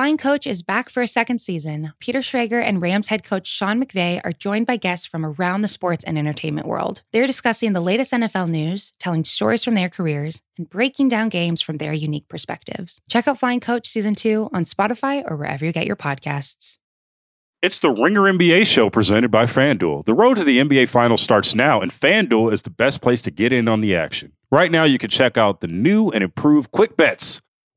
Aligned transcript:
Flying 0.00 0.16
Coach 0.16 0.46
is 0.46 0.62
back 0.62 0.88
for 0.88 1.02
a 1.02 1.06
second 1.06 1.40
season. 1.42 1.92
Peter 2.00 2.20
Schrager 2.20 2.64
and 2.64 2.80
Rams 2.80 3.08
head 3.08 3.22
coach 3.22 3.46
Sean 3.46 3.84
McVay 3.84 4.18
are 4.24 4.32
joined 4.32 4.64
by 4.64 4.78
guests 4.78 5.04
from 5.04 5.26
around 5.26 5.60
the 5.60 5.68
sports 5.68 6.04
and 6.04 6.16
entertainment 6.16 6.66
world. 6.66 7.02
They're 7.12 7.26
discussing 7.26 7.74
the 7.74 7.82
latest 7.82 8.14
NFL 8.14 8.48
news, 8.48 8.94
telling 8.98 9.24
stories 9.24 9.62
from 9.62 9.74
their 9.74 9.90
careers, 9.90 10.40
and 10.56 10.70
breaking 10.70 11.10
down 11.10 11.28
games 11.28 11.60
from 11.60 11.76
their 11.76 11.92
unique 11.92 12.28
perspectives. 12.28 13.02
Check 13.10 13.28
out 13.28 13.38
Flying 13.38 13.60
Coach 13.60 13.86
Season 13.86 14.14
2 14.14 14.48
on 14.54 14.64
Spotify 14.64 15.22
or 15.30 15.36
wherever 15.36 15.66
you 15.66 15.70
get 15.70 15.86
your 15.86 15.96
podcasts. 15.96 16.78
It's 17.60 17.78
the 17.78 17.90
Ringer 17.90 18.22
NBA 18.22 18.64
show 18.64 18.88
presented 18.88 19.30
by 19.30 19.44
FanDuel. 19.44 20.06
The 20.06 20.14
road 20.14 20.38
to 20.38 20.44
the 20.44 20.60
NBA 20.60 20.88
Finals 20.88 21.20
starts 21.20 21.54
now, 21.54 21.82
and 21.82 21.92
FanDuel 21.92 22.54
is 22.54 22.62
the 22.62 22.70
best 22.70 23.02
place 23.02 23.20
to 23.20 23.30
get 23.30 23.52
in 23.52 23.68
on 23.68 23.82
the 23.82 23.94
action. 23.94 24.32
Right 24.50 24.72
now, 24.72 24.84
you 24.84 24.96
can 24.96 25.10
check 25.10 25.36
out 25.36 25.60
the 25.60 25.68
new 25.68 26.08
and 26.08 26.24
improved 26.24 26.70
Quick 26.70 26.96
Bets 26.96 27.42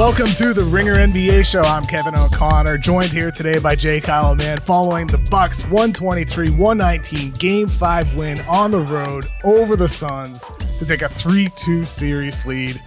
Welcome 0.00 0.28
to 0.28 0.54
the 0.54 0.64
Ringer 0.64 0.94
NBA 0.94 1.44
show. 1.44 1.60
I'm 1.60 1.84
Kevin 1.84 2.16
O'Connor, 2.16 2.78
joined 2.78 3.12
here 3.12 3.30
today 3.30 3.58
by 3.58 3.76
J. 3.76 4.00
Kyle 4.00 4.34
Mann, 4.34 4.56
following 4.56 5.06
the 5.06 5.18
Bucks 5.18 5.60
123-119 5.64 7.38
Game 7.38 7.66
5 7.66 8.14
win 8.14 8.40
on 8.48 8.70
the 8.70 8.80
road 8.80 9.26
over 9.44 9.76
the 9.76 9.90
Suns 9.90 10.50
to 10.78 10.86
take 10.86 11.02
a 11.02 11.08
3-2 11.08 11.86
series 11.86 12.46
lead. 12.46 12.82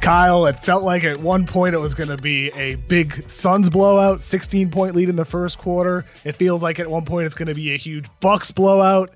Kyle, 0.00 0.46
it 0.46 0.58
felt 0.58 0.82
like 0.82 1.04
at 1.04 1.18
one 1.18 1.46
point 1.46 1.76
it 1.76 1.78
was 1.78 1.94
going 1.94 2.10
to 2.10 2.16
be 2.16 2.48
a 2.56 2.74
big 2.74 3.30
Suns 3.30 3.70
blowout, 3.70 4.20
16 4.20 4.68
point 4.72 4.96
lead 4.96 5.08
in 5.08 5.14
the 5.14 5.24
first 5.24 5.58
quarter. 5.58 6.06
It 6.24 6.34
feels 6.34 6.60
like 6.60 6.80
at 6.80 6.90
one 6.90 7.04
point 7.04 7.26
it's 7.26 7.36
going 7.36 7.46
to 7.46 7.54
be 7.54 7.72
a 7.72 7.76
huge 7.76 8.06
Bucks 8.18 8.50
blowout. 8.50 9.10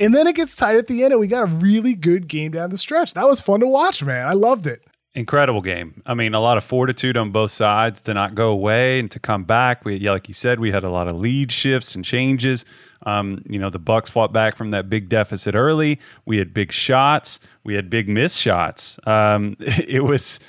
And 0.00 0.12
then 0.12 0.26
it 0.26 0.34
gets 0.34 0.56
tight 0.56 0.74
at 0.74 0.88
the 0.88 1.04
end, 1.04 1.12
and 1.12 1.20
we 1.20 1.28
got 1.28 1.44
a 1.44 1.56
really 1.58 1.94
good 1.94 2.26
game 2.26 2.50
down 2.50 2.70
the 2.70 2.76
stretch. 2.76 3.14
That 3.14 3.28
was 3.28 3.40
fun 3.40 3.60
to 3.60 3.68
watch, 3.68 4.02
man. 4.02 4.26
I 4.26 4.32
loved 4.32 4.66
it 4.66 4.82
incredible 5.14 5.60
game. 5.60 6.02
I 6.06 6.14
mean, 6.14 6.34
a 6.34 6.40
lot 6.40 6.58
of 6.58 6.64
fortitude 6.64 7.16
on 7.16 7.30
both 7.30 7.50
sides 7.50 8.00
to 8.02 8.14
not 8.14 8.34
go 8.34 8.50
away 8.50 8.98
and 8.98 9.10
to 9.10 9.18
come 9.18 9.44
back. 9.44 9.84
We, 9.84 9.96
yeah, 9.96 10.12
like 10.12 10.28
you 10.28 10.34
said, 10.34 10.60
we 10.60 10.70
had 10.70 10.84
a 10.84 10.90
lot 10.90 11.10
of 11.10 11.18
lead 11.18 11.50
shifts 11.50 11.94
and 11.94 12.04
changes. 12.04 12.64
Um, 13.04 13.42
you 13.48 13.58
know, 13.58 13.70
the 13.70 13.78
Bucks 13.78 14.10
fought 14.10 14.32
back 14.32 14.56
from 14.56 14.70
that 14.70 14.90
big 14.90 15.08
deficit 15.08 15.54
early. 15.54 16.00
We 16.24 16.38
had 16.38 16.52
big 16.52 16.72
shots. 16.72 17.40
We 17.64 17.74
had 17.74 17.90
big 17.90 18.08
miss 18.08 18.36
shots. 18.36 18.98
Um, 19.06 19.56
it 19.60 20.04
was. 20.04 20.40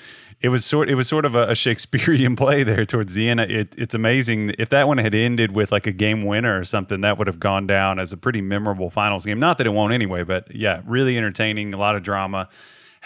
It 0.42 0.48
was 0.48 0.64
sort. 0.64 0.90
It 0.90 0.96
was 0.96 1.10
sort 1.10 1.26
of 1.26 1.36
a, 1.36 1.54
Shakespearean 1.54 2.36
play 2.38 2.64
there 2.64 2.86
towards 2.86 3.14
the 3.14 3.28
end. 3.28 3.42
It, 3.42 3.76
it's 3.78 3.94
amazing 3.94 4.56
if 4.58 4.70
that 4.70 4.88
one 4.88 4.98
had 4.98 5.14
ended 5.14 5.52
with 5.52 5.70
like 5.70 5.86
a 5.86 5.92
game 5.92 6.22
winner 6.22 6.58
or 6.58 6.64
something. 6.64 7.02
That 7.02 7.18
would 7.18 7.28
have 7.28 7.42
gone 7.42 7.68
down 7.68 8.00
as 8.00 8.14
a 8.14 8.18
pretty 8.18 8.40
memorable 8.40 8.90
finals 8.90 9.26
game. 9.26 9.38
Not 9.38 9.58
that 9.58 9.68
it 9.68 9.72
won't 9.72 9.92
anyway, 9.92 10.24
but 10.24 10.56
yeah, 10.56 10.82
really 10.86 11.18
entertaining. 11.18 11.74
A 11.74 11.78
lot 11.78 11.98
of 11.98 12.04
drama 12.04 12.48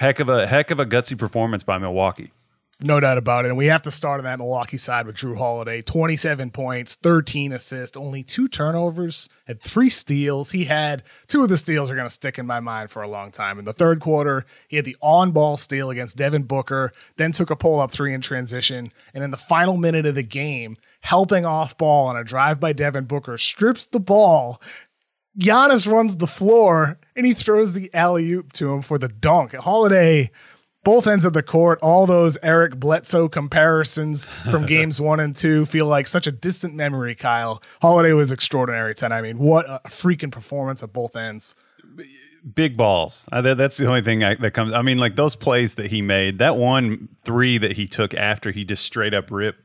heck 0.04 0.20
of 0.20 0.28
a 0.28 0.46
heck 0.46 0.70
of 0.70 0.80
a 0.80 0.86
gutsy 0.86 1.18
performance 1.18 1.64
by 1.64 1.78
Milwaukee. 1.78 2.32
No 2.82 3.00
doubt 3.00 3.18
about 3.18 3.46
it. 3.46 3.48
And 3.48 3.58
we 3.58 3.68
have 3.68 3.84
to 3.84 3.92
start 3.92 4.20
on 4.20 4.26
that 4.26 4.40
Milwaukee 4.40 4.78
side 4.78 5.06
with 5.08 5.16
Jrue 5.16 5.38
Holiday 5.38 5.82
27 5.82 6.52
points, 6.52 6.96
13 6.96 7.54
assists, 7.54 7.96
only 7.96 8.24
two 8.24 8.50
turnovers, 8.50 9.30
had 9.48 9.62
three 9.62 9.90
steals. 9.90 10.52
He 10.52 10.66
had 10.66 11.04
two 11.28 11.44
of 11.44 11.50
the 11.50 11.58
steals 11.58 11.90
are 11.90 11.96
going 11.96 12.08
to 12.08 12.14
stick 12.14 12.38
in 12.38 12.46
my 12.46 12.60
mind 12.60 12.92
for 12.92 13.02
a 13.02 13.08
long 13.08 13.32
time. 13.32 13.58
In 13.58 13.64
the 13.64 13.72
third 13.72 14.02
quarter, 14.02 14.46
he 14.68 14.76
had 14.76 14.84
the 14.84 14.98
on 15.02 15.32
ball 15.32 15.56
steal 15.56 15.90
against 15.92 16.18
Devin 16.18 16.44
Booker, 16.44 16.92
then 17.16 17.32
took 17.32 17.52
a 17.52 17.56
pull 17.56 17.80
up 17.80 17.92
three 17.92 18.14
in 18.14 18.20
transition. 18.20 18.92
And 19.14 19.24
in 19.24 19.32
the 19.32 19.38
final 19.38 19.78
minute 19.78 20.06
of 20.06 20.16
the 20.16 20.24
game, 20.24 20.76
helping 21.00 21.46
off 21.46 21.78
ball 21.78 22.08
on 22.08 22.18
a 22.18 22.24
drive 22.26 22.60
by 22.60 22.74
Devin 22.74 23.06
Booker, 23.06 23.38
strips 23.38 23.86
the 23.86 24.02
ball, 24.02 24.62
Giannis 25.40 25.90
runs 25.90 26.18
the 26.18 26.28
floor 26.28 27.00
and 27.16 27.26
he 27.26 27.34
throws 27.34 27.74
the 27.74 27.90
alley 27.94 28.32
oop 28.32 28.54
to 28.54 28.74
him 28.74 28.82
for 28.82 28.98
the 28.98 29.08
dunk. 29.08 29.54
Holiday, 29.54 30.32
both 30.84 31.08
ends 31.08 31.26
of 31.26 31.34
the 31.34 31.44
court, 31.44 31.80
all 31.82 32.06
those 32.06 32.38
Eric 32.44 32.76
Bledsoe 32.78 33.30
comparisons 33.30 34.26
from 34.26 34.66
games 34.68 35.00
one 35.00 35.20
and 35.20 35.36
two 35.36 35.66
feel 35.66 35.86
like 35.86 36.08
such 36.08 36.28
a 36.28 36.32
distant 36.32 36.76
memory, 36.76 37.16
Kyle. 37.16 37.62
Holiday 37.82 38.14
was 38.14 38.32
extraordinary 38.32 38.94
tonight. 38.94 39.18
I 39.18 39.22
mean, 39.22 39.40
what 39.40 39.70
a 39.70 39.82
freaking 39.88 40.32
performance 40.32 40.84
at 40.84 40.92
both 40.92 41.16
ends. 41.16 41.56
Big 42.54 42.76
balls. 42.76 43.30
Uh, 43.32 43.42
that's 43.42 43.78
the 43.78 43.88
only 43.88 44.02
thing 44.02 44.24
I, 44.24 44.36
that 44.36 44.52
comes. 44.52 44.74
I 44.74 44.82
mean, 44.82 44.98
like 44.98 45.16
those 45.16 45.36
plays 45.36 45.76
that 45.76 45.92
he 45.92 46.02
made, 46.02 46.40
that 46.40 46.58
one 46.58 47.08
three 47.24 47.58
that 47.58 47.74
he 47.74 47.88
took 47.88 48.14
after 48.14 48.52
he 48.52 48.66
just 48.66 48.84
straight 48.86 49.14
up 49.14 49.32
ripped 49.32 49.62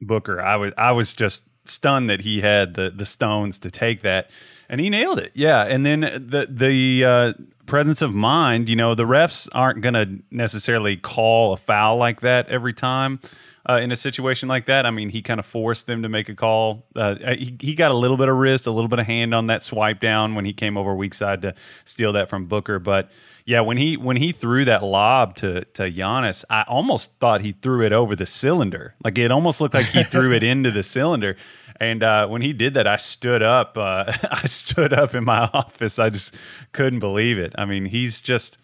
Booker. 0.00 0.40
I 0.40 0.56
was 0.56 0.72
I 0.76 0.92
was 0.92 1.14
just 1.14 1.44
stunned 1.64 2.10
that 2.10 2.22
he 2.22 2.40
had 2.40 2.74
the 2.74 2.90
the 2.90 3.06
stones 3.06 3.58
to 3.60 3.70
take 3.70 4.02
that 4.02 4.30
and 4.72 4.80
he 4.80 4.88
nailed 4.88 5.18
it. 5.18 5.32
Yeah, 5.34 5.62
and 5.62 5.84
then 5.84 6.00
the 6.00 6.48
the 6.50 7.04
uh, 7.04 7.32
presence 7.66 8.00
of 8.00 8.14
mind. 8.14 8.70
You 8.70 8.74
know, 8.74 8.94
the 8.94 9.04
refs 9.04 9.48
aren't 9.54 9.82
going 9.82 9.94
to 9.94 10.22
necessarily 10.30 10.96
call 10.96 11.52
a 11.52 11.58
foul 11.58 11.98
like 11.98 12.22
that 12.22 12.48
every 12.48 12.72
time. 12.72 13.20
Uh, 13.68 13.74
in 13.74 13.92
a 13.92 13.96
situation 13.96 14.48
like 14.48 14.66
that, 14.66 14.86
I 14.86 14.90
mean, 14.90 15.10
he 15.10 15.22
kind 15.22 15.38
of 15.38 15.46
forced 15.46 15.86
them 15.86 16.02
to 16.02 16.08
make 16.08 16.28
a 16.28 16.34
call. 16.34 16.84
Uh, 16.96 17.14
he, 17.36 17.56
he 17.60 17.74
got 17.76 17.92
a 17.92 17.94
little 17.94 18.16
bit 18.16 18.28
of 18.28 18.36
wrist, 18.36 18.66
a 18.66 18.72
little 18.72 18.88
bit 18.88 18.98
of 18.98 19.06
hand 19.06 19.32
on 19.34 19.46
that 19.48 19.62
swipe 19.62 20.00
down 20.00 20.34
when 20.34 20.44
he 20.44 20.52
came 20.52 20.76
over 20.76 20.96
weak 20.96 21.14
side 21.14 21.42
to 21.42 21.54
steal 21.84 22.12
that 22.14 22.28
from 22.28 22.46
Booker. 22.46 22.80
But 22.80 23.08
yeah, 23.44 23.60
when 23.60 23.76
he 23.76 23.96
when 23.96 24.16
he 24.16 24.32
threw 24.32 24.64
that 24.64 24.82
lob 24.82 25.36
to 25.36 25.64
to 25.64 25.90
Giannis, 25.90 26.44
I 26.48 26.62
almost 26.62 27.20
thought 27.20 27.42
he 27.42 27.52
threw 27.52 27.84
it 27.84 27.92
over 27.92 28.16
the 28.16 28.26
cylinder. 28.26 28.94
Like 29.04 29.18
it 29.18 29.30
almost 29.30 29.60
looked 29.60 29.74
like 29.74 29.86
he 29.86 30.02
threw 30.04 30.32
it 30.32 30.42
into 30.42 30.70
the 30.70 30.82
cylinder. 30.82 31.36
And 31.82 32.04
uh, 32.04 32.28
when 32.28 32.42
he 32.42 32.52
did 32.52 32.74
that, 32.74 32.86
I 32.86 32.94
stood 32.94 33.42
up. 33.42 33.76
Uh, 33.76 34.04
I 34.30 34.46
stood 34.46 34.92
up 34.92 35.16
in 35.16 35.24
my 35.24 35.40
office. 35.52 35.98
I 35.98 36.10
just 36.10 36.36
couldn't 36.70 37.00
believe 37.00 37.38
it. 37.38 37.52
I 37.58 37.64
mean, 37.64 37.86
he's 37.86 38.22
just 38.22 38.58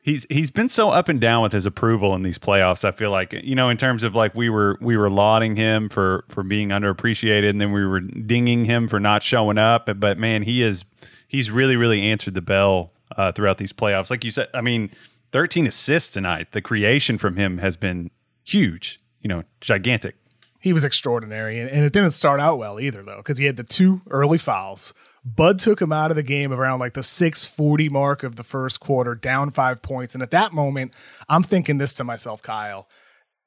he's 0.00 0.26
he's 0.30 0.50
been 0.50 0.70
so 0.70 0.88
up 0.88 1.10
and 1.10 1.20
down 1.20 1.42
with 1.42 1.52
his 1.52 1.66
approval 1.66 2.14
in 2.14 2.22
these 2.22 2.38
playoffs. 2.38 2.82
I 2.82 2.92
feel 2.92 3.10
like 3.10 3.34
you 3.34 3.54
know, 3.54 3.68
in 3.68 3.76
terms 3.76 4.04
of 4.04 4.14
like 4.14 4.34
we 4.34 4.48
were 4.48 4.78
we 4.80 4.96
were 4.96 5.10
lauding 5.10 5.54
him 5.54 5.90
for 5.90 6.24
for 6.30 6.42
being 6.42 6.70
underappreciated, 6.70 7.50
and 7.50 7.60
then 7.60 7.72
we 7.72 7.84
were 7.84 8.00
dinging 8.00 8.64
him 8.64 8.88
for 8.88 8.98
not 8.98 9.22
showing 9.22 9.58
up. 9.58 9.90
But 10.00 10.16
man, 10.16 10.42
he 10.42 10.62
is 10.62 10.86
he's 11.28 11.50
really 11.50 11.76
really 11.76 12.00
answered 12.00 12.32
the 12.32 12.40
bell 12.40 12.90
uh, 13.18 13.32
throughout 13.32 13.58
these 13.58 13.74
playoffs. 13.74 14.10
Like 14.10 14.24
you 14.24 14.30
said, 14.30 14.48
I 14.54 14.62
mean, 14.62 14.88
13 15.32 15.66
assists 15.66 16.10
tonight. 16.10 16.52
The 16.52 16.62
creation 16.62 17.18
from 17.18 17.36
him 17.36 17.58
has 17.58 17.76
been 17.76 18.10
huge. 18.44 18.98
You 19.20 19.28
know, 19.28 19.42
gigantic 19.60 20.16
he 20.60 20.72
was 20.72 20.84
extraordinary. 20.84 21.58
And, 21.58 21.70
and 21.70 21.84
it 21.84 21.92
didn't 21.92 22.10
start 22.10 22.38
out 22.38 22.58
well 22.58 22.78
either, 22.78 23.02
though, 23.02 23.16
because 23.16 23.38
he 23.38 23.46
had 23.46 23.56
the 23.56 23.64
two 23.64 24.02
early 24.10 24.38
fouls. 24.38 24.94
Bud 25.24 25.58
took 25.58 25.82
him 25.82 25.92
out 25.92 26.10
of 26.10 26.16
the 26.16 26.22
game 26.22 26.52
around 26.52 26.78
like 26.78 26.94
the 26.94 27.02
640 27.02 27.88
mark 27.88 28.22
of 28.22 28.36
the 28.36 28.44
first 28.44 28.80
quarter, 28.80 29.14
down 29.14 29.50
five 29.50 29.82
points. 29.82 30.14
And 30.14 30.22
at 30.22 30.30
that 30.30 30.52
moment, 30.52 30.92
I'm 31.28 31.42
thinking 31.42 31.78
this 31.78 31.94
to 31.94 32.04
myself, 32.04 32.42
Kyle. 32.42 32.88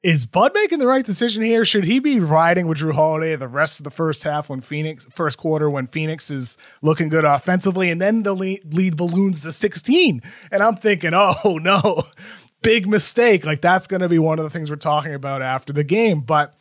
Is 0.02 0.26
Bud 0.26 0.52
making 0.54 0.80
the 0.80 0.86
right 0.86 1.04
decision 1.04 1.42
here? 1.42 1.64
Should 1.64 1.84
he 1.84 1.98
be 1.98 2.20
riding 2.20 2.66
with 2.66 2.78
Jrue 2.78 2.92
Holiday 2.92 3.36
the 3.36 3.48
rest 3.48 3.80
of 3.80 3.84
the 3.84 3.90
first 3.90 4.22
half 4.22 4.50
when 4.50 4.60
Phoenix, 4.60 5.06
first 5.06 5.38
quarter, 5.38 5.70
when 5.70 5.86
Phoenix 5.86 6.30
is 6.30 6.58
looking 6.82 7.08
good 7.08 7.24
offensively, 7.24 7.90
and 7.90 8.02
then 8.02 8.22
the 8.22 8.34
lead, 8.34 8.74
lead 8.74 8.98
balloons 8.98 9.44
to 9.44 9.52
16? 9.52 10.20
And 10.52 10.62
I'm 10.62 10.76
thinking, 10.76 11.12
oh 11.14 11.58
no, 11.62 12.02
big 12.62 12.86
mistake. 12.86 13.46
Like 13.46 13.62
that's 13.62 13.86
going 13.86 14.02
to 14.02 14.08
be 14.08 14.18
one 14.18 14.38
of 14.38 14.42
the 14.44 14.50
things 14.50 14.68
we're 14.68 14.76
talking 14.76 15.14
about 15.14 15.40
after 15.40 15.72
the 15.72 15.84
game. 15.84 16.20
But 16.20 16.54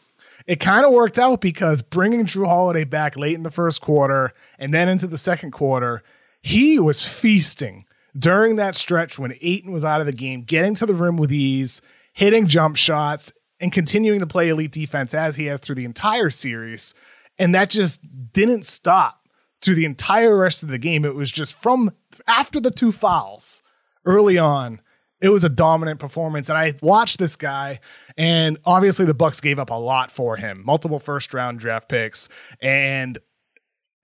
it 0.45 0.59
kind 0.59 0.85
of 0.85 0.91
worked 0.91 1.17
out 1.17 1.41
because 1.41 1.81
bringing 1.81 2.25
Jrue 2.25 2.47
Holiday 2.47 2.83
back 2.83 3.15
late 3.17 3.35
in 3.35 3.43
the 3.43 3.51
first 3.51 3.81
quarter 3.81 4.33
and 4.59 4.73
then 4.73 4.89
into 4.89 5.07
the 5.07 5.17
second 5.17 5.51
quarter, 5.51 6.03
he 6.41 6.79
was 6.79 7.07
feasting 7.07 7.85
during 8.17 8.57
that 8.57 8.75
stretch 8.75 9.17
when 9.17 9.37
Ayton 9.41 9.71
was 9.71 9.85
out 9.85 10.01
of 10.01 10.05
the 10.05 10.13
game, 10.13 10.41
getting 10.41 10.75
to 10.75 10.85
the 10.85 10.93
rim 10.93 11.17
with 11.17 11.31
ease, 11.31 11.81
hitting 12.13 12.47
jump 12.47 12.75
shots, 12.75 13.31
and 13.59 13.71
continuing 13.71 14.19
to 14.19 14.27
play 14.27 14.49
elite 14.49 14.71
defense 14.71 15.13
as 15.13 15.37
he 15.37 15.45
has 15.45 15.61
through 15.61 15.75
the 15.75 15.85
entire 15.85 16.29
series. 16.29 16.93
And 17.39 17.55
that 17.55 17.69
just 17.69 18.01
didn't 18.33 18.65
stop 18.65 19.27
through 19.61 19.75
the 19.75 19.85
entire 19.85 20.37
rest 20.37 20.61
of 20.61 20.69
the 20.69 20.77
game. 20.77 21.05
It 21.05 21.15
was 21.15 21.31
just 21.31 21.57
from 21.57 21.91
after 22.27 22.59
the 22.59 22.71
two 22.71 22.91
fouls 22.91 23.63
early 24.05 24.37
on 24.37 24.81
it 25.23 25.29
was 25.29 25.45
a 25.45 25.49
dominant 25.49 25.99
performance. 25.99 26.49
And 26.49 26.57
I 26.57 26.75
watched 26.81 27.17
this 27.17 27.37
guy, 27.37 27.79
and 28.17 28.57
obviously 28.65 29.05
the 29.05 29.13
Bucks 29.13 29.41
gave 29.41 29.59
up 29.59 29.69
a 29.69 29.75
lot 29.75 30.11
for 30.11 30.37
him, 30.37 30.63
multiple 30.65 30.99
first 30.99 31.33
round 31.33 31.59
draft 31.59 31.89
picks. 31.89 32.29
And 32.61 33.17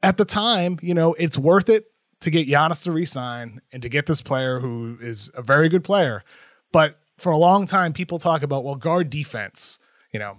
at 0.02 0.18
the 0.18 0.26
time, 0.26 0.80
you 0.82 0.94
know, 0.94 1.14
it's 1.14 1.38
worth 1.38 1.70
it 1.70 1.86
to 2.22 2.30
get 2.30 2.48
Giannis 2.48 2.84
to 2.84 2.92
resign 2.92 3.62
and 3.72 3.82
to 3.82 3.90
get 3.90 4.06
this 4.06 4.22
player 4.22 4.60
who 4.60 4.98
is 5.02 5.32
a 5.36 5.42
very 5.42 5.70
good 5.70 5.84
player. 5.84 6.24
But 6.72 7.00
for 7.18 7.32
a 7.32 7.38
long 7.38 7.66
time, 7.66 7.94
people 7.94 8.20
talk 8.20 8.44
about, 8.44 8.64
well, 8.64 8.76
guard 8.76 9.10
defense, 9.10 9.80
you 10.12 10.20
know, 10.20 10.38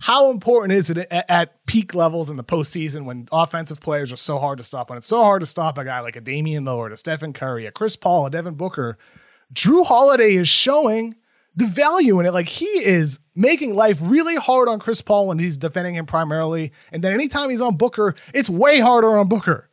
how 0.00 0.30
important 0.30 0.72
is 0.72 0.90
it 0.90 0.98
at, 1.10 1.66
peak 1.66 1.92
levels 1.92 2.30
in 2.30 2.36
the 2.36 2.44
postseason 2.44 3.04
when 3.04 3.28
offensive 3.32 3.80
players 3.80 4.12
are 4.12 4.16
so 4.16 4.38
hard 4.38 4.58
to 4.58 4.64
stop? 4.64 4.90
When 4.90 4.96
it's 4.96 5.08
so 5.08 5.22
hard 5.22 5.40
to 5.40 5.46
stop 5.46 5.76
a 5.76 5.84
guy 5.84 6.00
like 6.00 6.16
a 6.16 6.20
Damian 6.20 6.64
Lillard, 6.64 6.92
a 6.92 6.96
Stephen 6.96 7.32
Curry, 7.32 7.66
a 7.66 7.72
Chris 7.72 7.96
Paul, 7.96 8.26
a 8.26 8.30
Devin 8.30 8.54
Booker, 8.54 8.96
Jrue 9.52 9.84
Holiday 9.84 10.34
is 10.34 10.48
showing 10.48 11.16
the 11.58 11.66
value 11.66 12.20
in 12.20 12.26
it. 12.26 12.32
Like 12.32 12.48
he 12.48 12.66
is 12.66 13.18
making 13.34 13.74
life 13.74 13.98
really 14.00 14.36
hard 14.36 14.68
on 14.68 14.78
Chris 14.78 15.02
Paul 15.02 15.26
when 15.26 15.40
he's 15.40 15.58
defending 15.58 15.96
him 15.96 16.06
primarily. 16.06 16.72
And 16.92 17.02
then 17.02 17.12
anytime 17.12 17.50
he's 17.50 17.60
on 17.60 17.76
Booker, 17.76 18.14
it's 18.32 18.48
way 18.48 18.78
harder 18.78 19.18
on 19.18 19.28
Booker. 19.28 19.67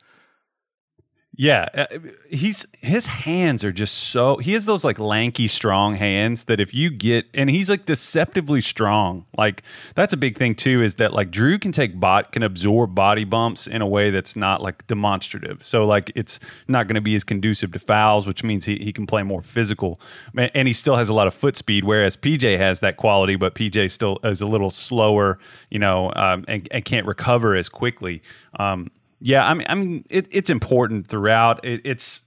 Yeah, 1.38 1.68
uh, 1.74 1.86
he's 2.30 2.66
his 2.80 3.06
hands 3.06 3.62
are 3.62 3.72
just 3.72 3.94
so 3.94 4.38
he 4.38 4.54
has 4.54 4.64
those 4.64 4.84
like 4.84 4.98
lanky 4.98 5.48
strong 5.48 5.96
hands 5.96 6.44
that 6.44 6.60
if 6.60 6.72
you 6.72 6.88
get 6.88 7.26
and 7.34 7.50
he's 7.50 7.68
like 7.68 7.84
deceptively 7.84 8.62
strong. 8.62 9.26
Like 9.36 9.62
that's 9.94 10.14
a 10.14 10.16
big 10.16 10.36
thing 10.36 10.54
too 10.54 10.82
is 10.82 10.94
that 10.94 11.12
like 11.12 11.30
Jrue 11.30 11.60
can 11.60 11.72
take 11.72 12.00
bot 12.00 12.32
can 12.32 12.42
absorb 12.42 12.94
body 12.94 13.24
bumps 13.24 13.66
in 13.66 13.82
a 13.82 13.86
way 13.86 14.08
that's 14.10 14.34
not 14.34 14.62
like 14.62 14.86
demonstrative. 14.86 15.62
So 15.62 15.84
like 15.86 16.10
it's 16.14 16.40
not 16.68 16.86
going 16.86 16.94
to 16.94 17.02
be 17.02 17.14
as 17.14 17.22
conducive 17.22 17.70
to 17.72 17.78
fouls, 17.78 18.26
which 18.26 18.42
means 18.42 18.64
he, 18.64 18.76
he 18.76 18.92
can 18.92 19.06
play 19.06 19.22
more 19.22 19.42
physical. 19.42 20.00
And 20.34 20.66
he 20.66 20.72
still 20.72 20.96
has 20.96 21.10
a 21.10 21.14
lot 21.14 21.26
of 21.26 21.34
foot 21.34 21.56
speed 21.56 21.84
whereas 21.84 22.16
PJ 22.16 22.56
has 22.56 22.80
that 22.80 22.96
quality 22.96 23.36
but 23.36 23.54
PJ 23.54 23.90
still 23.90 24.18
is 24.24 24.40
a 24.40 24.46
little 24.46 24.70
slower, 24.70 25.38
you 25.68 25.78
know, 25.78 26.10
um, 26.16 26.46
and, 26.48 26.66
and 26.70 26.82
can't 26.86 27.06
recover 27.06 27.54
as 27.54 27.68
quickly. 27.68 28.22
Um, 28.58 28.90
yeah, 29.20 29.46
I 29.46 29.54
mean, 29.54 29.66
I 29.68 29.74
mean, 29.74 30.04
it, 30.10 30.28
it's 30.30 30.50
important 30.50 31.06
throughout. 31.06 31.64
It, 31.64 31.80
it's 31.84 32.22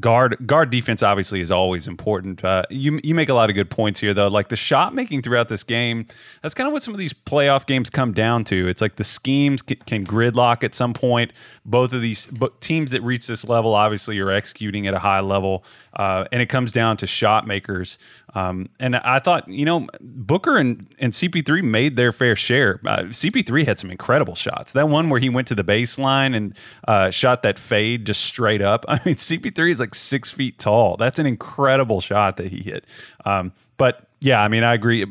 guard 0.00 0.36
guard 0.46 0.70
defense 0.70 1.02
obviously 1.02 1.40
is 1.40 1.50
always 1.50 1.86
important. 1.88 2.44
Uh, 2.44 2.62
you 2.70 3.00
you 3.02 3.14
make 3.14 3.28
a 3.28 3.34
lot 3.34 3.50
of 3.50 3.54
good 3.54 3.70
points 3.70 4.00
here 4.00 4.14
though. 4.14 4.28
Like 4.28 4.48
the 4.48 4.56
shot 4.56 4.94
making 4.94 5.22
throughout 5.22 5.48
this 5.48 5.62
game, 5.62 6.06
that's 6.42 6.54
kind 6.54 6.66
of 6.66 6.72
what 6.72 6.82
some 6.82 6.94
of 6.94 6.98
these 6.98 7.12
playoff 7.12 7.66
games 7.66 7.90
come 7.90 8.12
down 8.12 8.44
to. 8.44 8.68
It's 8.68 8.82
like 8.82 8.96
the 8.96 9.04
schemes 9.04 9.62
can, 9.62 9.76
can 9.78 10.04
gridlock 10.04 10.64
at 10.64 10.74
some 10.74 10.94
point. 10.94 11.32
Both 11.64 11.92
of 11.92 12.02
these 12.02 12.28
teams 12.60 12.90
that 12.92 13.02
reach 13.02 13.26
this 13.26 13.46
level 13.48 13.74
obviously 13.74 14.18
are 14.20 14.30
executing 14.30 14.86
at 14.86 14.94
a 14.94 14.98
high 14.98 15.20
level, 15.20 15.64
uh, 15.94 16.24
and 16.32 16.42
it 16.42 16.46
comes 16.46 16.72
down 16.72 16.96
to 16.98 17.06
shot 17.06 17.46
makers. 17.46 17.98
Um, 18.34 18.70
and 18.80 18.96
I 18.96 19.18
thought, 19.18 19.46
you 19.48 19.64
know, 19.64 19.86
Booker 20.00 20.56
and, 20.56 20.86
and 20.98 21.12
CP3 21.12 21.62
made 21.62 21.96
their 21.96 22.12
fair 22.12 22.34
share. 22.34 22.80
Uh, 22.86 23.02
CP3 23.04 23.66
had 23.66 23.78
some 23.78 23.90
incredible 23.90 24.34
shots. 24.34 24.72
That 24.72 24.88
one 24.88 25.10
where 25.10 25.20
he 25.20 25.28
went 25.28 25.48
to 25.48 25.54
the 25.54 25.64
baseline 25.64 26.34
and 26.34 26.56
uh, 26.88 27.10
shot 27.10 27.42
that 27.42 27.58
fade 27.58 28.06
just 28.06 28.22
straight 28.22 28.62
up. 28.62 28.84
I 28.88 29.00
mean, 29.04 29.16
CP3 29.52 29.70
is 29.70 29.80
like 29.80 29.94
six 29.94 30.30
feet 30.30 30.58
tall. 30.58 30.96
That's 30.96 31.18
an 31.18 31.26
incredible 31.26 32.00
shot 32.00 32.36
that 32.38 32.48
he 32.48 32.62
hit. 32.62 32.84
Um, 33.24 33.52
but 33.76 34.06
yeah, 34.20 34.42
I 34.42 34.48
mean, 34.48 34.64
I 34.64 34.74
agree. 34.74 35.06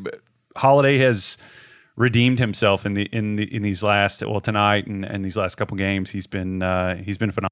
Holiday 0.56 0.98
has 0.98 1.38
redeemed 1.96 2.38
himself 2.38 2.86
in 2.86 2.94
the 2.94 3.04
in 3.12 3.36
the 3.36 3.54
in 3.54 3.62
these 3.62 3.82
last 3.82 4.26
well 4.26 4.40
tonight 4.40 4.86
and, 4.86 5.04
and 5.04 5.24
these 5.24 5.36
last 5.36 5.56
couple 5.56 5.76
games. 5.76 6.10
He's 6.10 6.26
been 6.26 6.62
uh, 6.62 6.96
he's 6.96 7.18
been 7.18 7.30
phenomenal. 7.30 7.50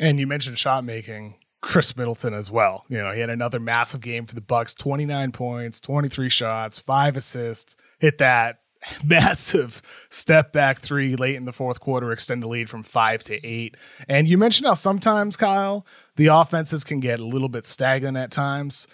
And 0.00 0.18
you 0.18 0.26
mentioned 0.26 0.58
shot 0.58 0.84
making. 0.84 1.36
Khris 1.60 1.96
Middleton 1.96 2.34
as 2.34 2.50
well. 2.50 2.84
You 2.88 2.98
know, 2.98 3.12
he 3.12 3.20
had 3.20 3.30
another 3.30 3.60
massive 3.60 4.00
game 4.00 4.26
for 4.26 4.34
the 4.34 4.40
Bucks, 4.40 4.74
29 4.74 5.30
points, 5.30 5.78
23 5.78 6.28
shots, 6.28 6.80
5 6.80 7.16
assists, 7.16 7.76
hit 8.00 8.18
that 8.18 8.58
massive 9.04 9.80
step 10.10 10.52
back 10.52 10.80
3 10.80 11.14
late 11.14 11.36
in 11.36 11.44
the 11.44 11.52
fourth 11.52 11.78
quarter, 11.78 12.10
extend 12.10 12.42
the 12.42 12.48
lead 12.48 12.68
from 12.68 12.82
5 12.82 13.22
to 13.24 13.46
8. 13.46 13.76
And 14.08 14.26
you 14.26 14.38
mentioned 14.38 14.66
how 14.66 14.74
sometimes 14.74 15.36
Kyle, 15.36 15.86
the 16.16 16.26
offenses 16.26 16.84
can 16.84 17.00
get 17.00 17.20
a 17.20 17.26
little 17.26 17.48
bit 17.48 17.66
stagnant 17.66 18.16
at 18.16 18.30
times. 18.30 18.86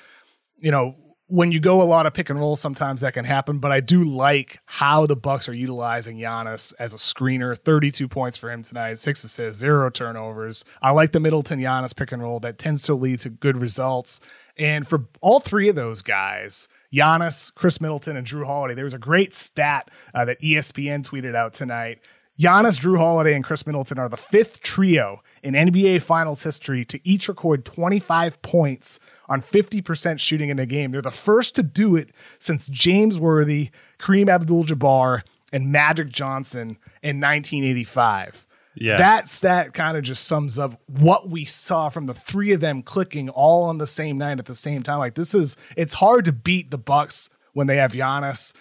You 0.57 0.71
know, 0.71 0.97
when 1.29 1.53
you 1.53 1.61
go 1.61 1.83
a 1.83 1.85
lot 1.85 2.07
of 2.07 2.15
pick 2.15 2.31
and 2.31 2.41
roll, 2.41 2.57
sometimes 2.57 3.03
that 3.03 3.13
can 3.13 3.27
happen. 3.27 3.59
But 3.59 3.71
I 3.71 3.81
do 3.81 4.03
like 4.03 4.61
how 4.65 5.07
the 5.07 5.15
Bucks 5.15 5.49
are 5.49 5.55
utilizing 5.55 6.17
Giannis 6.17 6.73
as 6.79 6.95
a 6.95 6.97
screener. 6.97 7.57
Thirty-two 7.57 8.09
points 8.09 8.37
for 8.37 8.51
him 8.51 8.63
tonight, 8.63 8.99
six 8.99 9.23
assists, 9.23 9.61
zero 9.61 9.91
turnovers. 9.91 10.65
I 10.81 10.91
like 10.93 11.13
the 11.13 11.21
Middleton 11.21 11.61
Giannis 11.61 11.95
pick 11.95 12.13
and 12.13 12.23
roll 12.23 12.41
that 12.41 12.59
tends 12.59 12.83
to 12.85 12.95
lead 12.95 13.21
to 13.21 13.31
good 13.31 13.59
results. 13.59 14.21
And 14.57 14.89
for 14.89 15.07
all 15.21 15.39
three 15.39 15.69
of 15.69 15.77
those 15.77 16.03
guys, 16.03 16.67
Giannis, 16.93 17.55
Khris 17.55 17.81
Middleton, 17.81 18.17
and 18.17 18.27
Jrue 18.27 18.47
Holiday, 18.47 18.75
there 18.75 18.85
was 18.85 18.95
a 18.95 18.99
great 18.99 19.35
stat 19.35 19.91
uh, 20.15 20.25
that 20.25 20.41
ESPN 20.41 21.07
tweeted 21.07 21.37
out 21.37 21.53
tonight. 21.53 22.01
Giannis, 22.41 22.81
Jrue 22.81 22.99
Holiday, 22.99 23.35
and 23.35 23.45
Khris 23.45 23.67
Middleton 23.67 23.99
are 23.99 24.09
the 24.09 24.17
fifth 24.17 24.61
trio 24.61 25.21
in 25.43 25.55
NBA 25.55 26.03
Finals 26.03 26.43
history 26.43 26.85
to 26.87 27.01
each 27.09 27.29
record 27.29 27.65
25 27.65 28.41
points 28.43 29.01
on 29.29 29.43
50% 29.43 30.19
shooting 30.19 30.49
in 30.49 30.59
a 30.59 30.67
game. 30.67 30.91
They're 30.91 31.03
the 31.03 31.11
first 31.11 31.55
to 31.57 31.63
do 31.63 31.97
it 31.97 32.11
since 32.39 32.69
James 32.69 33.19
Worthy, 33.19 33.71
Kareem 33.99 34.29
Abdul 34.29 34.65
Jabbar, 34.65 35.23
and 35.53 35.73
Magic 35.73 36.09
Johnson 36.09 36.79
in 37.03 37.21
1985. 37.21 38.47
Yeah. 38.75 38.97
That 38.97 39.29
stat 39.29 39.75
kind 39.75 39.97
of 39.97 40.05
just 40.05 40.25
sums 40.25 40.59
up 40.59 40.81
what 40.87 41.29
we 41.29 41.45
saw 41.45 41.89
from 41.89 42.07
the 42.07 42.15
three 42.15 42.53
of 42.53 42.61
them 42.61 42.83
clicking 42.83 43.29
all 43.29 43.65
on 43.65 43.79
the 43.79 43.87
same 43.87 44.19
night 44.19 44.39
at 44.39 44.47
the 44.47 44.55
same 44.55 44.83
time. 44.83 44.99
Like 44.99 45.15
this 45.15 45.35
is 45.35 45.57
it's 45.77 45.95
hard 45.95 46.25
to 46.27 46.33
beat 46.33 46.71
the 46.71 46.79
Bucks 46.79 47.31
when 47.55 47.67
they 47.67 47.77
have 47.77 47.93
Giannis 47.93 48.55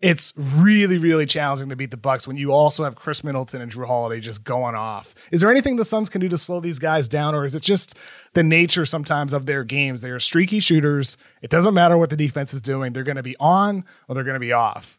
it's 0.00 0.32
really, 0.36 0.96
really 0.96 1.26
challenging 1.26 1.68
to 1.68 1.76
beat 1.76 1.90
the 1.90 1.96
Bucks 1.96 2.26
when 2.26 2.36
you 2.36 2.52
also 2.52 2.84
have 2.84 2.96
Khris 2.96 3.22
Middleton 3.22 3.60
and 3.60 3.70
Jrue 3.70 3.86
Holiday 3.86 4.20
just 4.20 4.44
going 4.44 4.74
off. 4.74 5.14
Is 5.30 5.42
there 5.42 5.50
anything 5.50 5.76
the 5.76 5.84
Suns 5.84 6.08
can 6.08 6.20
do 6.20 6.28
to 6.28 6.38
slow 6.38 6.60
these 6.60 6.78
guys 6.78 7.06
down, 7.06 7.34
or 7.34 7.44
is 7.44 7.54
it 7.54 7.62
just 7.62 7.98
the 8.32 8.42
nature 8.42 8.86
sometimes 8.86 9.32
of 9.32 9.44
their 9.46 9.62
games? 9.62 10.00
They 10.00 10.10
are 10.10 10.18
streaky 10.18 10.58
shooters. 10.60 11.18
It 11.42 11.50
doesn't 11.50 11.74
matter 11.74 11.98
what 11.98 12.10
the 12.10 12.16
defense 12.16 12.54
is 12.54 12.62
doing; 12.62 12.92
they're 12.92 13.04
going 13.04 13.16
to 13.16 13.22
be 13.22 13.36
on 13.38 13.84
or 14.08 14.14
they're 14.14 14.24
going 14.24 14.34
to 14.34 14.40
be 14.40 14.52
off. 14.52 14.98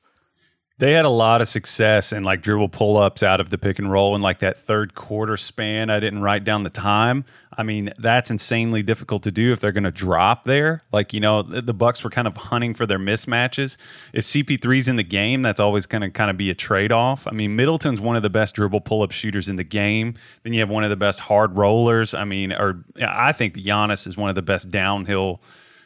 They 0.81 0.93
had 0.93 1.05
a 1.05 1.09
lot 1.09 1.41
of 1.41 1.47
success 1.47 2.11
in 2.11 2.23
like 2.23 2.41
dribble 2.41 2.69
pull 2.69 2.97
ups 2.97 3.21
out 3.21 3.39
of 3.39 3.51
the 3.51 3.59
pick 3.59 3.77
and 3.77 3.91
roll 3.91 4.15
in 4.15 4.23
like 4.23 4.39
that 4.39 4.57
third 4.57 4.95
quarter 4.95 5.37
span. 5.37 5.91
I 5.91 5.99
didn't 5.99 6.23
write 6.23 6.43
down 6.43 6.63
the 6.63 6.71
time. 6.71 7.23
I 7.55 7.61
mean, 7.61 7.91
that's 7.99 8.31
insanely 8.31 8.81
difficult 8.81 9.21
to 9.23 9.31
do 9.31 9.51
if 9.51 9.59
they're 9.59 9.73
going 9.73 9.83
to 9.83 9.91
drop 9.91 10.43
there. 10.43 10.81
Like, 10.91 11.13
you 11.13 11.19
know, 11.19 11.43
the 11.43 11.75
Bucks 11.75 12.03
were 12.03 12.09
kind 12.09 12.27
of 12.27 12.35
hunting 12.35 12.73
for 12.73 12.87
their 12.87 12.97
mismatches. 12.97 13.77
If 14.11 14.23
CP3's 14.23 14.87
in 14.87 14.95
the 14.95 15.03
game, 15.03 15.43
that's 15.43 15.59
always 15.59 15.85
going 15.85 16.01
to 16.01 16.09
kind 16.09 16.31
of 16.31 16.37
be 16.37 16.49
a 16.49 16.55
trade 16.55 16.91
off. 16.91 17.27
I 17.27 17.35
mean, 17.35 17.55
Middleton's 17.55 18.01
one 18.01 18.15
of 18.15 18.23
the 18.23 18.31
best 18.31 18.55
dribble 18.55 18.81
pull 18.81 19.03
up 19.03 19.11
shooters 19.11 19.47
in 19.47 19.57
the 19.57 19.63
game. 19.63 20.15
Then 20.41 20.53
you 20.53 20.61
have 20.61 20.69
one 20.71 20.83
of 20.83 20.89
the 20.89 20.95
best 20.95 21.19
hard 21.19 21.55
rollers. 21.55 22.15
I 22.15 22.23
mean, 22.23 22.53
or 22.53 22.83
I 22.99 23.33
think 23.33 23.53
Giannis 23.53 24.07
is 24.07 24.17
one 24.17 24.29
of 24.29 24.35
the 24.35 24.41
best 24.41 24.71
downhill 24.71 25.43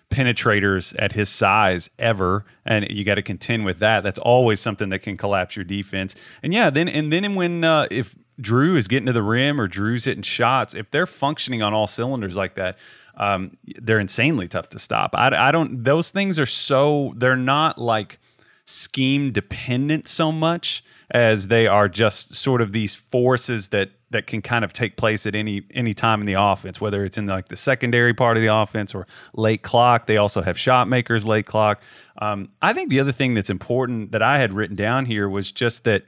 penetrators 0.10 0.96
at 1.00 1.14
his 1.14 1.30
size 1.30 1.90
ever, 1.98 2.46
and 2.66 2.88
you 2.90 3.04
got 3.04 3.16
to 3.16 3.22
contend 3.22 3.66
with 3.66 3.80
that. 3.80 4.04
That's 4.04 4.20
always 4.20 4.60
something 4.60 4.90
that 4.90 5.00
can 5.00 5.18
collapse 5.18 5.56
your 5.56 5.66
defense. 5.66 6.16
And 6.44 6.54
yeah, 6.54 6.70
then 6.70 6.88
and 6.88 7.12
then 7.12 7.36
when 7.36 7.64
uh, 7.64 7.88
if 7.92 8.16
Jrue 8.42 8.76
is 8.76 8.88
getting 8.88 9.08
to 9.08 9.14
the 9.14 9.24
rim 9.24 9.60
or 9.60 9.68
Jrue's 9.68 10.06
hitting 10.06 10.24
shots, 10.24 10.74
if 10.74 10.92
they're 10.92 11.08
functioning 11.08 11.62
on 11.62 11.74
all 11.74 11.88
cylinders 11.88 12.36
like 12.36 12.56
that, 12.56 12.78
um, 13.18 13.58
they're 13.82 14.00
insanely 14.00 14.48
tough 14.48 14.70
to 14.70 14.80
stop. 14.80 15.12
I, 15.16 15.50
I 15.50 15.52
don't. 15.52 15.84
Those 15.84 16.12
things 16.12 16.38
are 16.40 16.46
so 16.46 17.14
they're 17.18 17.36
not 17.36 17.78
like 17.78 18.20
scheme 18.66 19.32
dependent 19.32 20.08
so 20.08 20.32
much 20.32 20.84
as 21.12 21.48
they 21.48 21.68
are 21.68 21.88
just 21.88 22.34
sort 22.34 22.62
of 22.62 22.72
these 22.72 22.96
forces 22.96 23.70
that 23.70 23.92
that 24.12 24.28
can 24.28 24.42
kind 24.42 24.64
of 24.64 24.72
take 24.72 24.98
place 24.98 25.26
at 25.26 25.36
any 25.36 25.64
any 25.72 25.94
time 25.94 26.20
in 26.20 26.26
the 26.26 26.36
offense, 26.40 26.80
whether 26.80 27.04
it's 27.04 27.18
in 27.18 27.26
like 27.26 27.48
the 27.48 27.56
secondary 27.56 28.14
part 28.14 28.38
of 28.38 28.42
the 28.42 28.54
offense 28.54 28.94
or 28.94 29.06
late 29.34 29.62
clock. 29.64 30.06
They 30.06 30.18
also 30.18 30.42
have 30.42 30.58
shot 30.58 30.88
makers 30.88 31.26
late 31.26 31.46
clock. 31.46 31.82
Um, 32.22 32.50
I 32.62 32.74
think 32.74 32.90
the 32.90 33.00
other 33.00 33.12
thing 33.12 33.34
that's 33.34 33.50
important 33.50 34.12
that 34.12 34.22
I 34.22 34.38
had 34.38 34.54
written 34.54 34.76
down 34.76 35.06
here 35.06 35.28
was 35.28 35.52
just 35.52 35.84
that 35.86 36.04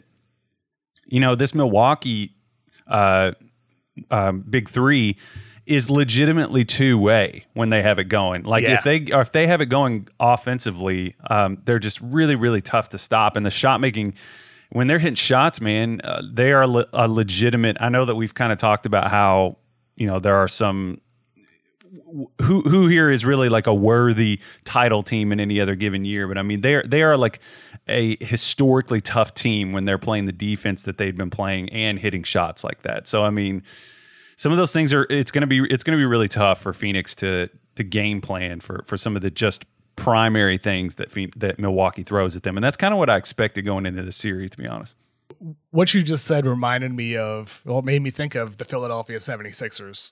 you 1.08 1.20
know 1.20 1.36
this 1.36 1.56
Milwaukee 1.56 2.36
uh, 2.88 3.32
um, 4.12 4.42
big 4.42 4.70
three 4.70 5.18
is 5.66 5.90
legitimately 5.90 6.64
two 6.64 6.98
way 6.98 7.46
when 7.54 7.68
they 7.70 7.82
have 7.82 8.00
it 8.00 8.06
going. 8.06 8.44
Like 8.44 8.64
Yeah. 8.64 8.76
if 8.76 8.84
they 8.84 9.12
or 9.12 9.22
if 9.22 9.32
they 9.32 9.48
have 9.48 9.60
it 9.60 9.66
going 9.66 10.08
offensively, 10.20 11.16
um, 11.30 11.58
they're 11.66 11.80
just 11.80 12.00
really 12.00 12.36
really 12.36 12.62
tough 12.62 12.90
to 12.90 12.98
stop. 12.98 13.36
And 13.36 13.46
the 13.46 13.50
shot 13.52 13.82
making 13.82 14.14
when 14.70 14.88
they're 14.88 15.00
hitting 15.00 15.16
shots, 15.16 15.62
man, 15.62 16.02
uh, 16.04 16.22
they 16.32 16.52
are 16.52 16.68
le- 16.68 16.88
a 16.94 17.08
legitimate. 17.08 17.78
I 17.80 17.90
know 17.90 18.06
that 18.06 18.16
we've 18.16 18.34
kind 18.34 18.52
of 18.52 18.58
talked 18.58 18.86
about 18.86 19.10
how 19.10 19.58
you 19.96 20.08
know 20.08 20.20
there 20.20 20.36
are 20.36 20.48
some 20.48 21.02
who 22.42 22.62
who 22.62 22.88
here 22.88 23.10
is 23.10 23.26
really 23.26 23.50
like 23.50 23.68
a 23.68 23.74
worthy 23.74 24.40
title 24.64 25.04
team 25.04 25.32
in 25.32 25.40
any 25.40 25.60
other 25.60 25.76
given 25.76 26.06
year. 26.06 26.28
But 26.28 26.38
I 26.38 26.44
mean, 26.44 26.62
they 26.62 26.76
are 26.76 26.84
they 26.84 27.04
are 27.04 27.18
like 27.18 27.40
a 27.88 28.18
historically 28.24 29.02
tough 29.02 29.34
team 29.34 29.72
when 29.72 29.86
they're 29.86 29.98
playing 29.98 30.26
the 30.26 30.32
defense 30.32 30.84
that 30.84 30.98
they've 30.98 31.16
been 31.16 31.30
playing 31.30 31.70
and 31.70 32.00
hitting 32.00 32.24
shots 32.24 32.64
like 32.64 32.82
that. 32.84 33.08
So 33.08 33.24
I 33.24 33.30
mean, 33.30 33.64
some 34.36 34.52
of 34.52 34.58
those 34.58 34.74
things 34.74 34.94
are 34.94 35.06
it's 35.10 35.32
gonna 35.32 35.48
be 35.48 35.66
it's 35.70 35.84
gonna 35.84 35.98
be 35.98 36.06
really 36.06 36.28
tough 36.28 36.62
for 36.62 36.74
Phoenix 36.74 37.16
to 37.16 37.50
to 37.76 37.84
game 37.84 38.22
plan 38.22 38.60
for 38.60 38.84
for 38.86 38.98
some 38.98 39.16
of 39.16 39.22
the 39.22 39.32
just 39.32 39.66
primary 39.98 40.58
things 40.58 40.96
that 40.96 41.12
that 41.36 41.60
Milwaukee 41.60 42.04
throws 42.04 42.38
at 42.38 42.44
them, 42.44 42.56
and 42.56 42.64
that's 42.64 42.78
kind 42.78 42.94
of 42.94 43.00
what 43.00 43.10
I 43.10 43.18
expected 43.18 43.64
going 43.64 43.86
into 43.86 44.04
the 44.04 44.14
series, 44.14 44.52
to 44.52 44.58
be 44.58 44.68
honest. 44.68 44.96
what 45.72 45.94
you 45.94 46.04
just 46.04 46.26
said 46.26 46.46
reminded 46.46 46.94
me 46.94 47.18
of 47.18 47.62
well 47.66 47.82
made 47.82 48.02
me 48.02 48.12
think 48.12 48.36
of 48.36 48.58
the 48.58 48.66
Philadelphia 48.66 49.18
76ers. 49.18 50.12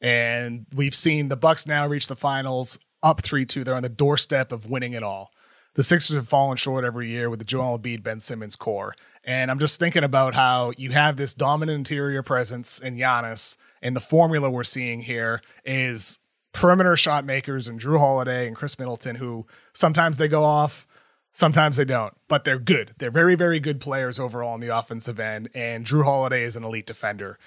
And 0.00 0.66
we've 0.74 0.94
seen 0.94 1.28
the 1.28 1.36
Bucks 1.36 1.66
now 1.66 1.86
reach 1.86 2.08
the 2.08 2.16
finals 2.16 2.78
up 3.02 3.22
3-2 3.22 3.64
they're 3.64 3.74
on 3.74 3.82
the 3.82 3.88
doorstep 3.88 4.50
of 4.52 4.70
winning 4.70 4.94
it 4.94 5.02
all. 5.02 5.30
The 5.74 5.82
Sixers 5.82 6.16
have 6.16 6.28
fallen 6.28 6.56
short 6.56 6.84
every 6.84 7.08
year 7.08 7.28
with 7.28 7.38
the 7.38 7.44
Joel 7.44 7.78
Embiid 7.78 8.02
Ben 8.02 8.20
Simmons 8.20 8.56
core. 8.56 8.94
And 9.24 9.50
I'm 9.50 9.58
just 9.58 9.80
thinking 9.80 10.04
about 10.04 10.34
how 10.34 10.72
you 10.76 10.90
have 10.90 11.16
this 11.16 11.34
dominant 11.34 11.76
interior 11.76 12.22
presence 12.22 12.80
in 12.80 12.96
Giannis 12.96 13.56
and 13.82 13.96
the 13.96 14.00
formula 14.00 14.50
we're 14.50 14.64
seeing 14.64 15.00
here 15.00 15.42
is 15.64 16.20
perimeter 16.54 16.96
shot 16.96 17.26
makers 17.26 17.68
and 17.68 17.78
Jrue 17.78 17.98
Holiday 17.98 18.46
and 18.46 18.56
Khris 18.56 18.78
Middleton 18.78 19.16
who 19.16 19.46
sometimes 19.74 20.16
they 20.16 20.28
go 20.28 20.44
off 20.44 20.86
Sometimes 21.34 21.76
they 21.76 21.84
don't, 21.84 22.14
but 22.28 22.44
they're 22.44 22.60
good. 22.60 22.94
They're 22.98 23.10
very, 23.10 23.34
very 23.34 23.58
good 23.58 23.80
players 23.80 24.20
overall 24.20 24.54
on 24.54 24.60
the 24.60 24.68
offensive 24.68 25.18
end, 25.18 25.50
and 25.52 25.84
Jrue 25.84 26.04
Holiday 26.04 26.44
is 26.44 26.54
an 26.54 26.62
elite 26.62 26.86
defender. 26.86 27.40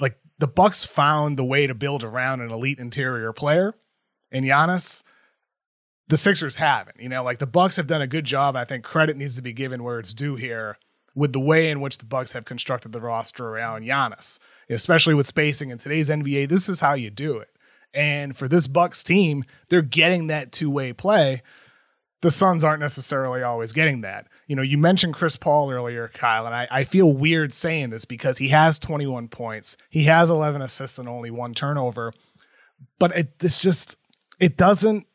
Like 0.00 0.18
the 0.38 0.46
Bucks 0.46 0.86
found 0.86 1.36
the 1.36 1.44
way 1.44 1.66
to 1.66 1.74
build 1.74 2.02
around 2.02 2.40
an 2.40 2.50
elite 2.50 2.78
interior 2.78 3.34
player, 3.34 3.74
and 4.32 4.46
Giannis. 4.46 5.04
The 6.08 6.16
Sixers 6.16 6.56
haven't. 6.56 6.98
You 7.00 7.10
know, 7.10 7.22
like 7.22 7.38
the 7.38 7.46
Bucks 7.46 7.76
have 7.76 7.86
done 7.86 8.00
a 8.00 8.06
good 8.06 8.24
job. 8.24 8.56
I 8.56 8.64
think 8.64 8.82
credit 8.82 9.18
needs 9.18 9.36
to 9.36 9.42
be 9.42 9.52
given 9.52 9.84
where 9.84 9.98
it's 9.98 10.14
due 10.14 10.36
here 10.36 10.78
with 11.14 11.34
the 11.34 11.40
way 11.40 11.68
in 11.68 11.82
which 11.82 11.98
the 11.98 12.06
Bucks 12.06 12.32
have 12.32 12.46
constructed 12.46 12.92
the 12.92 13.00
roster 13.02 13.46
around 13.46 13.84
Giannis, 13.84 14.38
especially 14.70 15.12
with 15.12 15.26
spacing 15.26 15.68
in 15.68 15.76
today's 15.76 16.08
NBA. 16.08 16.48
This 16.48 16.66
is 16.66 16.80
how 16.80 16.94
you 16.94 17.10
do 17.10 17.36
it. 17.36 17.50
And 17.94 18.36
for 18.36 18.48
this 18.48 18.66
Bucks 18.66 19.02
team, 19.02 19.44
they're 19.68 19.82
getting 19.82 20.26
that 20.26 20.52
two-way 20.52 20.92
play. 20.92 21.42
The 22.20 22.30
Suns 22.30 22.64
aren't 22.64 22.80
necessarily 22.80 23.42
always 23.42 23.72
getting 23.72 24.02
that. 24.02 24.26
You 24.46 24.56
know, 24.56 24.62
you 24.62 24.78
mentioned 24.78 25.14
Chris 25.14 25.36
Paul 25.36 25.70
earlier, 25.70 26.08
Kyle, 26.08 26.46
and 26.46 26.54
I, 26.54 26.68
I 26.70 26.84
feel 26.84 27.12
weird 27.12 27.52
saying 27.52 27.90
this 27.90 28.04
because 28.04 28.38
he 28.38 28.48
has 28.48 28.78
21 28.78 29.28
points, 29.28 29.76
he 29.88 30.04
has 30.04 30.30
11 30.30 30.62
assists 30.62 30.98
and 30.98 31.08
only 31.08 31.30
one 31.30 31.54
turnover, 31.54 32.12
but 32.98 33.16
it, 33.16 33.32
it's 33.40 33.62
just 33.62 33.96
it 34.40 34.56
doesn't 34.56 35.06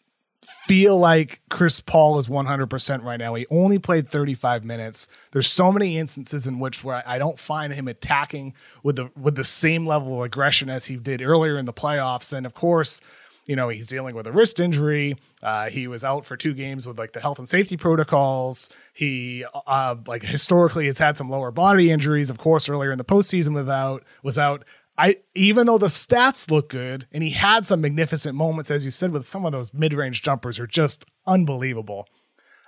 feel 0.67 0.97
like 0.97 1.41
Chris 1.49 1.79
Paul 1.79 2.17
is 2.17 2.27
100% 2.27 3.03
right 3.03 3.17
now. 3.17 3.35
He 3.35 3.45
only 3.49 3.79
played 3.79 4.07
35 4.07 4.63
minutes. 4.63 5.07
There's 5.31 5.47
so 5.47 5.71
many 5.71 5.97
instances 5.97 6.47
in 6.47 6.59
which 6.59 6.83
where 6.83 7.03
I 7.05 7.17
don't 7.17 7.37
find 7.37 7.73
him 7.73 7.87
attacking 7.87 8.53
with 8.81 8.95
the 8.95 9.09
with 9.19 9.35
the 9.35 9.43
same 9.43 9.85
level 9.85 10.19
of 10.19 10.25
aggression 10.25 10.69
as 10.69 10.85
he 10.85 10.95
did 10.95 11.21
earlier 11.21 11.57
in 11.57 11.65
the 11.65 11.73
playoffs. 11.73 12.31
And 12.31 12.45
of 12.45 12.53
course, 12.53 13.01
you 13.45 13.55
know, 13.55 13.67
he's 13.69 13.87
dealing 13.87 14.15
with 14.15 14.25
a 14.25 14.31
wrist 14.31 14.59
injury. 14.59 15.17
Uh, 15.41 15.69
he 15.69 15.87
was 15.87 16.03
out 16.03 16.25
for 16.25 16.37
two 16.37 16.53
games 16.53 16.87
with 16.87 16.97
like 16.97 17.11
the 17.11 17.19
health 17.19 17.39
and 17.39 17.47
safety 17.47 17.75
protocols. 17.75 18.69
He, 18.93 19.43
uh, 19.67 19.95
like 20.07 20.23
historically, 20.23 20.85
has 20.85 20.97
had 20.97 21.17
some 21.17 21.29
lower 21.29 21.51
body 21.51 21.91
injuries. 21.91 22.29
Of 22.29 22.37
course, 22.37 22.69
earlier 22.69 22.91
in 22.91 22.97
the 22.97 23.03
postseason, 23.03 23.53
without 23.53 24.03
was 24.21 24.37
out. 24.37 24.63
I 24.97 25.17
even 25.33 25.67
though 25.67 25.77
the 25.77 25.87
stats 25.87 26.51
look 26.51 26.69
good 26.69 27.07
and 27.11 27.23
he 27.23 27.31
had 27.31 27.65
some 27.65 27.81
magnificent 27.81 28.35
moments, 28.35 28.69
as 28.69 28.85
you 28.85 28.91
said, 28.91 29.11
with 29.11 29.25
some 29.25 29.45
of 29.45 29.51
those 29.51 29.73
mid 29.73 29.93
range 29.93 30.21
jumpers 30.21 30.59
are 30.59 30.67
just 30.67 31.05
unbelievable. 31.25 32.07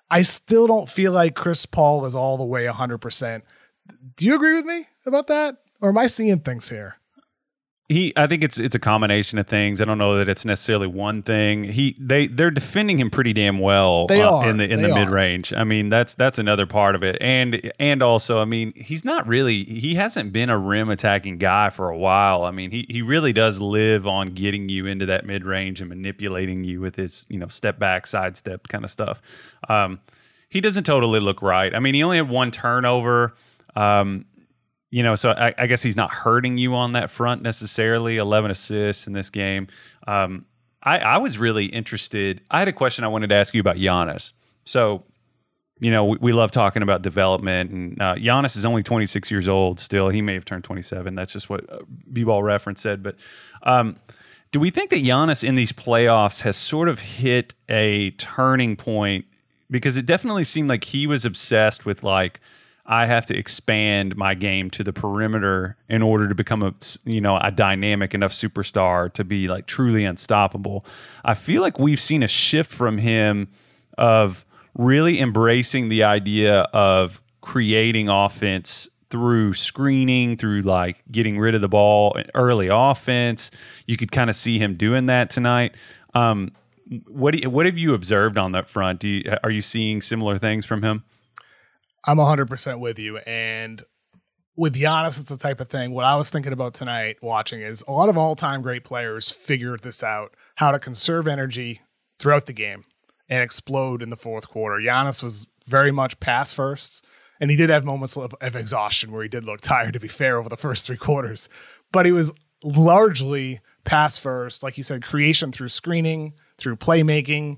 I 0.09 0.21
still 0.21 0.67
don't 0.67 0.89
feel 0.89 1.11
like 1.11 1.35
Chris 1.35 1.65
Paul 1.65 2.05
is 2.05 2.15
all 2.15 2.37
the 2.37 2.45
way 2.45 2.65
100%. 2.65 3.41
Do 4.15 4.25
you 4.25 4.35
agree 4.35 4.53
with 4.53 4.65
me 4.65 4.87
about 5.05 5.27
that? 5.27 5.57
Or 5.81 5.89
am 5.89 5.97
I 5.97 6.07
seeing 6.07 6.39
things 6.39 6.69
here? 6.69 6.97
He, 7.87 8.13
I 8.17 8.25
think 8.25 8.43
it's 8.43 8.59
it's 8.59 8.73
a 8.73 8.79
combination 8.79 9.37
of 9.37 9.45
things. 9.45 9.79
I 9.79 9.85
don't 9.85 9.99
know 9.99 10.17
that 10.17 10.27
it's 10.27 10.43
necessarily 10.43 10.87
one 10.87 11.21
thing. 11.21 11.65
He, 11.65 11.95
they, 11.99 12.25
they're 12.25 12.49
defending 12.49 12.99
him 12.99 13.11
pretty 13.11 13.31
damn 13.31 13.59
well 13.59 14.07
They 14.07 14.23
uh, 14.23 14.31
are. 14.31 14.49
in 14.49 14.57
the 14.57 14.63
in 14.63 14.81
They 14.81 14.87
the 14.87 14.95
mid 14.95 15.09
range. 15.11 15.53
I 15.53 15.65
mean, 15.65 15.89
that's 15.89 16.15
that's 16.15 16.39
another 16.39 16.65
part 16.65 16.95
of 16.95 17.03
it, 17.03 17.15
and 17.21 17.71
and 17.79 18.01
also, 18.01 18.41
I 18.41 18.45
mean, 18.45 18.73
he's 18.75 19.05
not 19.05 19.27
really 19.27 19.63
he 19.65 19.93
hasn't 19.93 20.33
been 20.33 20.49
a 20.49 20.57
rim 20.57 20.89
attacking 20.89 21.37
guy 21.37 21.69
for 21.69 21.89
a 21.91 21.97
while. 21.97 22.43
I 22.43 22.49
mean, 22.49 22.71
he 22.71 22.87
he 22.89 23.03
really 23.03 23.33
does 23.33 23.59
live 23.61 24.07
on 24.07 24.29
getting 24.29 24.67
you 24.67 24.87
into 24.87 25.05
that 25.05 25.23
mid 25.27 25.45
range 25.45 25.79
and 25.79 25.87
manipulating 25.87 26.63
you 26.63 26.81
with 26.81 26.95
his 26.95 27.27
you 27.29 27.37
know 27.37 27.47
step 27.49 27.77
back, 27.77 28.07
sidestep 28.07 28.67
kind 28.67 28.83
of 28.83 28.89
stuff. 28.89 29.21
Um, 29.69 29.99
he 30.49 30.59
doesn't 30.59 30.85
totally 30.85 31.19
look 31.19 31.43
right. 31.43 31.75
I 31.75 31.77
mean, 31.79 31.93
he 31.93 32.01
only 32.01 32.17
had 32.17 32.29
one 32.29 32.49
turnover. 32.49 33.35
Um, 33.75 34.25
you 34.95 35.03
know, 35.03 35.15
so 35.15 35.31
I, 35.31 35.53
I 35.57 35.67
guess 35.67 35.83
he's 35.83 35.97
not 35.97 36.09
hurting 36.09 36.57
you 36.57 36.73
on 36.73 36.93
that 36.93 37.11
front 37.11 37.41
necessarily. 37.41 38.15
Eleven 38.15 38.49
assists 38.49 39.07
in 39.07 39.11
this 39.11 39.29
game. 39.29 39.67
Um, 40.07 40.45
I, 40.81 40.99
I 40.99 41.17
was 41.17 41.37
really 41.37 41.65
interested. 41.65 42.39
I 42.49 42.59
had 42.59 42.69
a 42.69 42.71
question 42.71 43.03
I 43.03 43.09
wanted 43.09 43.27
to 43.27 43.35
ask 43.35 43.53
you 43.53 43.59
about 43.59 43.75
Giannis. 43.75 44.31
So, 44.63 45.03
you 45.81 45.91
know, 45.91 46.05
we, 46.05 46.17
we 46.21 46.31
love 46.31 46.51
talking 46.51 46.81
about 46.81 47.01
development, 47.01 47.71
and 47.71 48.01
uh, 48.01 48.15
Giannis 48.15 48.55
is 48.55 48.63
only 48.63 48.83
26 48.83 49.29
years 49.29 49.49
old 49.49 49.81
still. 49.81 50.07
He 50.07 50.21
may 50.21 50.33
have 50.33 50.45
turned 50.45 50.63
27. 50.63 51.13
That's 51.13 51.33
just 51.33 51.49
what 51.49 51.69
uh, 51.69 51.79
B-ball 52.13 52.41
reference 52.41 52.79
said. 52.79 53.03
But 53.03 53.17
um, 53.63 53.97
do 54.53 54.61
we 54.61 54.69
think 54.69 54.91
that 54.91 55.03
Giannis 55.03 55.43
in 55.45 55.55
these 55.55 55.73
playoffs 55.73 56.43
has 56.43 56.55
sort 56.55 56.87
of 56.87 56.99
hit 56.99 57.53
a 57.67 58.11
turning 58.11 58.77
point? 58.77 59.25
Because 59.69 59.97
it 59.97 60.05
definitely 60.05 60.45
seemed 60.45 60.69
like 60.69 60.85
he 60.85 61.05
was 61.05 61.25
obsessed 61.25 61.85
with 61.85 62.01
like 62.01 62.39
I 62.87 63.07
have 63.07 63.25
to 63.27 63.37
expand 63.37 64.15
my 64.15 64.35
game 64.35 64.69
to 64.71 64.83
the 64.83 64.93
perimeter 64.93 65.75
in 65.89 66.01
order 66.03 66.27
to 66.27 66.35
become 66.35 66.61
a 66.61 66.73
you 67.03 67.19
know 67.19 67.37
a 67.37 67.51
dynamic 67.51 68.13
enough 68.13 68.31
superstar 68.31 69.11
to 69.13 69.23
be 69.23 69.47
like 69.47 69.65
truly 69.65 70.05
unstoppable. 70.05 70.85
I 71.23 71.33
feel 71.33 71.61
like 71.61 71.79
we've 71.79 71.99
seen 71.99 72.21
a 72.21 72.27
shift 72.27 72.71
from 72.71 72.99
him 72.99 73.47
of 73.97 74.45
really 74.77 75.19
embracing 75.19 75.89
the 75.89 76.03
idea 76.03 76.61
of 76.73 77.21
creating 77.41 78.09
offense 78.09 78.89
through 79.09 79.53
screening, 79.53 80.35
through 80.35 80.61
like 80.61 81.03
getting 81.11 81.39
rid 81.39 81.55
of 81.55 81.61
the 81.61 81.69
ball 81.69 82.17
early 82.33 82.69
offense. 82.71 83.51
You 83.87 83.97
could 83.97 84.11
kind 84.11 84.29
of 84.29 84.35
see 84.35 84.59
him 84.59 84.75
doing 84.75 85.05
that 85.07 85.29
tonight. 85.29 85.75
Um, 86.13 86.51
what 87.07 87.41
you, 87.41 87.49
what 87.49 87.65
have 87.65 87.77
you 87.77 87.93
observed 87.93 88.37
on 88.37 88.51
that 88.51 88.69
front? 88.69 89.03
You, 89.03 89.23
are 89.43 89.49
you 89.49 89.61
seeing 89.61 90.01
similar 90.01 90.37
things 90.37 90.65
from 90.65 90.83
him? 90.83 91.03
I'm 92.05 92.17
100% 92.17 92.79
with 92.79 92.99
you. 92.99 93.17
And 93.17 93.83
with 94.55 94.75
Giannis, 94.75 95.19
it's 95.19 95.29
the 95.29 95.37
type 95.37 95.59
of 95.59 95.69
thing. 95.69 95.91
What 95.91 96.05
I 96.05 96.15
was 96.15 96.29
thinking 96.29 96.53
about 96.53 96.73
tonight 96.73 97.17
watching 97.21 97.61
is 97.61 97.83
a 97.87 97.91
lot 97.91 98.09
of 98.09 98.17
all 98.17 98.35
time 98.35 98.61
great 98.61 98.83
players 98.83 99.31
figured 99.31 99.81
this 99.81 100.03
out 100.03 100.35
how 100.55 100.71
to 100.71 100.79
conserve 100.79 101.27
energy 101.27 101.81
throughout 102.19 102.45
the 102.45 102.53
game 102.53 102.85
and 103.27 103.43
explode 103.43 104.01
in 104.01 104.11
the 104.11 104.15
fourth 104.15 104.47
quarter. 104.47 104.77
Giannis 104.77 105.23
was 105.23 105.47
very 105.65 105.91
much 105.91 106.19
pass 106.19 106.53
first, 106.53 107.03
and 107.39 107.49
he 107.49 107.57
did 107.57 107.69
have 107.69 107.83
moments 107.83 108.15
of, 108.15 108.35
of 108.39 108.55
exhaustion 108.55 109.11
where 109.11 109.23
he 109.23 109.29
did 109.29 109.43
look 109.43 109.61
tired, 109.61 109.93
to 109.93 109.99
be 109.99 110.07
fair, 110.07 110.37
over 110.37 110.47
the 110.47 110.55
first 110.55 110.85
three 110.85 110.97
quarters. 110.97 111.49
But 111.91 112.05
he 112.05 112.11
was 112.11 112.31
largely 112.63 113.61
pass 113.83 114.17
first, 114.17 114.63
like 114.63 114.77
you 114.77 114.83
said, 114.83 115.03
creation 115.03 115.51
through 115.51 115.69
screening, 115.69 116.33
through 116.57 116.77
playmaking. 116.77 117.57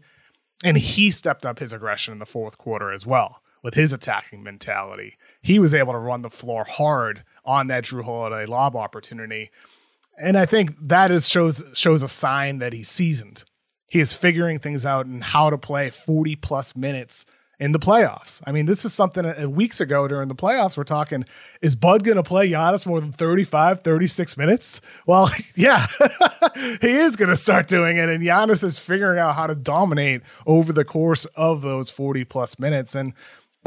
And 0.63 0.77
he 0.77 1.11
stepped 1.11 1.45
up 1.45 1.59
his 1.59 1.73
aggression 1.73 2.13
in 2.13 2.19
the 2.19 2.25
fourth 2.25 2.57
quarter 2.57 2.91
as 2.91 3.05
well 3.05 3.41
with 3.67 3.73
his 3.73 3.91
attacking 3.91 4.41
mentality. 4.41 5.17
He 5.41 5.59
was 5.59 5.73
able 5.73 5.91
to 5.91 5.99
run 5.99 6.21
the 6.21 6.29
floor 6.29 6.63
hard 6.65 7.25
on 7.43 7.67
that 7.67 7.83
Jrue 7.83 8.01
Holiday 8.01 8.45
lob 8.45 8.77
opportunity. 8.77 9.51
And 10.17 10.37
I 10.37 10.45
think 10.45 10.71
that 10.87 11.11
is 11.11 11.27
shows 11.27 11.61
shows 11.73 12.01
a 12.01 12.07
sign 12.07 12.59
that 12.59 12.71
he's 12.71 12.87
seasoned. 12.87 13.43
He 13.89 13.99
is 13.99 14.13
figuring 14.13 14.59
things 14.59 14.85
out 14.85 15.05
and 15.05 15.21
how 15.21 15.49
to 15.49 15.57
play 15.57 15.89
40 15.89 16.37
plus 16.37 16.77
minutes 16.77 17.25
in 17.59 17.71
the 17.71 17.79
playoffs. 17.79 18.41
I 18.45 18.51
mean, 18.51 18.67
this 18.67 18.85
is 18.85 18.93
something 18.93 19.25
uh, 19.25 19.49
weeks 19.49 19.81
ago 19.81 20.07
during 20.07 20.27
the 20.27 20.35
playoffs. 20.35 20.77
We're 20.77 20.83
talking, 20.83 21.25
is 21.61 21.75
Bud 21.75 22.03
going 22.03 22.17
to 22.17 22.23
play 22.23 22.49
Giannis 22.49 22.85
more 22.85 23.01
than 23.01 23.11
35, 23.11 23.81
36 23.81 24.37
minutes? 24.37 24.79
Well, 25.07 25.29
yeah, 25.55 25.87
he 26.81 26.91
is 26.91 27.15
going 27.15 27.29
to 27.29 27.35
start 27.35 27.67
doing 27.67 27.97
it. 27.97 28.09
And 28.09 28.21
Giannis 28.21 28.63
is 28.63 28.77
figuring 28.77 29.19
out 29.19 29.35
how 29.35 29.47
to 29.47 29.55
dominate 29.55 30.21
over 30.45 30.71
the 30.71 30.85
course 30.85 31.25
of 31.35 31.61
those 31.61 31.89
40 31.89 32.25
plus 32.25 32.59
minutes. 32.59 32.93
And 32.93 33.13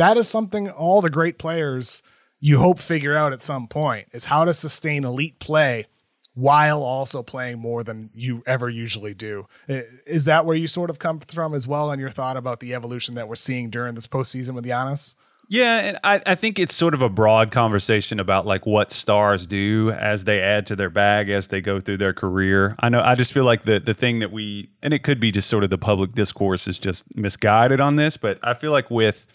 that 0.01 0.17
is 0.17 0.29
something 0.29 0.71
all 0.71 1.03
the 1.03 1.11
great 1.11 1.39
players 1.39 2.03
you 2.41 2.59
hope 2.59 2.79
figure 2.79 3.15
out 3.15 3.33
at 3.33 3.43
some 3.43 3.69
point 3.69 4.09
is 4.13 4.25
how 4.25 4.45
to 4.45 4.53
sustain 4.55 5.05
elite 5.05 5.39
play 5.39 5.87
while 6.33 6.83
also 6.83 7.23
playing 7.23 7.59
more 7.59 7.85
than 7.85 8.09
you 8.15 8.43
ever 8.47 8.71
usually 8.71 9.13
do. 9.13 9.47
Is 9.69 10.25
that 10.25 10.47
where 10.47 10.57
you 10.57 10.67
sort 10.67 10.89
of 10.89 10.99
come 10.99 11.21
from 11.21 11.53
as 11.53 11.69
well 11.69 11.91
and 11.91 12.01
your 12.01 12.09
thought 12.09 12.39
about 12.39 12.61
the 12.61 12.73
evolution 12.73 13.15
that 13.17 13.29
we're 13.29 13.35
seeing 13.35 13.69
during 13.69 13.95
this 13.95 14.07
postseason 14.07 14.55
with 14.55 14.65
Giannis? 14.65 15.17
Yeah, 15.49 15.81
and 15.81 15.99
I, 16.05 16.23
I 16.25 16.35
think 16.37 16.61
it's 16.61 16.77
sort 16.77 16.95
of 16.95 17.03
a 17.03 17.09
broad 17.11 17.51
conversation 17.51 18.21
about 18.21 18.47
like 18.47 18.65
what 18.65 18.93
stars 18.93 19.47
do 19.47 19.91
as 19.91 20.25
they 20.25 20.41
add 20.41 20.67
to 20.69 20.77
their 20.77 20.91
bag 20.91 21.29
as 21.29 21.49
they 21.49 21.61
go 21.61 21.81
through 21.81 21.99
their 21.99 22.15
career. 22.15 22.77
I 22.79 22.89
know 22.89 23.03
I 23.03 23.17
just 23.17 23.33
feel 23.33 23.45
like 23.45 23.65
the 23.65 23.81
the 23.81 23.93
thing 23.93 24.21
that 24.21 24.31
we 24.31 24.71
and 24.81 24.95
it 24.95 25.03
could 25.03 25.19
be 25.19 25.33
just 25.33 25.51
sort 25.51 25.65
of 25.65 25.71
the 25.71 25.77
public 25.77 26.13
discourse 26.13 26.69
is 26.69 26.79
just 26.79 27.17
misguided 27.17 27.81
on 27.81 27.97
this, 27.97 28.17
but 28.17 28.39
I 28.45 28.55
feel 28.55 28.71
like 28.71 28.91
with 28.93 29.27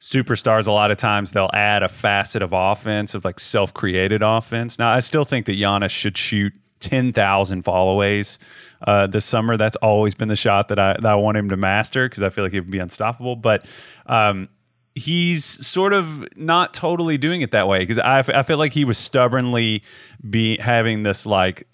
superstars 0.00 0.66
a 0.66 0.72
lot 0.72 0.90
of 0.90 0.96
times 0.96 1.32
they'll 1.32 1.50
add 1.52 1.82
a 1.82 1.88
facet 1.88 2.42
of 2.42 2.52
offense 2.52 3.14
of 3.14 3.24
like 3.24 3.38
self-created 3.38 4.22
offense. 4.22 4.78
Now 4.78 4.92
i 4.92 5.00
still 5.00 5.24
think 5.24 5.46
that 5.46 5.58
Giannis 5.58 5.90
should 5.90 6.16
shoot 6.16 6.52
10,000 6.80 7.62
fallaways 7.62 8.38
uh, 8.86 9.06
this 9.06 9.26
summer. 9.26 9.58
That's 9.58 9.76
always 9.76 10.14
been 10.14 10.28
the 10.28 10.36
shot 10.36 10.68
that 10.68 10.78
i, 10.78 10.94
that 10.94 11.04
I 11.04 11.14
want 11.16 11.36
him 11.36 11.50
to 11.50 11.56
master 11.56 12.08
because 12.08 12.22
i 12.22 12.30
feel 12.30 12.44
like 12.44 12.52
he 12.52 12.60
would 12.60 12.70
be 12.70 12.78
unstoppable. 12.78 13.36
But 13.36 13.66
um, 14.06 14.48
he's 14.94 15.44
sort 15.44 15.92
of 15.92 16.26
not 16.36 16.74
totally 16.74 17.18
doing 17.18 17.42
it 17.42 17.52
that 17.52 17.68
way 17.68 17.80
because 17.80 17.98
I, 17.98 18.18
I 18.20 18.42
feel 18.42 18.58
like 18.58 18.72
he 18.72 18.84
was 18.84 18.98
stubbornly 18.98 19.82
be 20.28 20.58
having 20.58 21.02
this 21.02 21.26
like 21.26 21.66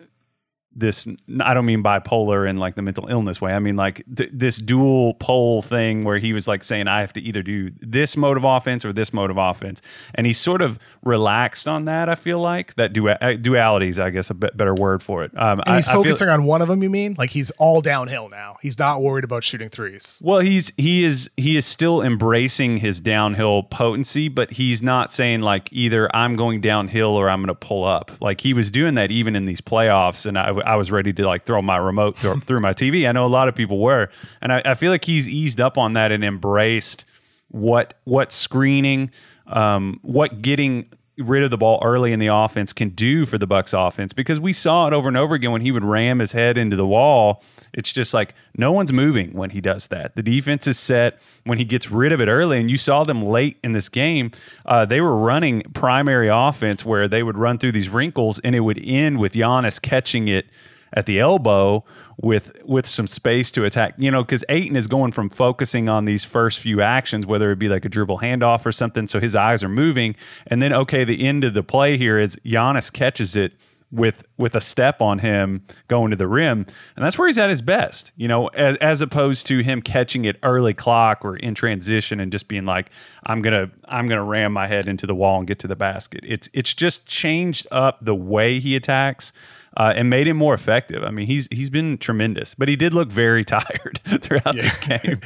this 0.77 1.09
I 1.43 1.55
don't 1.55 1.67
mean 1.67 1.83
bipolar 1.83 2.49
in 2.49 2.59
like 2.59 2.75
the 2.75 2.83
mental 2.83 3.09
illness 3.09 3.41
way. 3.41 3.53
I 3.53 3.59
mean 3.59 3.77
like 3.77 4.05
th- 4.15 4.31
this 4.33 4.59
dual 4.59 5.15
pole 5.15 5.63
thing 5.63 6.05
where 6.05 6.19
he 6.19 6.33
was 6.33 6.47
like 6.47 6.63
saying 6.63 6.89
I 6.89 7.01
have 7.01 7.13
to 7.15 7.21
either 7.21 7.43
do 7.43 7.71
this 7.81 8.17
mode 8.17 8.37
of 8.37 8.45
offense 8.45 8.85
or 8.85 8.93
this 8.93 9.13
mode 9.13 9.31
of 9.31 9.39
offense, 9.39 9.81
and 10.15 10.27
he 10.27 10.33
sort 10.33 10.63
of 10.63 10.79
relaxed 11.03 11.67
on 11.67 11.87
that. 11.87 12.09
I 12.09 12.15
feel 12.15 12.39
like 12.39 12.75
that 12.75 12.93
du- 12.93 13.09
uh, 13.09 13.37
duality 13.37 13.89
is 13.89 13.99
I 13.99 14.11
guess 14.11 14.31
a 14.31 14.35
better 14.35 14.75
word 14.75 15.03
for 15.03 15.25
it. 15.25 15.37
Um, 15.37 15.61
and 15.67 15.77
he's 15.77 15.89
I, 15.89 15.95
focusing 15.95 16.29
I 16.29 16.35
on 16.35 16.45
one 16.45 16.63
of 16.63 16.69
them. 16.69 16.83
You 16.83 16.91
mean 16.91 17.15
like 17.19 17.31
he's 17.31 17.51
all 17.53 17.81
downhill 17.81 18.29
now? 18.29 18.57
He's 18.61 18.79
not 18.79 19.03
worried 19.03 19.25
about 19.25 19.45
shooting 19.45 19.71
threes. 19.71 20.21
Well, 20.25 20.41
he's 20.41 20.73
he 20.77 21.05
is 21.05 21.31
he 21.37 21.57
is 21.57 21.67
still 21.67 22.03
embracing 22.03 22.79
his 22.79 23.01
downhill 23.01 23.63
potency, 23.63 24.29
but 24.29 24.53
he's 24.53 24.83
not 24.83 25.13
saying 25.13 25.41
like 25.41 25.69
either 25.73 26.15
I'm 26.15 26.35
going 26.35 26.61
downhill 26.61 27.11
or 27.11 27.31
I'm 27.31 27.41
going 27.41 27.49
to 27.49 27.55
pull 27.55 27.85
up. 27.85 28.11
Like 28.21 28.41
he 28.41 28.53
was 28.53 28.71
doing 28.71 28.95
that 28.95 29.11
even 29.11 29.37
in 29.37 29.45
these 29.45 29.61
playoffs, 29.61 30.27
and 30.27 30.39
I 30.39 30.51
I 30.67 30.77
was 30.77 30.91
ready 30.91 31.13
to 31.13 31.27
like 31.27 31.45
throw 31.45 31.63
my 31.63 31.77
remote 31.77 32.19
through, 32.19 32.41
through 32.47 32.61
my 32.61 32.75
TV. 32.75 33.09
I 33.09 33.13
know 33.13 33.25
a 33.25 33.29
lot 33.29 33.49
of 33.49 33.55
people 33.55 33.79
were, 33.79 34.11
and 34.43 34.53
I, 34.53 34.63
I, 34.65 34.75
feel 34.75 34.91
like 34.91 35.05
he's 35.05 35.29
eased 35.29 35.61
up 35.61 35.79
on 35.79 35.95
that 35.95 36.13
and 36.13 36.25
embraced 36.25 37.05
what 37.49 37.95
what 38.05 38.33
screening, 38.33 39.11
um, 39.47 40.01
what 40.03 40.43
getting 40.43 40.91
rid 41.19 41.43
of 41.43 41.51
the 41.51 41.57
ball 41.57 41.81
early 41.83 42.13
in 42.13 42.19
the 42.19 42.27
offense 42.27 42.73
can 42.73 42.91
do 42.91 43.25
for 43.25 43.39
the 43.39 43.47
Bucks 43.47 43.73
offense 43.73 44.13
because 44.13 44.39
we 44.39 44.53
saw 44.53 44.87
it 44.87 44.93
over 44.93 45.09
and 45.09 45.17
over 45.17 45.35
again 45.35 45.51
when 45.51 45.63
he 45.63 45.73
would 45.73 45.85
ram 45.85 46.19
his 46.19 46.33
head 46.33 46.59
into 46.59 46.77
the 46.77 46.87
wall. 46.87 47.43
It's 47.73 47.93
just 47.93 48.13
like 48.13 48.35
no 48.57 48.73
one's 48.73 48.93
moving 48.93 49.33
when 49.33 49.51
he 49.51 49.61
does 49.61 49.89
that. 49.89 50.15
The 50.15 50.23
defense 50.23 50.67
is 50.67 50.79
set 50.79 51.19
when 51.45 51.59
he 51.59 51.65
gets 51.65 51.91
rid 51.91 52.13
of 52.13 52.21
it 52.21 52.29
early, 52.29 52.59
and 52.59 52.71
you 52.71 52.77
saw 52.77 53.05
them 53.05 53.25
late 53.25 53.59
in 53.65 53.73
this 53.73 53.89
game. 53.89 54.31
Uh, 54.65 54.85
they 54.85 55.01
were 55.01 55.17
running 55.17 55.63
primary 55.75 56.29
offense 56.29 56.85
where 56.85 57.09
they 57.09 57.23
would 57.23 57.37
run 57.37 57.59
through 57.59 57.73
these 57.73 57.89
wrinkles, 57.89 58.39
and 58.41 58.55
it 58.55 58.61
would 58.61 58.81
end 58.83 59.19
with 59.19 59.33
Giannis 59.33 59.81
catching 59.81 60.29
it 60.29 60.47
at 60.93 61.07
the 61.07 61.21
elbow 61.21 61.85
with 62.21 62.57
with 62.65 62.87
some 62.87 63.07
space 63.07 63.51
to 63.53 63.65
attack. 63.65 63.95
You 63.99 64.11
know, 64.11 64.23
because 64.23 64.45
Ayton 64.49 64.77
is 64.77 64.87
going 64.87 65.13
from 65.13 65.31
focusing 65.31 65.89
on 65.89 66.05
these 66.05 66.25
first 66.25 66.59
few 66.59 66.81
actions, 66.81 67.27
whether 67.27 67.51
it 67.51 67.59
be 67.59 67.69
like 67.69 67.85
a 67.85 67.89
dribble 67.89 68.19
handoff 68.19 68.67
or 68.67 68.73
something, 68.73 69.07
so 69.07 69.21
his 69.21 69.37
eyes 69.37 69.63
are 69.63 69.69
moving, 69.69 70.17
and 70.47 70.63
then 70.63 70.73
okay, 70.73 71.05
the 71.05 71.27
end 71.27 71.45
of 71.45 71.55
the 71.55 71.63
play 71.63 71.97
here 71.97 72.19
is 72.19 72.37
Giannis 72.45 72.93
catches 72.93 73.37
it 73.37 73.57
with 73.91 74.25
with 74.37 74.55
a 74.55 74.61
step 74.61 75.01
on 75.01 75.21
him 75.21 75.63
going 75.89 76.11
to 76.11 76.17
the 76.17 76.27
rim. 76.27 76.67
And 76.97 77.05
that's 77.05 77.19
where 77.19 77.29
he's 77.29 77.39
at 77.39 77.49
his 77.49 77.63
best 77.63 78.13
you 78.17 78.27
know 78.27 78.49
as, 78.49 78.77
as, 78.79 79.01
opposed 79.01 79.47
to 79.47 79.61
him 79.61 79.81
catching 79.81 80.25
it 80.25 80.37
early 80.43 80.75
clock 80.75 81.25
or 81.25 81.37
in 81.37 81.55
transition 81.55 82.19
and 82.19 82.33
just 82.33 82.49
being 82.49 82.65
like 82.65 82.91
i'm 83.27 83.41
gonna 83.43 83.71
i'm 83.87 84.07
gonna 84.07 84.25
ram 84.25 84.53
my 84.53 84.67
head 84.67 84.87
into 84.89 85.07
the 85.07 85.15
wall 85.15 85.39
and 85.39 85.47
get 85.47 85.59
to 85.61 85.69
the 85.69 85.77
basket. 85.77 86.21
It's 86.25 86.49
it's 86.53 86.75
just 86.75 87.07
changed 87.07 87.67
up 87.71 87.99
the 88.05 88.15
way 88.15 88.59
he 88.59 88.75
attacks 88.75 89.33
uh, 89.77 89.93
and 89.95 90.09
made 90.09 90.27
him 90.27 90.37
more 90.37 90.55
effective. 90.55 91.05
I 91.05 91.11
mean, 91.11 91.27
he's 91.27 91.49
he's 91.51 91.71
been 91.71 91.99
tremendous, 91.99 92.55
but 92.55 92.69
he 92.69 92.77
did 92.77 92.95
look 92.95 93.11
very 93.11 93.45
tired 93.45 94.01
throughout 94.05 94.55
yeah. 94.55 94.63
this 94.63 94.79
game. 94.79 95.21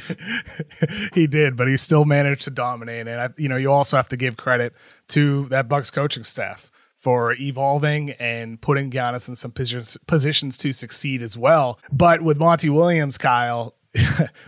he 1.13 1.27
did, 1.27 1.55
but 1.55 1.67
he 1.67 1.77
still 1.77 2.05
managed 2.05 2.43
to 2.43 2.51
dominate. 2.51 3.07
And 3.07 3.21
I, 3.21 3.29
you 3.37 3.47
know, 3.47 3.55
you 3.55 3.71
also 3.71 3.97
have 3.97 4.09
to 4.09 4.17
give 4.17 4.37
credit 4.37 4.73
to 5.09 5.47
that 5.49 5.67
Bucks 5.67 5.89
coaching 5.89 6.23
staff 6.23 6.69
for 6.97 7.33
evolving 7.33 8.11
and 8.11 8.61
putting 8.61 8.91
Giannis 8.91 9.27
in 9.27 9.35
some 9.35 9.51
positions 9.51 9.97
positions 10.05 10.57
to 10.59 10.73
succeed 10.73 11.21
as 11.21 11.37
well. 11.37 11.79
But 11.91 12.21
with 12.21 12.37
Monty 12.37 12.69
Williams, 12.69 13.17
Kyle, 13.17 13.75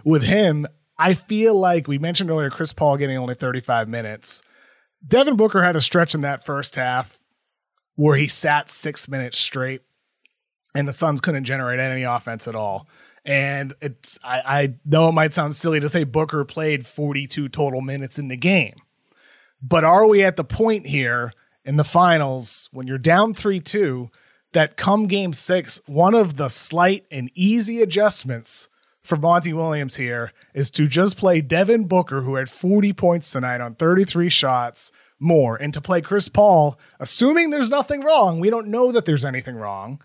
with 0.04 0.24
him, 0.24 0.68
I 0.98 1.14
feel 1.14 1.56
like 1.56 1.88
we 1.88 1.98
mentioned 1.98 2.30
earlier 2.30 2.50
Chris 2.50 2.74
Paul 2.74 2.98
getting 2.98 3.18
only 3.18 3.36
35 3.36 3.88
minutes. 3.88 4.42
Devin 5.06 5.36
Booker 5.36 5.64
had 5.64 5.76
a 5.76 5.82
stretch 5.82 6.14
in 6.16 6.22
that 6.22 6.46
first 6.46 6.76
half 6.76 7.18
where 7.96 8.16
he 8.16 8.28
sat 8.28 8.70
six 8.70 9.08
minutes 9.08 9.38
straight 9.38 9.82
and 10.74 10.88
the 10.88 10.94
Suns 10.94 11.22
couldn't 11.22 11.44
generate 11.44 11.80
any 11.80 12.04
offense 12.04 12.48
at 12.48 12.56
all. 12.56 12.88
And 13.26 13.74
it's 13.82 14.20
I, 14.24 14.42
I 14.46 14.74
know 14.86 15.10
it 15.10 15.14
might 15.14 15.34
sound 15.34 15.56
silly 15.56 15.80
to 15.80 15.90
say 15.90 16.04
Booker 16.04 16.44
played 16.44 16.86
42 16.86 17.50
total 17.50 17.82
minutes 17.82 18.20
in 18.20 18.28
the 18.28 18.36
game, 18.36 18.76
but 19.62 19.84
are 19.84 20.08
we 20.08 20.24
at 20.24 20.36
the 20.36 20.44
point 20.44 20.88
here 20.88 21.32
in 21.64 21.78
the 21.78 21.86
finals 21.86 22.70
when 22.74 22.86
you're 22.86 22.98
down 22.98 23.34
3 23.34 23.60
2 23.60 24.10
that 24.52 24.78
come 24.78 25.08
game 25.08 25.34
six, 25.34 25.82
one 25.86 26.14
of 26.14 26.38
the 26.38 26.48
slight 26.48 27.06
and 27.12 27.32
easy 27.36 27.82
adjustments 27.82 28.70
for 29.02 29.18
Monty 29.18 29.52
Williams 29.52 29.98
here 29.98 30.32
is 30.54 30.70
to 30.72 30.88
just 30.88 31.18
play 31.18 31.42
Devin 31.42 31.86
Booker, 31.86 32.22
who 32.22 32.36
had 32.36 32.50
40 32.50 32.94
points 32.94 33.32
tonight 33.32 33.62
on 33.62 33.76
33 33.76 34.30
shots 34.30 34.92
more, 35.20 35.56
and 35.56 35.74
to 35.74 35.82
play 35.82 36.02
Chris 36.02 36.30
Paul, 36.30 36.80
assuming 37.00 37.50
there's 37.50 37.70
nothing 37.70 38.02
wrong. 38.02 38.40
We 38.40 38.50
don't 38.50 38.68
know 38.68 38.92
that 38.92 39.06
there's 39.06 39.26
anything 39.26 39.56
wrong 39.56 40.02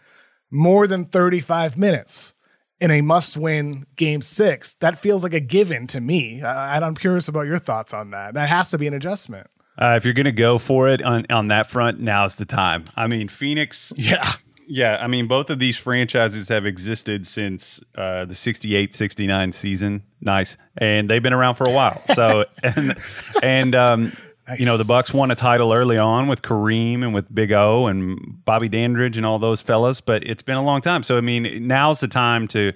more 0.51 0.87
than 0.87 1.05
35 1.07 1.77
minutes 1.77 2.35
in 2.81 2.91
a 2.91 3.01
must 3.01 3.37
win 3.37 3.87
game 3.97 4.23
six, 4.23 4.75
that 4.75 4.99
feels 4.99 5.23
like 5.23 5.35
a 5.35 5.41
given 5.41 5.87
to 5.89 6.01
me. 6.01 6.43
I, 6.43 6.79
I'm 6.79 6.95
curious 6.95 7.29
about 7.29 7.47
your 7.47 7.59
thoughts 7.59 7.93
on 7.93 8.11
that. 8.11 8.35
That 8.35 8.49
has 8.49 8.71
to 8.71 8.79
be 8.79 8.87
an 8.87 8.95
adjustment. 8.95 9.49
Uh, 9.81 9.95
if 9.97 10.05
you're 10.05 10.15
going 10.15 10.25
to 10.25 10.33
go 10.33 10.59
for 10.59 10.89
it 10.89 11.03
on, 11.03 11.25
on 11.31 11.49
that 11.49 11.69
front, 11.69 12.01
now's 12.01 12.37
the 12.37 12.45
time. 12.45 12.85
I 12.97 13.07
mean, 13.07 13.29
Phoenix. 13.29 13.93
Yeah. 13.97 14.33
Yeah. 14.71 14.99
I 15.01 15.07
mean, 15.07 15.29
both 15.29 15.49
of 15.49 15.59
these 15.59 15.79
franchises 15.79 16.51
have 16.51 16.67
existed 16.67 17.27
since 17.27 17.83
uh, 17.95 18.27
the 18.27 18.35
68 18.35 18.93
69 18.95 19.53
season. 19.53 20.03
Nice. 20.21 20.59
And 20.77 21.09
they've 21.09 21.23
been 21.23 21.33
around 21.33 21.55
for 21.55 21.67
a 21.67 21.73
while. 21.73 22.03
So, 22.15 22.45
and, 22.63 22.99
and, 23.43 23.75
um, 23.75 24.13
Nice. 24.49 24.61
You 24.61 24.67
know, 24.67 24.79
the 24.79 24.85
Bucks 24.85 25.13
won 25.13 25.31
a 25.31 25.35
title 25.35 25.75
early 25.75 25.99
on 25.99 26.27
with 26.27 26.41
Kareem 26.41 27.03
and 27.03 27.13
with 27.13 27.33
Big 27.33 27.53
O 27.53 27.87
and 27.87 28.43
Bobby 28.45 28.69
Dandridge 28.71 29.19
and 29.19 29.27
all 29.27 29.39
those 29.39 29.61
fellas, 29.61 30.01
but 30.01 30.27
it's 30.27 30.43
been 30.43 30.57
a 30.57 30.63
long 30.63 30.81
time. 30.81 31.03
So 31.03 31.19
I 31.19 31.21
mean, 31.21 31.67
now's 31.67 32.01
the 32.01 32.09
time 32.09 32.49
to 32.49 32.73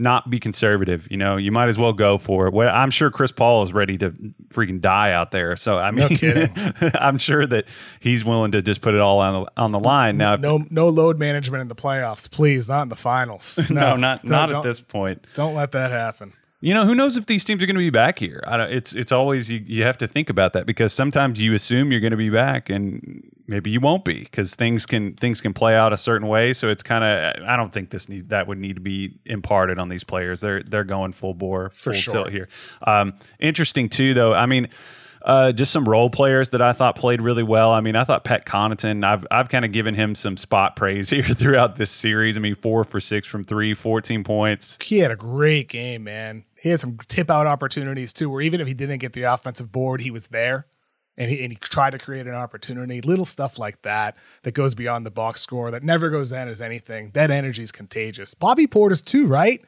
not 0.00 0.30
be 0.30 0.40
conservative. 0.40 1.06
You 1.10 1.18
know, 1.18 1.36
you 1.36 1.52
might 1.52 1.68
as 1.68 1.78
well 1.78 1.92
go 1.92 2.16
for 2.16 2.46
it. 2.46 2.54
Well, 2.54 2.74
I'm 2.74 2.90
sure 2.90 3.10
Chris 3.10 3.32
Paul 3.32 3.62
is 3.62 3.72
ready 3.72 3.98
to 3.98 4.12
freaking 4.48 4.80
die 4.80 5.12
out 5.12 5.30
there. 5.30 5.56
So 5.56 5.78
I 5.78 5.90
mean, 5.90 6.08
no 6.22 6.48
I'm 6.94 7.18
sure 7.18 7.46
that 7.46 7.68
he's 8.00 8.24
willing 8.24 8.52
to 8.52 8.62
just 8.62 8.80
put 8.80 8.94
it 8.94 9.00
all 9.00 9.18
on 9.18 9.44
the, 9.44 9.52
on 9.60 9.72
the 9.72 9.80
line. 9.80 10.16
Now, 10.16 10.36
no, 10.36 10.64
no 10.70 10.88
load 10.88 11.18
management 11.18 11.60
in 11.60 11.68
the 11.68 11.76
playoffs, 11.76 12.30
please. 12.30 12.68
Not 12.70 12.84
in 12.84 12.88
the 12.88 12.96
finals. 12.96 13.60
No, 13.70 13.92
no 13.92 13.96
not 13.96 14.24
not 14.24 14.52
at 14.52 14.62
this 14.62 14.80
point. 14.80 15.24
Don't 15.34 15.54
let 15.54 15.72
that 15.72 15.92
happen. 15.92 16.32
You 16.62 16.74
know, 16.74 16.84
who 16.84 16.94
knows 16.94 17.16
if 17.16 17.24
these 17.24 17.42
teams 17.42 17.62
are 17.62 17.66
going 17.66 17.76
to 17.76 17.80
be 17.80 17.90
back 17.90 18.18
here? 18.18 18.42
it's 18.46 18.94
it's 18.94 19.12
always 19.12 19.50
you, 19.50 19.62
you 19.66 19.84
have 19.84 19.96
to 19.98 20.06
think 20.06 20.28
about 20.28 20.52
that 20.52 20.66
because 20.66 20.92
sometimes 20.92 21.40
you 21.40 21.54
assume 21.54 21.90
you're 21.90 22.00
going 22.00 22.10
to 22.10 22.18
be 22.18 22.28
back 22.28 22.68
and 22.68 23.30
maybe 23.46 23.70
you 23.70 23.80
won't 23.80 24.04
be 24.04 24.24
because 24.24 24.54
things 24.54 24.84
can 24.84 25.14
things 25.14 25.40
can 25.40 25.54
play 25.54 25.74
out 25.74 25.94
a 25.94 25.96
certain 25.96 26.28
way. 26.28 26.52
So 26.52 26.68
it's 26.68 26.82
kind 26.82 27.02
of 27.02 27.42
I 27.48 27.56
don't 27.56 27.72
think 27.72 27.88
this 27.88 28.10
need 28.10 28.28
that 28.28 28.46
would 28.46 28.58
need 28.58 28.74
to 28.76 28.82
be 28.82 29.18
imparted 29.24 29.78
on 29.78 29.88
these 29.88 30.04
players. 30.04 30.40
They're 30.40 30.62
they're 30.62 30.84
going 30.84 31.12
full 31.12 31.32
bore, 31.32 31.70
full 31.70 31.94
sure. 31.94 32.12
tilt 32.12 32.30
here. 32.30 32.48
Um, 32.82 33.14
interesting 33.38 33.88
too, 33.88 34.14
though. 34.14 34.34
I 34.34 34.46
mean. 34.46 34.68
Uh, 35.22 35.52
just 35.52 35.70
some 35.70 35.86
role 35.86 36.08
players 36.08 36.48
that 36.48 36.62
I 36.62 36.72
thought 36.72 36.96
played 36.96 37.20
really 37.20 37.42
well. 37.42 37.72
I 37.72 37.82
mean, 37.82 37.94
I 37.94 38.04
thought 38.04 38.24
Pat 38.24 38.46
Connaughton, 38.46 39.04
I've, 39.04 39.26
I've 39.30 39.50
kind 39.50 39.66
of 39.66 39.70
given 39.72 39.94
him 39.94 40.14
some 40.14 40.38
spot 40.38 40.76
praise 40.76 41.10
here 41.10 41.22
throughout 41.22 41.76
this 41.76 41.90
series. 41.90 42.38
I 42.38 42.40
mean, 42.40 42.54
four 42.54 42.84
for 42.84 43.00
six 43.00 43.26
from 43.26 43.44
three, 43.44 43.74
14 43.74 44.24
points. 44.24 44.78
He 44.80 44.96
had 44.96 45.10
a 45.10 45.16
great 45.16 45.68
game, 45.68 46.04
man. 46.04 46.44
He 46.60 46.70
had 46.70 46.80
some 46.80 46.98
tip 47.08 47.30
out 47.30 47.46
opportunities 47.46 48.12
too, 48.12 48.28
where 48.30 48.42
even 48.42 48.60
if 48.60 48.66
he 48.66 48.74
didn't 48.74 48.98
get 48.98 49.12
the 49.12 49.22
offensive 49.22 49.72
board, 49.72 50.00
he 50.02 50.10
was 50.10 50.28
there 50.28 50.66
and 51.16 51.30
he, 51.30 51.42
and 51.42 51.52
he 51.52 51.56
tried 51.56 51.90
to 51.90 51.98
create 51.98 52.26
an 52.26 52.34
opportunity. 52.34 53.00
Little 53.00 53.24
stuff 53.24 53.58
like 53.58 53.82
that 53.82 54.16
that 54.42 54.52
goes 54.52 54.74
beyond 54.74 55.06
the 55.06 55.10
box 55.10 55.40
score 55.40 55.70
that 55.70 55.82
never 55.82 56.10
goes 56.10 56.32
in 56.32 56.48
as 56.48 56.60
anything. 56.60 57.10
That 57.14 57.30
energy 57.30 57.62
is 57.62 57.72
contagious. 57.72 58.34
Bobby 58.34 58.66
Portis 58.66 59.04
too, 59.04 59.26
right? 59.26 59.62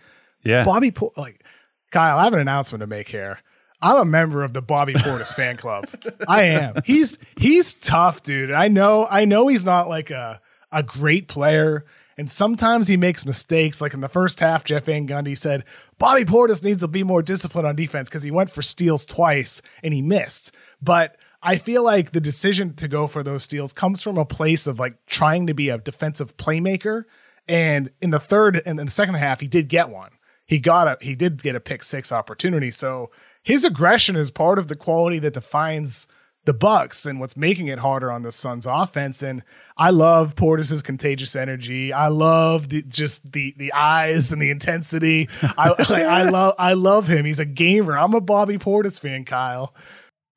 Yeah. 0.45 0.65
Bobby 0.65 0.91
Portis, 0.91 1.17
like 1.17 1.45
Kyle, 1.91 2.19
I 2.19 2.25
have 2.25 2.33
an 2.35 2.41
announcement 2.41 2.81
to 2.81 2.87
make 2.87 3.09
here. 3.09 3.39
I'm 3.81 3.97
a 3.97 4.05
member 4.05 4.45
of 4.45 4.53
the 4.53 4.63
Bobby 4.63 4.95
Portis 4.95 5.35
fan 5.37 5.57
club. 5.57 5.87
I 6.29 6.45
am. 6.45 6.77
He's 6.85 7.19
he's 7.37 7.75
tough, 7.75 8.23
dude. 8.23 8.53
I 8.53 8.69
know 8.69 9.07
I 9.11 9.25
know 9.25 9.49
he's 9.49 9.65
not 9.65 9.89
like 9.89 10.11
a 10.11 10.41
a 10.71 10.83
great 10.83 11.29
player. 11.29 11.85
And 12.17 12.31
sometimes 12.31 12.89
he 12.89 12.97
makes 12.97 13.27
mistakes. 13.27 13.81
Like 13.81 13.95
in 13.95 14.01
the 14.01 14.09
first 14.09 14.41
half, 14.41 14.65
Jeff 14.65 14.85
Van 14.85 15.07
Gundy 15.07 15.37
said, 15.37 15.65
Bobby 15.99 16.25
Portis 16.25 16.65
needs 16.65 16.81
to 16.81 16.89
be 16.89 17.03
more 17.03 17.23
disciplined 17.23 17.67
on 17.67 17.77
defense 17.77 18.09
because 18.09 18.23
he 18.23 18.31
went 18.31 18.51
for 18.51 18.63
steals 18.63 19.05
twice 19.05 19.63
and 19.83 19.95
he 19.95 20.03
missed. 20.03 20.55
But 20.81 21.17
I 21.43 21.57
feel 21.57 21.83
like 21.83 22.13
the 22.13 22.21
decision 22.21 22.75
to 22.75 22.89
go 22.89 23.07
for 23.07 23.23
those 23.23 23.43
steals 23.43 23.73
comes 23.73 24.03
from 24.03 24.17
a 24.17 24.25
place 24.25 24.67
of 24.67 24.79
like 24.79 25.05
trying 25.07 25.47
to 25.49 25.55
be 25.55 25.69
a 25.69 25.79
defensive 25.79 26.37
playmaker. 26.37 27.05
And 27.49 27.91
in 28.01 28.11
the 28.11 28.21
third 28.21 28.63
and 28.65 28.79
in 28.79 28.87
the 28.87 28.93
second 28.93 29.15
half, 29.15 29.41
he 29.41 29.49
did 29.49 29.69
get 29.69 29.89
one. 29.89 30.11
He 30.47 30.59
got 30.59 30.87
a 30.87 30.99
he 31.05 31.15
did 31.15 31.43
get 31.43 31.57
a 31.57 31.61
pick 31.61 31.83
six 31.83 32.13
opportunity. 32.13 32.71
So 32.71 33.11
his 33.43 33.65
aggression 33.65 34.17
is 34.17 34.31
part 34.31 34.59
of 34.59 34.69
the 34.69 34.77
quality 34.77 35.19
that 35.21 35.35
defines 35.35 36.07
the 36.45 36.53
Bucks 36.53 37.07
and 37.07 37.21
what's 37.21 37.37
making 37.37 37.69
it 37.69 37.79
harder 37.79 38.11
on 38.11 38.23
the 38.23 38.33
Suns 38.33 38.67
offense. 38.67 39.23
And 39.23 39.43
I 39.77 39.91
love 39.91 40.37
Portis's 40.37 40.83
contagious 40.83 41.35
energy. 41.35 41.93
I 41.93 42.09
love 42.09 42.69
the, 42.69 42.83
just 42.83 43.33
the 43.33 43.55
the 43.57 43.73
eyes 43.73 44.33
and 44.33 44.41
the 44.41 44.51
intensity. 44.51 45.29
I 45.43 45.69
like, 45.91 45.91
I 45.91 46.29
love 46.29 46.55
I 46.59 46.75
love 46.75 47.09
him. 47.09 47.25
He's 47.25 47.41
a 47.41 47.45
gamer. 47.45 47.97
I'm 47.97 48.15
a 48.15 48.21
Bobby 48.21 48.59
Portis 48.59 49.01
fan, 49.01 49.25
Kyle. 49.25 49.75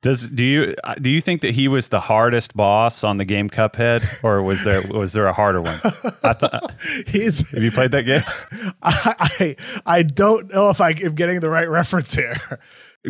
Does 0.02 0.28
do 0.28 0.44
you 0.44 0.74
uh, 0.84 0.94
do 0.94 1.10
you 1.10 1.20
think 1.20 1.40
that 1.40 1.54
he 1.54 1.68
was 1.68 1.88
the 1.88 2.00
hardest 2.00 2.54
boss 2.54 3.02
on 3.02 3.16
the 3.16 3.24
game 3.24 3.48
Cuphead, 3.48 4.22
or 4.22 4.42
was 4.42 4.62
there 4.62 4.82
was 4.86 5.14
there 5.14 5.26
a 5.26 5.32
harder 5.32 5.60
one? 5.60 5.74
I 6.22 6.32
thought, 6.32 6.54
uh, 6.54 6.68
He's 7.06 7.50
have 7.50 7.62
you 7.62 7.72
played 7.72 7.90
that 7.92 8.02
game? 8.02 8.20
I, 8.82 9.14
I 9.18 9.56
I 9.84 10.02
don't 10.02 10.52
know 10.52 10.70
if 10.70 10.80
I 10.80 10.90
am 10.90 11.14
getting 11.14 11.40
the 11.40 11.48
right 11.48 11.68
reference 11.68 12.14
here. 12.14 12.60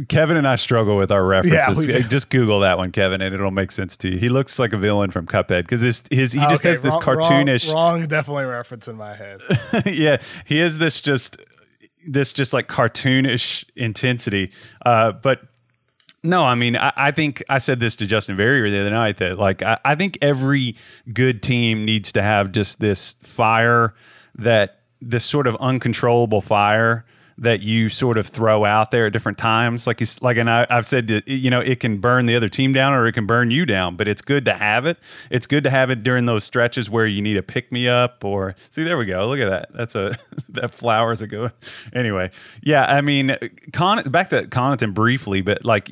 Kevin 0.08 0.36
and 0.36 0.46
I 0.46 0.54
struggle 0.56 0.96
with 0.96 1.10
our 1.10 1.24
references. 1.24 1.86
Yeah. 1.86 2.00
Just 2.00 2.30
Google 2.30 2.60
that 2.60 2.78
one, 2.78 2.92
Kevin, 2.92 3.20
and 3.20 3.34
it'll 3.34 3.50
make 3.50 3.72
sense 3.72 3.96
to 3.98 4.10
you. 4.10 4.18
He 4.18 4.28
looks 4.28 4.58
like 4.58 4.72
a 4.72 4.76
villain 4.76 5.10
from 5.10 5.26
Cuphead 5.26 5.62
because 5.62 5.80
his 5.80 6.02
his 6.10 6.32
he 6.32 6.40
just 6.48 6.62
Okay, 6.62 6.70
has 6.70 6.82
this 6.82 6.94
wrong- 6.94 7.02
cartoonish. 7.02 7.72
wrong, 7.72 8.00
wrong 8.00 8.08
definitely 8.08 8.44
reference 8.44 8.88
in 8.88 8.96
my 8.96 9.14
head. 9.14 9.40
yeah, 9.86 10.18
he 10.44 10.58
has 10.58 10.78
this 10.78 11.00
just 11.00 11.38
this 12.06 12.32
just 12.32 12.52
like 12.52 12.68
cartoonish 12.68 13.64
intensity. 13.74 14.52
Uh, 14.84 15.12
but 15.12 15.40
no, 16.22 16.44
I 16.44 16.54
mean, 16.56 16.76
I, 16.76 16.92
I 16.96 17.10
think 17.12 17.42
I 17.48 17.58
said 17.58 17.80
this 17.80 17.96
to 17.96 18.06
Justin 18.06 18.36
Verrier 18.36 18.68
the 18.70 18.80
other 18.80 18.90
night 18.90 19.16
that 19.18 19.38
like 19.38 19.62
I, 19.62 19.78
I 19.84 19.94
think 19.94 20.18
every 20.22 20.76
good 21.12 21.42
team 21.42 21.84
needs 21.84 22.12
to 22.12 22.22
have 22.22 22.52
just 22.52 22.80
this 22.80 23.14
fire 23.22 23.94
that 24.36 24.80
this 25.00 25.24
sort 25.24 25.46
of 25.46 25.56
uncontrollable 25.56 26.40
fire 26.40 27.04
that 27.38 27.60
you 27.60 27.88
sort 27.88 28.16
of 28.16 28.26
throw 28.26 28.64
out 28.64 28.90
there 28.90 29.06
at 29.06 29.12
different 29.12 29.38
times. 29.38 29.86
Like 29.86 30.00
it's 30.00 30.22
like, 30.22 30.36
and 30.36 30.48
I, 30.48 30.66
I've 30.70 30.86
said 30.86 31.22
you 31.26 31.50
know 31.50 31.60
it 31.60 31.80
can 31.80 31.98
burn 31.98 32.26
the 32.26 32.36
other 32.36 32.48
team 32.48 32.72
down 32.72 32.94
or 32.94 33.06
it 33.06 33.12
can 33.12 33.26
burn 33.26 33.50
you 33.50 33.66
down, 33.66 33.96
but 33.96 34.08
it's 34.08 34.22
good 34.22 34.44
to 34.46 34.54
have 34.54 34.86
it. 34.86 34.98
It's 35.30 35.46
good 35.46 35.64
to 35.64 35.70
have 35.70 35.90
it 35.90 36.02
during 36.02 36.24
those 36.24 36.44
stretches 36.44 36.88
where 36.88 37.06
you 37.06 37.20
need 37.20 37.36
a 37.36 37.42
pick 37.42 37.70
me 37.70 37.88
up 37.88 38.24
or 38.24 38.54
see. 38.70 38.84
There 38.84 38.96
we 38.96 39.06
go. 39.06 39.26
Look 39.28 39.40
at 39.40 39.50
that. 39.50 39.72
That's 39.74 39.94
a 39.94 40.16
that 40.50 40.72
flowers 40.72 41.22
a 41.22 41.26
good. 41.26 41.52
Anyway, 41.92 42.30
yeah. 42.62 42.84
I 42.84 43.00
mean, 43.00 43.36
Con 43.72 44.02
back 44.04 44.30
to 44.30 44.44
Connaughton 44.44 44.94
briefly, 44.94 45.42
but 45.42 45.64
like 45.64 45.90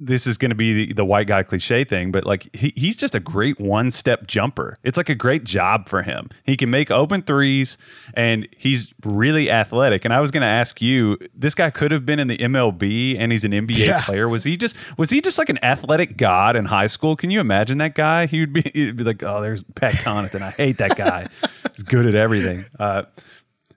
this 0.00 0.26
is 0.26 0.38
going 0.38 0.50
to 0.50 0.54
be 0.54 0.86
the, 0.86 0.92
the 0.94 1.04
white 1.04 1.26
guy 1.26 1.42
cliche 1.42 1.84
thing, 1.84 2.12
but 2.12 2.24
like 2.24 2.54
he, 2.54 2.72
he's 2.76 2.96
just 2.96 3.14
a 3.14 3.20
great 3.20 3.58
one 3.58 3.90
step 3.90 4.26
jumper. 4.26 4.76
It's 4.84 4.96
like 4.96 5.08
a 5.08 5.14
great 5.14 5.44
job 5.44 5.88
for 5.88 6.02
him. 6.02 6.30
He 6.44 6.56
can 6.56 6.70
make 6.70 6.90
open 6.90 7.22
threes 7.22 7.78
and 8.14 8.46
he's 8.56 8.94
really 9.04 9.50
athletic. 9.50 10.04
And 10.04 10.14
I 10.14 10.20
was 10.20 10.30
going 10.30 10.42
to 10.42 10.46
ask 10.46 10.80
you, 10.80 11.18
this 11.34 11.54
guy 11.54 11.70
could 11.70 11.90
have 11.92 12.06
been 12.06 12.18
in 12.18 12.28
the 12.28 12.38
MLB 12.38 13.16
and 13.18 13.32
he's 13.32 13.44
an 13.44 13.52
NBA 13.52 13.76
Yeah. 13.86 14.02
player. 14.04 14.28
Was 14.28 14.44
he 14.44 14.56
just 14.56 14.76
was 14.98 15.10
he 15.10 15.20
just 15.20 15.38
like 15.38 15.48
an 15.48 15.62
athletic 15.64 16.16
god 16.16 16.56
in 16.56 16.64
high 16.66 16.86
school? 16.86 17.16
Can 17.16 17.30
you 17.30 17.40
imagine 17.40 17.78
that 17.78 17.94
guy? 17.94 18.26
He 18.26 18.40
would 18.40 18.52
be, 18.52 18.62
he'd 18.74 18.96
be 18.96 19.04
like, 19.04 19.22
oh, 19.22 19.40
there's 19.42 19.62
Pat 19.62 19.94
Connaughton. 19.94 20.42
I 20.42 20.50
hate 20.50 20.78
that 20.78 20.96
guy. 20.96 21.26
he's 21.74 21.82
good 21.82 22.06
at 22.06 22.14
everything. 22.14 22.64
Uh, 22.78 23.02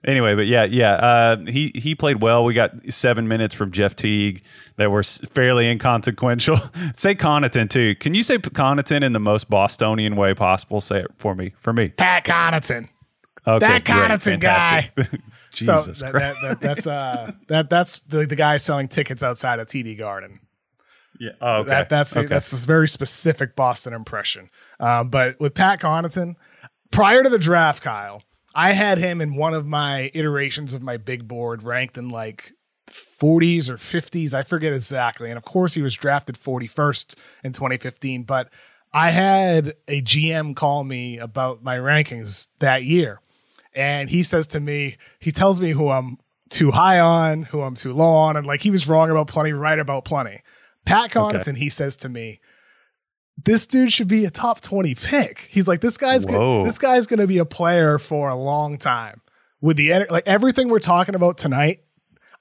Anyway, 0.04 0.34
but 0.34 0.46
yeah, 0.46 0.64
yeah, 0.64 0.94
uh, 0.94 1.36
he 1.46 1.70
he 1.74 1.94
played 1.94 2.20
well. 2.22 2.44
We 2.44 2.54
got 2.54 2.72
seven 2.92 3.28
minutes 3.28 3.54
from 3.54 3.70
Jeff 3.70 3.94
Teague 3.94 4.42
that 4.76 4.90
were 4.90 5.04
fairly 5.04 5.68
inconsequential. 5.70 6.56
say 6.94 7.14
Connaughton 7.14 7.70
too. 7.70 7.94
Can 7.94 8.12
you 8.12 8.24
say 8.24 8.38
Connaughton 8.38 9.04
in 9.04 9.12
the 9.12 9.20
most 9.20 9.48
Bostonian 9.48 10.16
way 10.16 10.34
possible? 10.34 10.80
Say 10.80 11.00
it 11.00 11.10
for 11.18 11.36
me. 11.36 11.54
For 11.60 11.72
me. 11.72 11.90
Pat 11.90 12.24
Connaughton. 12.24 12.88
Okay, 13.46 13.58
That 13.66 13.84
Connaughton 13.84 14.40
guy. 14.40 14.90
Jesus 15.52 15.98
so 15.98 16.06
that, 16.06 16.12
Christ. 16.12 16.36
that, 16.42 16.60
that, 16.60 16.60
that's 16.60 16.86
uh 16.86 17.32
that 17.48 17.70
that's 17.70 17.98
the, 18.00 18.26
the 18.26 18.36
guy 18.36 18.56
selling 18.56 18.88
tickets 18.88 19.22
outside 19.22 19.60
of 19.60 19.68
TD 19.68 19.98
Garden. 19.98 20.40
yeah. 21.20 21.32
Oh, 21.40 21.58
okay. 21.58 21.68
That, 21.68 21.88
that's 21.90 22.10
the, 22.10 22.20
okay. 22.20 22.28
that's 22.28 22.50
this 22.50 22.64
very 22.64 22.88
specific 22.88 23.54
Boston 23.54 23.92
impression. 23.92 24.48
Um, 24.80 25.10
but 25.10 25.38
with 25.38 25.54
Pat 25.54 25.80
Connaughton, 25.80 26.34
prior 26.90 27.22
to 27.22 27.28
the 27.28 27.38
draft, 27.38 27.82
Kyle, 27.82 28.22
I 28.54 28.72
had 28.72 28.98
him 28.98 29.20
in 29.20 29.34
one 29.34 29.54
of 29.54 29.66
my 29.66 30.10
iterations 30.14 30.74
of 30.74 30.82
my 30.82 30.96
big 30.96 31.26
board 31.26 31.62
ranked 31.62 31.96
in 31.96 32.08
like 32.08 32.52
40s 32.88 33.70
or 33.70 33.76
50s. 33.76 34.34
I 34.34 34.42
forget 34.42 34.72
exactly. 34.72 35.30
And 35.30 35.38
of 35.38 35.44
course, 35.44 35.74
he 35.74 35.82
was 35.82 35.94
drafted 35.94 36.36
41st 36.36 37.16
in 37.44 37.52
2015. 37.52 38.24
But 38.24 38.50
I 38.92 39.10
had 39.10 39.74
a 39.88 40.02
GM 40.02 40.54
call 40.54 40.84
me 40.84 41.18
about 41.18 41.62
my 41.62 41.76
rankings 41.76 42.48
that 42.58 42.84
year. 42.84 43.20
And 43.74 44.10
he 44.10 44.22
says 44.22 44.46
to 44.48 44.60
me, 44.60 44.98
he 45.18 45.32
tells 45.32 45.60
me 45.60 45.70
who 45.70 45.88
I'm 45.88 46.18
too 46.50 46.70
high 46.70 47.00
on, 47.00 47.44
who 47.44 47.62
I'm 47.62 47.74
too 47.74 47.94
low 47.94 48.12
on. 48.12 48.36
And 48.36 48.46
like 48.46 48.60
he 48.60 48.70
was 48.70 48.86
wrong 48.86 49.10
about 49.10 49.28
plenty, 49.28 49.52
right 49.52 49.78
about 49.78 50.04
plenty. 50.04 50.42
Pat 50.84 51.10
Connaughton, 51.10 51.56
he 51.56 51.68
says 51.68 51.96
to 51.98 52.08
me, 52.08 52.40
this 53.44 53.66
dude 53.66 53.92
should 53.92 54.08
be 54.08 54.24
a 54.24 54.30
top 54.30 54.60
20 54.60 54.94
pick. 54.94 55.48
He's 55.50 55.66
like, 55.68 55.80
this 55.80 55.96
guy's 55.96 56.24
gonna, 56.26 56.64
this 56.64 56.78
guy's 56.78 57.06
going 57.06 57.20
to 57.20 57.26
be 57.26 57.38
a 57.38 57.44
player 57.44 57.98
for 57.98 58.28
a 58.28 58.36
long 58.36 58.78
time. 58.78 59.20
With 59.60 59.76
the 59.76 60.06
like 60.10 60.24
everything 60.26 60.68
we're 60.68 60.80
talking 60.80 61.14
about 61.14 61.38
tonight, 61.38 61.84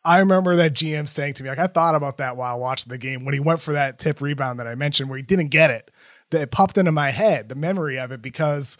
I 0.03 0.19
remember 0.19 0.55
that 0.55 0.73
GM 0.73 1.07
saying 1.07 1.35
to 1.35 1.43
me, 1.43 1.49
like, 1.49 1.59
I 1.59 1.67
thought 1.67 1.93
about 1.93 2.17
that 2.17 2.35
while 2.35 2.59
watching 2.59 2.89
the 2.89 2.97
game 2.97 3.23
when 3.23 3.33
he 3.33 3.39
went 3.39 3.61
for 3.61 3.73
that 3.73 3.99
tip 3.99 4.21
rebound 4.21 4.59
that 4.59 4.67
I 4.67 4.73
mentioned 4.75 5.09
where 5.09 5.17
he 5.17 5.23
didn't 5.23 5.49
get 5.49 5.69
it. 5.69 5.91
That 6.31 6.41
it 6.41 6.51
popped 6.51 6.77
into 6.77 6.91
my 6.91 7.11
head, 7.11 7.49
the 7.49 7.55
memory 7.55 7.99
of 7.99 8.11
it, 8.11 8.21
because 8.21 8.77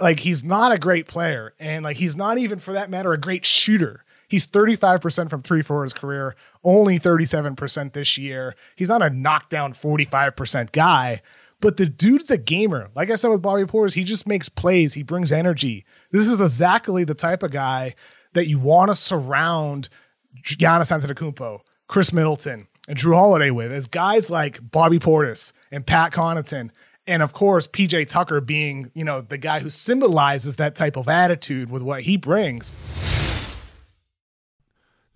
like 0.00 0.20
he's 0.20 0.44
not 0.44 0.72
a 0.72 0.78
great 0.78 1.08
player, 1.08 1.54
and 1.58 1.84
like 1.84 1.96
he's 1.96 2.16
not 2.16 2.38
even 2.38 2.58
for 2.58 2.72
that 2.74 2.90
matter 2.90 3.12
a 3.12 3.18
great 3.18 3.44
shooter. 3.44 4.04
He's 4.30 4.46
35% 4.46 5.28
from 5.28 5.42
three 5.42 5.60
for 5.60 5.82
his 5.82 5.92
career, 5.92 6.36
only 6.62 7.00
37% 7.00 7.92
this 7.92 8.16
year. 8.16 8.54
He's 8.76 8.88
not 8.88 9.02
a 9.02 9.10
knockdown 9.10 9.72
45% 9.72 10.70
guy, 10.70 11.20
but 11.60 11.78
the 11.78 11.86
dude's 11.86 12.30
a 12.30 12.38
gamer. 12.38 12.90
Like 12.94 13.10
I 13.10 13.16
said 13.16 13.30
with 13.30 13.42
Bobby 13.42 13.64
Portis, 13.64 13.94
he 13.94 14.04
just 14.04 14.28
makes 14.28 14.48
plays. 14.48 14.94
He 14.94 15.02
brings 15.02 15.32
energy. 15.32 15.84
This 16.12 16.28
is 16.28 16.40
exactly 16.40 17.02
the 17.02 17.12
type 17.12 17.42
of 17.42 17.50
guy 17.50 17.96
that 18.34 18.46
you 18.46 18.60
want 18.60 18.92
to 18.92 18.94
surround 18.94 19.88
Giannis 20.44 20.96
Antetokounmpo, 20.96 21.62
Khris 21.88 22.12
Middleton, 22.12 22.68
and 22.86 22.96
Jrue 22.96 23.16
Holiday 23.16 23.50
with, 23.50 23.72
as 23.72 23.88
guys 23.88 24.30
like 24.30 24.70
Bobby 24.70 25.00
Portis 25.00 25.52
and 25.72 25.84
Pat 25.84 26.12
Connaughton, 26.12 26.70
and 27.08 27.20
of 27.20 27.32
course 27.32 27.66
PJ 27.66 28.06
Tucker 28.06 28.40
being, 28.40 28.92
you 28.94 29.04
know, 29.04 29.22
the 29.22 29.38
guy 29.38 29.58
who 29.58 29.70
symbolizes 29.70 30.54
that 30.56 30.76
type 30.76 30.96
of 30.96 31.08
attitude 31.08 31.68
with 31.68 31.82
what 31.82 32.02
he 32.02 32.16
brings. 32.16 32.76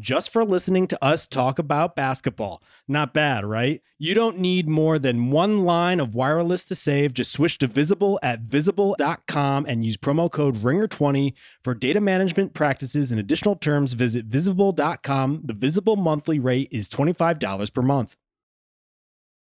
just 0.00 0.30
for 0.30 0.44
listening 0.44 0.86
to 0.88 1.04
us 1.04 1.26
talk 1.26 1.58
about 1.58 1.94
basketball. 1.94 2.62
Not 2.88 3.14
bad, 3.14 3.44
right? 3.44 3.82
You 3.98 4.14
don't 4.14 4.38
need 4.38 4.68
more 4.68 4.98
than 4.98 5.30
one 5.30 5.64
line 5.64 6.00
of 6.00 6.14
wireless 6.14 6.64
to 6.66 6.74
save. 6.74 7.14
Just 7.14 7.32
switch 7.32 7.58
to 7.58 7.66
Visible 7.66 8.18
at 8.22 8.40
visible.com 8.40 9.66
and 9.66 9.84
use 9.84 9.96
promo 9.96 10.30
code 10.30 10.56
RINGER20 10.56 11.34
for 11.62 11.74
data 11.74 12.00
management 12.00 12.54
practices 12.54 13.10
and 13.12 13.20
additional 13.20 13.56
terms. 13.56 13.92
Visit 13.92 14.26
visible.com. 14.26 15.42
The 15.44 15.54
Visible 15.54 15.96
monthly 15.96 16.38
rate 16.38 16.68
is 16.70 16.88
$25 16.88 17.72
per 17.72 17.82
month. 17.82 18.16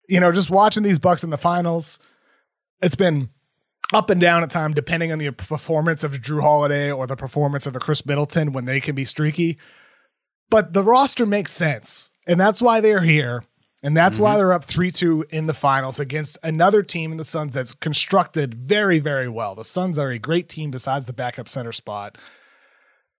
You 0.08 0.20
know, 0.20 0.32
just 0.32 0.50
watching 0.50 0.82
these 0.82 0.98
Bucks 0.98 1.24
in 1.24 1.30
the 1.30 1.36
finals, 1.36 1.98
it's 2.80 2.94
been 2.94 3.30
up 3.92 4.10
and 4.10 4.20
down 4.20 4.42
at 4.42 4.50
time 4.50 4.72
depending 4.72 5.12
on 5.12 5.18
the 5.18 5.30
performance 5.30 6.02
of 6.04 6.12
Jrue 6.12 6.40
Holiday 6.40 6.90
or 6.90 7.06
the 7.06 7.16
performance 7.16 7.66
of 7.66 7.76
a 7.76 7.78
Khris 7.78 8.04
Middleton 8.04 8.52
when 8.52 8.64
they 8.64 8.80
can 8.80 8.94
be 8.94 9.04
streaky. 9.04 9.58
But 10.50 10.72
the 10.72 10.82
roster 10.82 11.26
makes 11.26 11.52
sense. 11.52 12.12
And 12.26 12.40
that's 12.40 12.62
why 12.62 12.80
they're 12.80 13.02
here. 13.02 13.44
And 13.82 13.96
that's 13.96 14.16
mm-hmm. 14.16 14.24
why 14.24 14.36
they're 14.36 14.52
up 14.52 14.64
3 14.64 14.90
2 14.90 15.26
in 15.30 15.46
the 15.46 15.54
finals 15.54 16.00
against 16.00 16.38
another 16.42 16.82
team 16.82 17.12
in 17.12 17.18
the 17.18 17.24
Suns 17.24 17.54
that's 17.54 17.74
constructed 17.74 18.54
very, 18.54 18.98
very 18.98 19.28
well. 19.28 19.54
The 19.54 19.64
Suns 19.64 19.98
are 19.98 20.10
a 20.10 20.18
great 20.18 20.48
team 20.48 20.70
besides 20.70 21.06
the 21.06 21.12
backup 21.12 21.48
center 21.48 21.72
spot. 21.72 22.18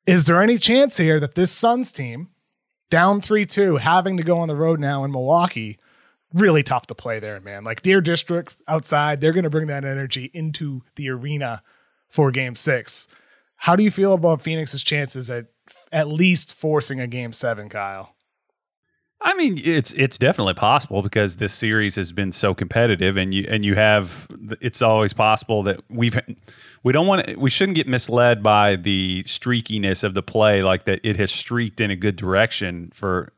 Is 0.06 0.26
there 0.26 0.42
any 0.42 0.58
chance 0.58 0.98
here 0.98 1.20
that 1.20 1.36
this 1.36 1.52
Suns 1.52 1.92
team, 1.92 2.30
down 2.90 3.22
3 3.22 3.46
2, 3.46 3.78
having 3.78 4.18
to 4.18 4.24
go 4.24 4.40
on 4.40 4.48
the 4.48 4.56
road 4.56 4.80
now 4.80 5.04
in 5.04 5.12
Milwaukee, 5.12 5.78
really 6.34 6.64
tough 6.64 6.88
to 6.88 6.96
play 6.96 7.20
there, 7.20 7.40
man? 7.40 7.64
Like 7.64 7.82
Deer 7.82 8.02
District 8.02 8.56
outside, 8.68 9.22
they're 9.22 9.34
going 9.34 9.44
to 9.44 9.50
bring 9.50 9.68
that 9.68 9.86
energy 9.86 10.32
into 10.34 10.82
the 10.96 11.10
arena 11.10 11.62
for 12.10 12.32
game 12.32 12.56
six. 12.56 13.08
How 13.58 13.76
do 13.76 13.84
you 13.84 13.92
feel 13.92 14.14
about 14.14 14.42
Phoenix's 14.42 14.84
chances 14.84 15.30
at 15.30 15.46
at 15.92 16.08
least 16.08 16.54
forcing 16.54 17.00
a 17.00 17.08
game 17.08 17.34
seven, 17.34 17.70
Kyle? 17.70 18.16
I 19.20 19.34
mean, 19.34 19.60
it's 19.64 19.94
it's 19.94 20.18
definitely 20.18 20.54
possible 20.54 21.02
because 21.02 21.38
this 21.38 21.52
series 21.52 21.96
has 21.96 22.14
been 22.14 22.32
so 22.32 22.54
competitive, 22.54 23.18
and 23.18 23.34
you 23.34 23.46
and 23.50 23.66
you 23.66 23.74
have. 23.76 24.28
It's 24.62 24.82
always 24.82 25.12
possible 25.12 25.64
that 25.64 25.82
we've 25.90 26.20
we 26.84 26.94
don't 26.94 27.08
want 27.08 27.36
we 27.36 27.50
shouldn't 27.50 27.76
get 27.76 27.88
misled 27.88 28.44
by 28.44 28.76
the 28.76 29.24
streakiness 29.24 30.04
of 30.04 30.14
the 30.14 30.22
play, 30.22 30.62
like 30.62 30.84
that 30.84 31.00
it 31.04 31.18
has 31.18 31.32
streaked 31.32 31.82
in 31.82 31.90
a 31.90 31.96
good 31.96 32.16
direction 32.16 32.92
for 32.94 33.34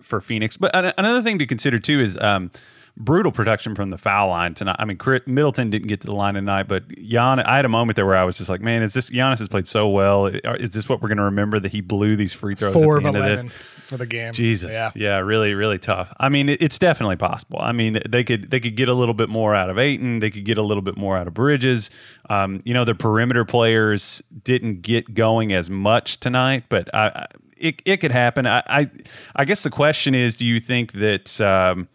for 0.00 0.20
Phoenix. 0.20 0.56
But 0.56 0.94
another 0.96 1.20
thing 1.20 1.40
to 1.40 1.46
consider 1.46 1.80
too 1.80 2.00
is 2.00 2.16
um, 2.18 2.52
brutal 2.96 3.32
production 3.32 3.74
from 3.74 3.90
the 3.90 3.98
foul 3.98 4.28
line 4.28 4.54
tonight. 4.54 4.76
I 4.78 4.84
mean, 4.84 4.98
Middleton 5.26 5.70
didn't 5.70 5.88
get 5.88 6.00
to 6.02 6.06
the 6.06 6.14
line 6.14 6.34
tonight, 6.34 6.68
but 6.68 6.88
Giannis, 6.88 7.44
I 7.44 7.56
had 7.56 7.64
a 7.64 7.68
moment 7.68 7.96
there 7.96 8.06
where 8.06 8.16
I 8.16 8.24
was 8.24 8.38
just 8.38 8.48
like, 8.48 8.60
man, 8.60 8.82
is 8.82 8.94
this 8.94 9.10
Giannis 9.10 9.40
has 9.40 9.48
played 9.48 9.66
so 9.66 9.88
well? 9.88 10.26
Is 10.26 10.70
this 10.70 10.88
what 10.88 11.02
we're 11.02 11.08
going 11.08 11.18
to 11.18 11.24
remember 11.24 11.58
that 11.58 11.72
he 11.72 11.80
blew 11.80 12.14
these 12.14 12.32
free 12.32 12.54
throws 12.54 12.74
Four 12.74 12.98
at 12.98 13.02
the 13.02 13.08
end 13.08 13.16
of, 13.16 13.24
this 13.24 13.52
for 13.52 13.96
the 13.96 14.06
game? 14.06 14.32
Jesus, 14.32 14.72
yeah, 14.72 14.92
yeah, 14.94 15.18
really, 15.18 15.54
really 15.54 15.78
tough. 15.78 16.12
I 16.20 16.28
mean, 16.28 16.48
it's 16.48 16.78
definitely 16.78 17.16
possible. 17.16 17.58
I 17.60 17.72
mean, 17.72 17.98
they 18.08 18.22
could 18.22 18.50
they 18.50 18.60
could 18.60 18.76
get 18.76 18.88
a 18.88 18.94
little 18.94 19.14
bit 19.14 19.28
more 19.28 19.54
out 19.54 19.70
of 19.70 19.78
Ayton. 19.78 20.20
They 20.20 20.30
could 20.30 20.44
get 20.44 20.58
a 20.58 20.62
little 20.62 20.82
bit 20.82 20.96
more 20.96 21.16
out 21.16 21.26
of 21.26 21.34
Bridges. 21.34 21.90
Um, 22.30 22.62
you 22.64 22.74
know, 22.74 22.84
the 22.84 22.94
perimeter 22.94 23.44
players 23.44 24.22
didn't 24.44 24.82
get 24.82 25.14
going 25.14 25.52
as 25.52 25.68
much 25.68 26.20
tonight, 26.20 26.64
but 26.68 26.94
I, 26.94 27.06
I 27.06 27.26
it, 27.56 27.82
it 27.84 27.96
could 27.98 28.12
happen. 28.12 28.46
I, 28.46 28.62
I, 28.66 28.90
I 29.34 29.44
guess 29.44 29.62
the 29.62 29.70
question 29.70 30.14
is, 30.14 30.36
do 30.36 30.44
you 30.44 30.60
think 30.60 30.92
that 30.92 31.40
um, 31.40 31.88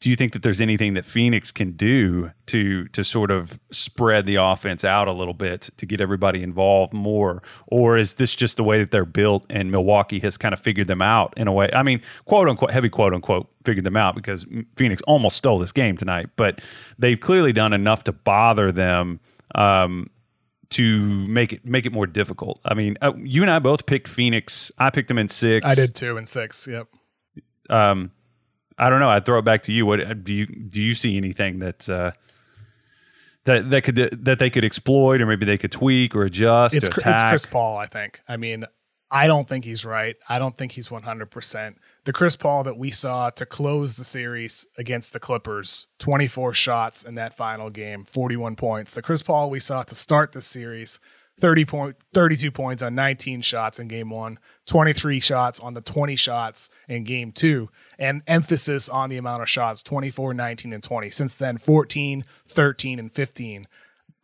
do 0.00 0.08
you 0.08 0.16
think 0.16 0.32
that 0.32 0.42
there's 0.42 0.62
anything 0.62 0.94
that 0.94 1.04
Phoenix 1.04 1.52
can 1.52 1.72
do 1.72 2.30
to 2.46 2.88
to 2.88 3.04
sort 3.04 3.30
of 3.30 3.60
spread 3.70 4.24
the 4.24 4.36
offense 4.36 4.82
out 4.82 5.08
a 5.08 5.12
little 5.12 5.34
bit 5.34 5.68
to 5.76 5.84
get 5.84 6.00
everybody 6.00 6.42
involved 6.42 6.94
more, 6.94 7.42
or 7.66 7.98
is 7.98 8.14
this 8.14 8.34
just 8.34 8.56
the 8.56 8.64
way 8.64 8.78
that 8.78 8.90
they're 8.90 9.04
built 9.04 9.44
and 9.50 9.70
Milwaukee 9.70 10.18
has 10.20 10.38
kind 10.38 10.54
of 10.54 10.60
figured 10.60 10.88
them 10.88 11.02
out 11.02 11.34
in 11.36 11.48
a 11.48 11.52
way? 11.52 11.68
I 11.74 11.82
mean, 11.82 12.00
quote 12.24 12.48
unquote, 12.48 12.70
heavy 12.70 12.88
quote 12.88 13.12
unquote, 13.12 13.50
figured 13.64 13.84
them 13.84 13.96
out 13.96 14.14
because 14.14 14.46
Phoenix 14.74 15.02
almost 15.02 15.36
stole 15.36 15.58
this 15.58 15.72
game 15.72 15.98
tonight, 15.98 16.30
but 16.34 16.62
they've 16.98 17.20
clearly 17.20 17.52
done 17.52 17.74
enough 17.74 18.04
to 18.04 18.12
bother 18.12 18.72
them. 18.72 19.20
Um, 19.54 20.10
to 20.70 21.26
make 21.26 21.52
it 21.52 21.66
make 21.66 21.84
it 21.84 21.92
more 21.92 22.06
difficult. 22.06 22.60
I 22.64 22.74
mean, 22.74 22.96
uh, 23.02 23.12
you 23.16 23.42
and 23.42 23.50
I 23.50 23.58
both 23.58 23.86
picked 23.86 24.06
Phoenix. 24.06 24.70
I 24.78 24.90
picked 24.90 25.08
them 25.08 25.18
in 25.18 25.26
six. 25.26 25.66
I 25.66 25.74
did 25.74 25.96
too 25.96 26.16
in 26.16 26.26
six. 26.26 26.68
Yep. 26.68 26.86
Um, 27.68 28.12
I 28.80 28.88
don't 28.88 28.98
know. 28.98 29.10
I'd 29.10 29.26
throw 29.26 29.38
it 29.38 29.44
back 29.44 29.62
to 29.64 29.72
you. 29.72 29.84
What 29.84 30.24
do 30.24 30.32
you 30.32 30.46
do? 30.46 30.80
You 30.80 30.94
see 30.94 31.18
anything 31.18 31.58
that 31.58 31.86
uh, 31.86 32.12
that 33.44 33.68
that 33.68 33.84
could 33.84 33.96
that 33.96 34.38
they 34.38 34.48
could 34.48 34.64
exploit, 34.64 35.20
or 35.20 35.26
maybe 35.26 35.44
they 35.44 35.58
could 35.58 35.70
tweak 35.70 36.16
or 36.16 36.22
adjust? 36.22 36.74
It's, 36.74 36.88
it's 36.88 37.22
Chris 37.22 37.44
Paul. 37.44 37.76
I 37.76 37.84
think. 37.84 38.22
I 38.26 38.38
mean, 38.38 38.64
I 39.10 39.26
don't 39.26 39.46
think 39.46 39.66
he's 39.66 39.84
right. 39.84 40.16
I 40.30 40.38
don't 40.38 40.56
think 40.56 40.72
he's 40.72 40.90
one 40.90 41.02
hundred 41.02 41.30
percent. 41.30 41.76
The 42.04 42.14
Chris 42.14 42.36
Paul 42.36 42.64
that 42.64 42.78
we 42.78 42.90
saw 42.90 43.28
to 43.28 43.44
close 43.44 43.98
the 43.98 44.04
series 44.04 44.66
against 44.78 45.12
the 45.12 45.20
Clippers, 45.20 45.86
twenty 45.98 46.26
four 46.26 46.54
shots 46.54 47.02
in 47.02 47.16
that 47.16 47.34
final 47.34 47.68
game, 47.68 48.06
forty 48.06 48.36
one 48.36 48.56
points. 48.56 48.94
The 48.94 49.02
Chris 49.02 49.20
Paul 49.20 49.50
we 49.50 49.60
saw 49.60 49.82
to 49.82 49.94
start 49.94 50.32
the 50.32 50.40
series 50.40 51.00
30 51.40 51.64
point 51.64 51.96
32 52.12 52.50
points 52.50 52.82
on 52.82 52.94
19 52.94 53.40
shots 53.40 53.78
in 53.78 53.88
game 53.88 54.10
1, 54.10 54.38
23 54.66 55.20
shots 55.20 55.58
on 55.58 55.74
the 55.74 55.80
20 55.80 56.14
shots 56.16 56.70
in 56.88 57.02
game 57.04 57.32
2 57.32 57.68
and 58.00 58.22
emphasis 58.26 58.88
on 58.88 59.10
the 59.10 59.18
amount 59.18 59.42
of 59.42 59.48
shots 59.48 59.82
24, 59.82 60.34
19 60.34 60.72
and 60.72 60.82
20. 60.82 61.10
Since 61.10 61.34
then 61.36 61.58
14, 61.58 62.24
13 62.48 62.98
and 62.98 63.12
15. 63.12 63.68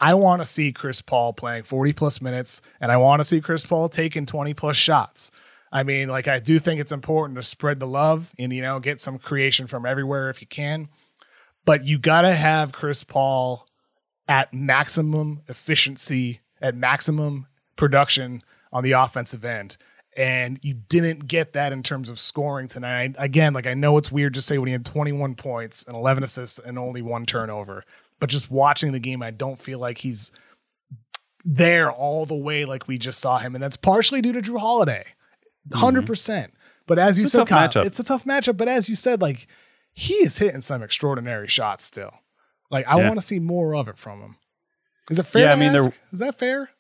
I 0.01 0.15
want 0.15 0.43
to 0.43 0.47
see 0.47 0.73
Chris 0.73 1.01
Paul 1.03 1.33
playing 1.33 1.65
40 1.65 1.93
plus 1.93 2.21
minutes 2.21 2.63
and 2.81 2.91
I 2.91 2.97
want 2.97 3.21
to 3.21 3.25
see 3.25 3.41
Chris 3.41 3.65
Paul 3.65 3.89
taking 3.89 4.27
20 4.27 4.55
plus 4.55 4.77
shots. 4.77 5.31
I 5.71 5.83
mean, 5.83 6.09
like 6.09 6.27
I 6.27 6.39
do 6.39 6.59
think 6.59 6.81
it's 6.81 6.93
important 6.93 7.37
to 7.37 7.43
spread 7.43 7.79
the 7.79 7.87
love 7.87 8.33
and 8.39 8.53
you 8.53 8.63
know, 8.63 8.81
get 8.81 9.01
some 9.01 9.19
creation 9.19 9.67
from 9.67 9.85
everywhere 9.85 10.31
if 10.31 10.41
you 10.41 10.47
can. 10.47 10.89
But 11.65 11.85
you 11.85 11.99
got 11.99 12.23
to 12.23 12.35
have 12.35 12.73
Chris 12.73 13.05
Paul 13.05 13.67
at 14.29 14.55
maximum 14.55 15.43
efficiency 15.49 16.41
at 16.61 16.75
maximum 16.75 17.47
production 17.77 18.43
on 18.73 18.83
the 18.83 18.93
offensive 18.93 19.45
end. 19.45 19.77
And 20.17 20.59
you 20.63 20.73
didn't 20.73 21.29
get 21.29 21.53
that 21.53 21.73
in 21.73 21.83
terms 21.83 22.09
of 22.09 22.19
scoring 22.19 22.69
tonight. 22.69 23.15
Again, 23.19 23.53
like 23.53 23.67
I 23.67 23.75
know 23.75 23.99
it's 23.99 24.11
weird 24.11 24.33
to 24.35 24.43
say 24.43 24.57
when 24.57 24.67
he 24.67 24.73
had 24.73 24.87
21 24.87 25.35
points 25.35 25.85
and 25.85 25.95
11 25.95 26.25
assists 26.25 26.59
and 26.59 26.79
only 26.79 27.03
one 27.03 27.27
turnover, 27.27 27.85
but 28.19 28.31
just 28.31 28.51
watching 28.51 28.93
the 28.93 28.99
game, 28.99 29.23
I 29.23 29.31
don't 29.31 29.59
feel 29.59 29.79
like 29.79 29.99
he's 29.99 30.33
there 31.45 31.93
all 31.93 32.25
the 32.25 32.35
way 32.35 32.65
like 32.65 32.89
we 32.89 32.97
just 32.97 33.21
saw 33.21 33.39
him. 33.39 33.55
And 33.55 33.63
that's 33.63 33.77
partially 33.77 34.23
due 34.23 34.33
to 34.33 34.41
Jrue 34.41 34.59
Holiday, 34.59 35.05
100%. 35.71 35.81
Mm-hmm. 35.81 36.07
percent 36.07 36.55
But 36.87 36.99
as 36.99 37.19
you 37.19 37.25
it's 37.25 37.33
said, 37.33 37.47
Kyle, 37.47 37.71
it's 37.77 38.01
a 38.01 38.05
tough 38.05 38.25
matchup. 38.25 38.57
But 38.57 38.69
as 38.69 38.89
you 38.89 38.97
said, 38.97 39.21
like 39.21 39.47
he 39.93 40.15
is 40.15 40.39
hitting 40.39 40.63
some 40.63 40.83
extraordinary 40.83 41.49
shots 41.49 41.85
still. 41.85 42.15
Like 42.71 42.89
I 42.89 42.99
yeah. 42.99 43.07
want 43.07 43.21
to 43.21 43.25
see 43.25 43.39
more 43.39 43.77
of 43.77 43.87
it 43.89 43.99
from 43.99 44.21
him. 44.21 44.37
Is 45.11 45.19
it 45.19 45.27
fair? 45.27 45.45
Yeah, 45.45 45.53
I 45.53 45.57
mean, 45.57 45.75
ask? 45.75 45.99
is 46.11 46.19
that 46.19 46.39
fair? 46.39 46.71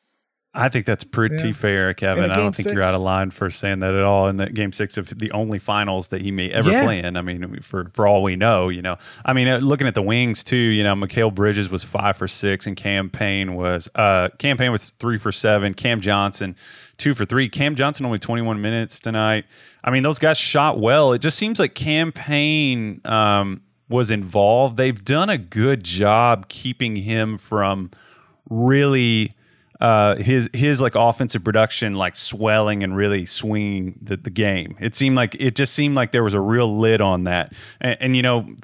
I 0.57 0.71
think 0.71 0.87
that's 0.87 1.05
pretty 1.05 1.49
yeah. 1.49 1.53
fair, 1.53 1.95
Kevin. 1.95 2.31
I 2.31 2.35
don't 2.35 2.57
think 2.57 2.69
you 2.69 2.75
you're 2.75 2.83
out 2.83 2.95
of 2.95 3.03
line 3.03 3.31
for 3.31 3.51
saying 3.51 3.81
that 3.81 3.95
at 3.95 4.03
all. 4.03 4.29
In 4.29 4.38
the 4.38 4.47
game 4.47 4.73
six 4.73 4.97
of 4.97 5.19
the 5.19 5.31
only 5.33 5.59
finals 5.59 6.09
that 6.09 6.23
he 6.23 6.31
may 6.31 6.51
ever 6.51 6.71
yeah. 6.71 6.83
play 6.83 6.99
in. 7.01 7.16
I 7.16 7.23
mean, 7.23 7.61
for 7.61 7.90
for 7.92 8.07
all 8.07 8.23
we 8.23 8.37
know, 8.37 8.71
you 8.71 8.81
know. 8.81 8.97
I 9.25 9.35
mean, 9.35 9.49
uh, 9.49 9.59
looking 9.59 9.87
at 9.87 9.95
the 9.95 10.03
wings 10.03 10.42
too, 10.42 10.57
you 10.57 10.83
know, 10.83 10.95
Mikal 10.95 11.35
Bridges 11.35 11.71
was 11.71 11.85
five 11.85 12.16
for 12.16 12.27
six, 12.27 12.66
and 12.66 12.75
Cam 12.75 13.11
Payne 13.11 13.55
was 13.55 13.88
uh 13.95 14.31
Cam 14.38 14.57
Payne 14.57 14.73
was 14.73 14.90
three 14.90 15.19
for 15.19 15.31
seven. 15.31 15.75
Cam 15.75 16.01
Johnson 16.01 16.57
two 16.97 17.14
for 17.14 17.27
three. 17.27 17.49
Cam 17.49 17.75
Johnson 17.75 18.07
only 18.07 18.19
21 18.19 18.61
minutes 18.61 18.99
tonight. 18.99 19.45
I 19.85 19.90
mean, 19.90 20.03
those 20.03 20.19
guys 20.19 20.38
shot 20.38 20.81
well. 20.81 21.12
It 21.12 21.21
just 21.21 21.38
seems 21.38 21.61
like 21.61 21.75
Cam 21.75 22.12
Payne 22.12 23.03
um, 23.05 23.61
was 23.88 24.11
involved. 24.11 24.79
They've 24.79 25.05
done 25.05 25.29
a 25.29 25.38
good 25.38 25.85
job 25.85 26.49
keeping 26.49 26.97
him 26.97 27.37
from 27.37 27.90
really 28.49 29.36
uh, 29.81 30.17
his 30.17 30.49
his 30.53 30.81
like 30.81 30.95
offensive 30.95 31.45
production 31.45 31.95
like 31.95 32.17
swelling 32.17 32.83
and 32.83 32.97
really 32.97 33.27
swinging 33.27 33.99
the, 34.01 34.17
the 34.17 34.31
game. 34.31 34.77
It 34.81 34.95
seemed 34.95 35.17
like 35.17 35.35
it 35.39 35.55
just 35.55 35.75
seemed 35.75 35.95
like 35.95 36.12
there 36.12 36.25
was 36.25 36.35
a 36.35 36.41
real 36.41 36.79
lid 36.79 37.01
on 37.01 37.25
that. 37.25 37.53
And, 37.81 37.97
and 38.01 38.17
you 38.17 38.23
know, 38.23 38.55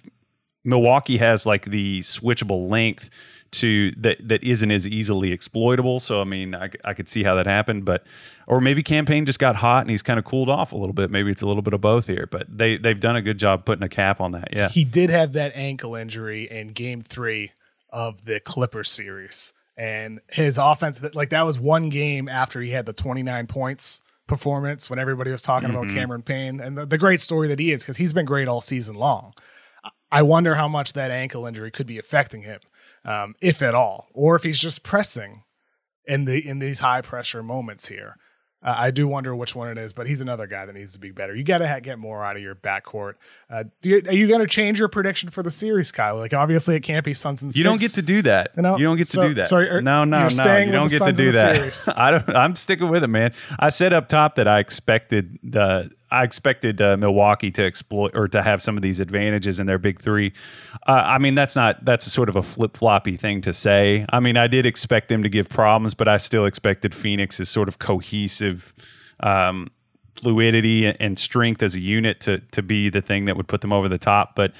Milwaukee 0.64 1.18
has 1.18 1.46
like 1.46 1.66
the 1.66 2.00
switchable 2.00 2.68
length 2.70 3.10
to 3.52 3.90
that 3.98 4.26
that 4.26 4.42
isn't 4.42 4.70
as 4.70 4.88
easily 4.88 5.32
exploitable. 5.32 6.00
So 6.00 6.20
I 6.20 6.24
mean, 6.24 6.54
I, 6.54 6.70
I 6.84 6.94
could 6.94 7.08
see 7.08 7.22
how 7.22 7.34
that 7.34 7.46
happened, 7.46 7.84
but 7.84 8.04
or 8.46 8.60
maybe 8.60 8.82
Cam 8.82 9.04
Payne 9.04 9.26
just 9.26 9.38
got 9.38 9.56
hot 9.56 9.82
and 9.82 9.90
he's 9.90 10.02
kind 10.02 10.18
of 10.18 10.24
cooled 10.24 10.48
off 10.48 10.72
a 10.72 10.76
little 10.76 10.94
bit. 10.94 11.10
Maybe 11.10 11.30
it's 11.30 11.42
a 11.42 11.46
little 11.46 11.62
bit 11.62 11.74
of 11.74 11.82
both 11.82 12.06
here, 12.06 12.26
but 12.30 12.46
they 12.48 12.78
they've 12.78 12.98
done 12.98 13.16
a 13.16 13.22
good 13.22 13.38
job 13.38 13.66
putting 13.66 13.82
a 13.82 13.88
cap 13.88 14.20
on 14.20 14.32
that. 14.32 14.48
Yeah, 14.52 14.70
He 14.70 14.84
did 14.84 15.10
have 15.10 15.34
that 15.34 15.52
ankle 15.54 15.94
injury 15.94 16.50
in 16.50 16.68
game 16.68 17.02
three 17.02 17.52
of 17.90 18.24
the 18.24 18.40
Clipper 18.40 18.84
series. 18.84 19.52
And 19.76 20.20
his 20.30 20.58
offense, 20.58 21.00
like 21.14 21.30
that 21.30 21.42
was 21.42 21.58
one 21.58 21.88
game 21.88 22.28
after 22.28 22.60
he 22.60 22.70
had 22.70 22.86
the 22.86 22.92
29 22.92 23.46
points 23.46 24.02
performance 24.26 24.88
when 24.88 24.98
everybody 24.98 25.30
was 25.30 25.42
talking 25.42 25.70
about 25.70 25.88
Cameron 25.88 26.22
Payne 26.22 26.60
and 26.60 26.76
the, 26.76 26.86
the 26.86 26.98
great 26.98 27.20
story 27.20 27.48
that 27.48 27.58
he 27.58 27.72
is 27.72 27.82
because 27.82 27.96
he's 27.96 28.12
been 28.12 28.26
great 28.26 28.48
all 28.48 28.60
season 28.60 28.94
long. 28.94 29.34
I 30.10 30.22
wonder 30.22 30.54
how 30.54 30.68
much 30.68 30.92
that 30.92 31.10
ankle 31.10 31.46
injury 31.46 31.70
could 31.70 31.86
be 31.86 31.98
affecting 31.98 32.42
him, 32.42 32.60
um, 33.04 33.34
if 33.40 33.62
at 33.62 33.74
all, 33.74 34.08
or 34.12 34.36
if 34.36 34.42
he's 34.42 34.58
just 34.58 34.84
pressing 34.84 35.42
in 36.06 36.26
the 36.26 36.46
in 36.46 36.58
these 36.58 36.80
high 36.80 37.00
pressure 37.00 37.42
moments 37.42 37.88
here. 37.88 38.16
Uh, 38.62 38.74
I 38.76 38.90
do 38.90 39.08
wonder 39.08 39.34
which 39.34 39.54
one 39.56 39.68
it 39.68 39.78
is, 39.78 39.92
but 39.92 40.06
he's 40.06 40.20
another 40.20 40.46
guy 40.46 40.66
that 40.66 40.74
needs 40.74 40.92
to 40.92 40.98
be 41.00 41.10
better. 41.10 41.34
You 41.34 41.42
got 41.44 41.58
to 41.58 41.68
ha- 41.68 41.80
get 41.80 41.98
more 41.98 42.24
out 42.24 42.36
of 42.36 42.42
your 42.42 42.54
backcourt. 42.54 43.14
Uh, 43.50 43.64
do 43.80 43.90
you, 43.90 44.02
are 44.06 44.12
you 44.14 44.28
going 44.28 44.40
to 44.40 44.46
change 44.46 44.78
your 44.78 44.88
prediction 44.88 45.30
for 45.30 45.42
the 45.42 45.50
series, 45.50 45.90
Kyle? 45.90 46.16
Like, 46.16 46.32
obviously, 46.32 46.76
it 46.76 46.80
can't 46.80 47.04
be 47.04 47.12
Suns 47.14 47.42
and 47.42 47.54
You 47.54 47.62
six. 47.62 47.70
don't 47.70 47.80
get 47.80 47.90
to 47.92 48.02
do 48.02 48.22
that. 48.22 48.52
You 48.56 48.62
know, 48.62 48.76
you 48.76 48.84
don't 48.84 48.96
get 48.96 49.06
to 49.08 49.12
so- 49.12 49.22
do 49.28 49.34
that. 49.34 49.46
so 49.48 49.58
you're- 49.58 49.82
no, 49.82 50.04
no, 50.04 50.28
no. 50.28 50.56
You 50.58 50.72
don't 50.72 50.88
get 50.88 50.98
to 50.98 51.04
Suns 51.04 51.08
in 51.08 51.14
do 51.16 51.32
that. 51.32 51.94
I 51.96 52.10
don't. 52.12 52.28
I'm 52.30 52.54
sticking 52.54 52.88
with 52.88 53.02
it, 53.02 53.08
man. 53.08 53.32
I 53.58 53.68
said 53.70 53.92
up 53.92 54.08
top 54.08 54.36
that 54.36 54.46
I 54.48 54.58
expected 54.60 55.38
the. 55.42 55.90
I 56.12 56.24
expected 56.24 56.80
uh, 56.80 56.96
Milwaukee 56.96 57.50
to 57.52 57.64
exploit 57.64 58.12
or 58.14 58.28
to 58.28 58.42
have 58.42 58.62
some 58.62 58.76
of 58.76 58.82
these 58.82 59.00
advantages 59.00 59.58
in 59.58 59.66
their 59.66 59.78
big 59.78 60.00
three. 60.00 60.32
Uh, 60.86 60.92
I 60.92 61.18
mean, 61.18 61.34
that's 61.34 61.56
not 61.56 61.84
that's 61.84 62.04
sort 62.10 62.28
of 62.28 62.36
a 62.36 62.42
flip 62.42 62.76
floppy 62.76 63.16
thing 63.16 63.40
to 63.42 63.52
say. 63.52 64.06
I 64.10 64.20
mean, 64.20 64.36
I 64.36 64.46
did 64.46 64.66
expect 64.66 65.08
them 65.08 65.22
to 65.22 65.28
give 65.28 65.48
problems, 65.48 65.94
but 65.94 66.08
I 66.08 66.18
still 66.18 66.46
expected 66.46 66.94
Phoenix's 66.94 67.48
sort 67.48 67.68
of 67.68 67.78
cohesive. 67.78 68.74
Um, 69.20 69.70
fluidity 70.16 70.86
and 70.86 71.18
strength 71.18 71.62
as 71.62 71.74
a 71.74 71.80
unit 71.80 72.20
to 72.20 72.38
to 72.52 72.62
be 72.62 72.90
the 72.90 73.00
thing 73.00 73.24
that 73.24 73.36
would 73.36 73.48
put 73.48 73.60
them 73.60 73.72
over 73.72 73.88
the 73.88 73.98
top. 73.98 74.36
But 74.36 74.52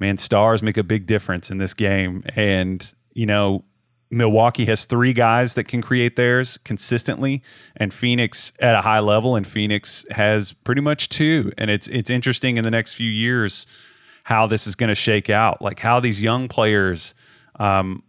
man, 0.00 0.16
stars 0.16 0.62
make 0.62 0.78
a 0.78 0.82
big 0.82 1.06
difference 1.06 1.50
in 1.50 1.58
this 1.58 1.74
game. 1.74 2.22
And, 2.34 2.92
you 3.12 3.26
know, 3.26 3.64
Milwaukee 4.10 4.64
has 4.64 4.86
three 4.86 5.12
guys 5.12 5.54
that 5.54 5.64
can 5.64 5.80
create 5.80 6.16
theirs 6.16 6.58
consistently, 6.58 7.42
and 7.76 7.94
Phoenix 7.94 8.52
at 8.58 8.74
a 8.74 8.80
high 8.82 8.98
level, 8.98 9.36
and 9.36 9.46
Phoenix 9.46 10.04
has 10.10 10.52
pretty 10.52 10.80
much 10.80 11.08
two. 11.08 11.52
And 11.56 11.70
it's 11.70 11.86
it's 11.88 12.10
interesting 12.10 12.56
in 12.56 12.64
the 12.64 12.70
next 12.70 12.94
few 12.94 13.10
years 13.10 13.66
how 14.24 14.46
this 14.46 14.66
is 14.66 14.74
going 14.74 14.88
to 14.88 14.94
shake 14.94 15.30
out, 15.30 15.62
like 15.62 15.78
how 15.78 16.00
these 16.00 16.20
young 16.22 16.48
players 16.48 17.14
um, 17.58 18.02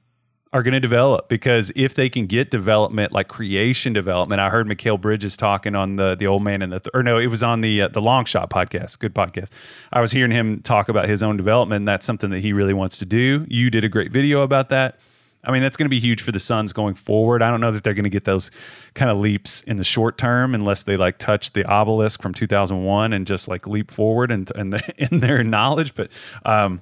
are 0.54 0.64
going 0.64 0.74
to 0.74 0.80
develop. 0.80 1.30
Because 1.30 1.72
if 1.76 1.94
they 1.94 2.10
can 2.10 2.26
get 2.26 2.50
development, 2.50 3.12
like 3.12 3.28
creation 3.28 3.94
development, 3.94 4.42
I 4.42 4.50
heard 4.50 4.68
Mikal 4.68 5.00
Bridges 5.00 5.38
talking 5.38 5.76
on 5.76 5.98
the 5.98 6.16
the 6.16 6.26
old 6.26 6.44
man 6.44 6.64
in 6.64 6.72
the 6.72 6.80
th- 6.80 6.92
or 6.96 7.04
no, 7.04 7.20
it 7.20 7.28
was 7.28 7.44
on 7.44 7.62
the 7.62 7.84
uh, 7.84 7.88
the 7.90 8.02
Long 8.02 8.26
Shot 8.26 8.50
podcast, 8.50 8.98
good 8.98 9.14
podcast. 9.14 9.52
I 9.94 10.02
was 10.02 10.12
hearing 10.12 10.32
him 10.32 10.62
talk 10.62 10.90
about 10.90 11.08
his 11.08 11.22
own 11.22 11.38
development. 11.38 11.82
And 11.82 11.88
that's 11.88 12.08
something 12.08 12.32
that 12.32 12.40
he 12.40 12.54
really 12.54 12.74
wants 12.74 12.98
to 13.00 13.06
do. 13.06 13.46
You 13.48 13.70
did 13.70 13.86
a 13.86 13.90
great 13.90 14.12
video 14.12 14.42
about 14.42 14.70
that. 14.70 15.00
I 15.44 15.52
mean, 15.52 15.62
that's 15.62 15.78
going 15.78 15.86
to 15.86 15.90
be 15.90 16.00
huge 16.00 16.22
for 16.22 16.32
the 16.32 16.40
Suns 16.40 16.74
going 16.74 16.94
forward. 16.94 17.42
I 17.42 17.50
don't 17.50 17.62
know 17.62 17.72
that 17.72 17.84
they're 17.84 17.94
going 17.94 18.04
to 18.04 18.10
get 18.10 18.26
those 18.26 18.52
kind 18.94 19.10
of 19.10 19.18
leaps 19.18 19.64
in 19.64 19.78
the 19.78 19.84
short 19.84 20.18
term 20.18 20.54
unless 20.54 20.84
they 20.84 20.98
like 20.98 21.18
touch 21.18 21.54
the 21.54 21.66
obelisk 21.66 22.22
from 22.22 22.34
2001 22.34 23.14
and 23.14 23.26
just 23.26 23.48
like 23.48 23.66
leap 23.68 23.90
forward 23.92 24.32
and 24.32 24.52
and 24.56 24.82
in 24.98 25.20
their 25.20 25.44
knowledge. 25.44 25.96
But 25.96 26.12
um, 26.46 26.82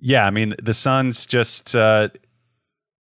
yeah, 0.00 0.26
I 0.26 0.30
mean, 0.30 0.54
the 0.62 0.74
Suns 0.74 1.26
just 1.26 1.74
uh, 1.74 2.08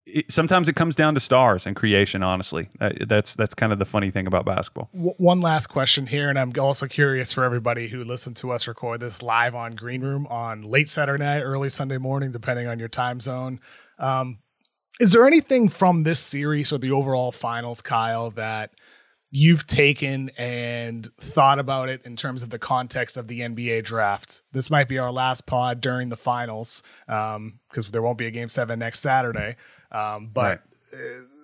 it, 0.08 0.32
sometimes 0.32 0.70
it 0.70 0.76
comes 0.76 0.96
down 0.96 1.14
to 1.14 1.20
stars 1.20 1.66
and 1.66 1.76
creation. 1.76 2.24
Honestly, 2.24 2.70
uh, 2.80 2.92
that's 3.08 3.36
that's 3.36 3.54
kind 3.54 3.72
of 3.72 3.80
the 3.80 3.86
funny 3.86 4.10
thing 4.10 4.28
about 4.28 4.46
basketball. 4.46 4.90
W- 4.94 5.14
one 5.18 5.42
last 5.42 5.68
question 5.68 6.08
here, 6.08 6.30
and 6.30 6.40
I'm 6.40 6.54
also 6.60 6.88
curious 6.88 7.34
for 7.34 7.44
everybody 7.44 7.90
who 7.90 8.04
listened 8.04 8.38
to 8.38 8.52
us 8.52 8.68
record 8.68 9.02
this 9.02 9.22
live 9.22 9.54
on 9.54 9.74
Green 9.74 10.02
Room 10.02 10.26
on 10.28 10.62
late 10.62 10.90
Saturday 10.90 11.24
night, 11.24 11.42
early 11.42 11.70
Sunday 11.70 11.98
morning, 11.98 12.32
depending 12.32 12.68
on 12.68 12.80
your 12.80 12.88
time 12.88 13.20
zone. 13.20 13.60
Um, 14.00 14.40
is 15.00 15.12
there 15.14 15.26
anything 15.26 15.70
from 15.70 16.04
this 16.04 16.20
series 16.20 16.74
or 16.74 16.78
the 16.78 16.92
overall 16.92 17.32
finals, 17.32 17.82
Kyle, 17.82 18.32
that 18.32 18.72
you've 19.30 19.68
taken 19.68 20.30
and 20.38 21.08
thought 21.20 21.60
about 21.60 21.90
it 21.90 22.02
in 22.06 22.16
terms 22.16 22.44
of 22.44 22.50
the 22.50 22.60
context 22.60 23.18
of 23.18 23.28
the 23.28 23.42
NBA 23.42 23.84
draft? 23.84 24.42
This 24.52 24.70
might 24.70 24.88
be 24.88 24.98
our 24.98 25.12
last 25.12 25.46
pod 25.46 25.82
during 25.82 26.10
the 26.10 26.18
finals 26.18 26.82
because 27.06 27.92
there 27.92 28.02
won't 28.02 28.18
be 28.18 28.28
a 28.28 28.32
game 28.32 28.50
seven 28.50 28.80
next 28.80 29.00
Saturday. 29.00 29.56
Um, 29.92 30.30
but 30.34 30.64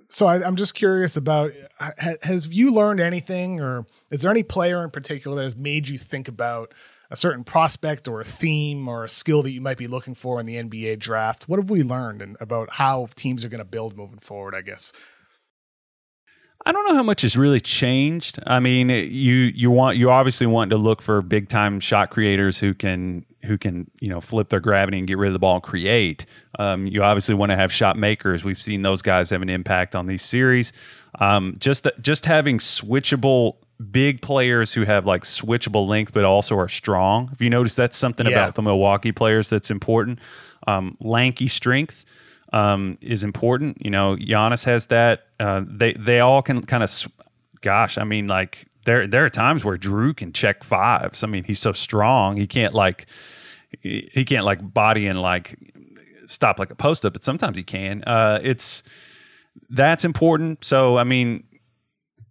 so 0.10 0.28
I, 0.28 0.46
I'm 0.46 0.56
just 0.56 0.76
curious 0.76 1.18
about 1.18 1.52
ha, 1.80 1.92
has 2.22 2.54
you 2.54 2.72
learned 2.72 3.00
anything, 3.00 3.60
or 3.60 3.86
is 4.12 4.22
there 4.22 4.32
any 4.32 4.44
player 4.44 4.84
in 4.84 4.92
particular 4.92 5.38
that 5.38 5.44
has 5.44 5.56
made 5.56 5.88
you 5.88 5.98
think 5.98 6.28
about 6.28 6.74
a 7.10 7.16
certain 7.16 7.44
prospect 7.44 8.08
or 8.08 8.20
a 8.22 8.26
theme 8.26 8.88
or 8.88 9.04
a 9.04 9.10
skill 9.10 9.42
that 9.44 9.52
you 9.52 9.62
might 9.62 9.78
be 9.78 9.88
looking 9.88 10.16
for 10.16 10.40
in 10.40 10.46
the 10.46 10.56
NBA 10.56 11.00
draft? 11.00 11.48
What 11.48 11.60
have 11.60 11.70
we 11.70 11.84
learned 11.84 12.22
and 12.22 12.38
about 12.40 12.74
how 12.74 13.10
teams 13.16 13.46
are 13.46 13.50
going 13.50 13.60
to 13.60 13.66
build 13.66 13.96
moving 13.96 14.20
forward? 14.20 14.56
I 14.56 14.62
guess. 14.62 14.94
I 16.66 16.72
don't 16.72 16.88
know 16.88 16.96
how 16.96 17.04
much 17.04 17.24
has 17.24 17.36
really 17.36 17.60
changed. 17.60 18.40
I 18.48 18.60
mean, 18.60 18.90
you 18.90 19.52
you 19.54 19.70
want 19.70 19.98
you 19.98 20.10
obviously 20.10 20.48
want 20.48 20.70
to 20.70 20.78
look 20.78 21.02
for 21.02 21.22
big 21.22 21.50
time 21.50 21.80
shot 21.80 22.10
creators 22.10 22.60
who 22.60 22.74
can 22.74 23.26
who 23.44 23.58
can 23.58 23.92
you 24.00 24.08
know 24.08 24.22
flip 24.22 24.48
their 24.48 24.62
gravity 24.62 24.98
and 24.98 25.08
get 25.08 25.18
rid 25.18 25.28
of 25.28 25.34
the 25.34 25.40
ball 25.40 25.56
and 25.56 25.64
create. 25.64 26.26
Um, 26.58 26.88
you 26.88 27.04
obviously 27.04 27.36
want 27.36 27.52
to 27.52 27.58
have 27.58 27.72
shot 27.72 27.98
makers. 27.98 28.46
We've 28.46 28.62
seen 28.62 28.82
those 28.82 29.02
guys 29.02 29.30
have 29.32 29.42
an 29.42 29.50
impact 29.50 29.96
on 29.96 30.08
these 30.08 30.22
series. 30.22 30.72
Um, 31.20 31.56
just 31.60 31.86
just 32.00 32.26
having 32.26 32.60
switchable 32.60 33.58
big 33.92 34.22
players 34.22 34.74
who 34.74 34.84
have 34.84 35.06
like 35.06 35.24
switchable 35.24 35.88
length 35.88 36.14
but 36.14 36.24
also 36.26 36.56
are 36.58 36.68
strong. 36.70 37.30
If 37.34 37.42
you 37.42 37.50
notice, 37.50 37.76
that's 37.76 37.98
something 37.98 38.26
Yeah. 38.26 38.34
about 38.34 38.56
the 38.56 38.62
Milwaukee 38.62 39.12
players 39.12 39.50
that's 39.50 39.72
important. 39.72 40.20
Um, 40.68 40.98
lanky 41.02 41.48
strength 41.48 42.06
um, 42.54 42.98
is 43.02 43.24
important. 43.24 43.84
You 43.84 43.90
know, 43.92 44.16
Giannis 44.16 44.66
has 44.66 44.88
that. 44.88 45.28
Uh, 45.40 45.64
they 45.68 45.94
they 45.94 46.20
all 46.20 46.42
can 46.42 46.62
kind 46.62 46.84
of, 46.84 46.90
gosh, 47.62 47.98
I 47.98 48.04
mean, 48.04 48.28
like 48.28 48.66
there 48.86 49.08
there 49.08 49.26
are 49.26 49.30
times 49.30 49.66
where 49.66 49.78
Jrue 49.78 50.16
can 50.16 50.32
check 50.34 50.64
fives. 50.64 51.24
I 51.24 51.28
mean, 51.28 51.44
he's 51.44 51.60
so 51.60 51.72
strong, 51.74 52.38
he 52.38 52.48
can't 52.48 52.74
like 52.74 53.08
he 53.82 54.10
he 54.14 54.24
can't 54.24 54.46
like 54.46 54.74
body 54.74 55.08
and 55.08 55.20
like 55.22 55.58
stop 56.26 56.60
like 56.60 56.72
a 56.72 56.76
post 56.76 57.06
up, 57.06 57.14
but 57.14 57.24
sometimes 57.24 57.58
he 57.58 57.64
can. 57.64 58.04
Uh, 58.04 58.40
it's 58.44 58.84
that's 59.70 60.06
important. 60.06 60.64
So 60.64 60.98
I 60.98 61.04
mean, 61.04 61.44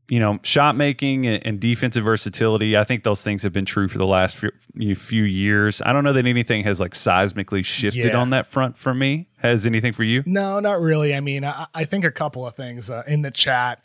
you 0.08 0.18
know, 0.20 0.38
shot 0.42 0.76
making 0.76 1.26
and, 1.26 1.58
defensive 1.60 2.04
versatility. 2.04 2.76
I 2.76 2.84
think 2.84 3.02
those 3.04 3.22
things 3.22 3.42
have 3.44 3.52
been 3.52 3.64
true 3.64 3.88
for 3.88 3.98
the 3.98 4.06
last 4.06 4.36
few, 4.36 4.94
few 4.94 5.22
years. 5.22 5.80
I 5.80 5.92
don't 5.92 6.04
know 6.04 6.12
that 6.12 6.26
anything 6.26 6.64
has 6.64 6.80
like 6.80 6.92
seismically 6.92 7.64
shifted 7.64 8.06
Yeah. 8.06 8.16
on 8.18 8.30
that 8.30 8.46
front 8.46 8.76
for 8.76 8.92
me. 8.92 9.28
Has 9.38 9.66
anything 9.66 9.92
for 9.92 10.04
you? 10.04 10.22
No, 10.26 10.60
not 10.60 10.80
really. 10.80 11.14
I 11.14 11.20
mean, 11.20 11.44
I, 11.44 11.66
I 11.74 11.84
think 11.84 12.04
a 12.04 12.10
couple 12.10 12.46
of 12.46 12.54
things 12.54 12.90
uh, 12.90 13.02
in 13.06 13.22
the 13.22 13.30
chat. 13.30 13.82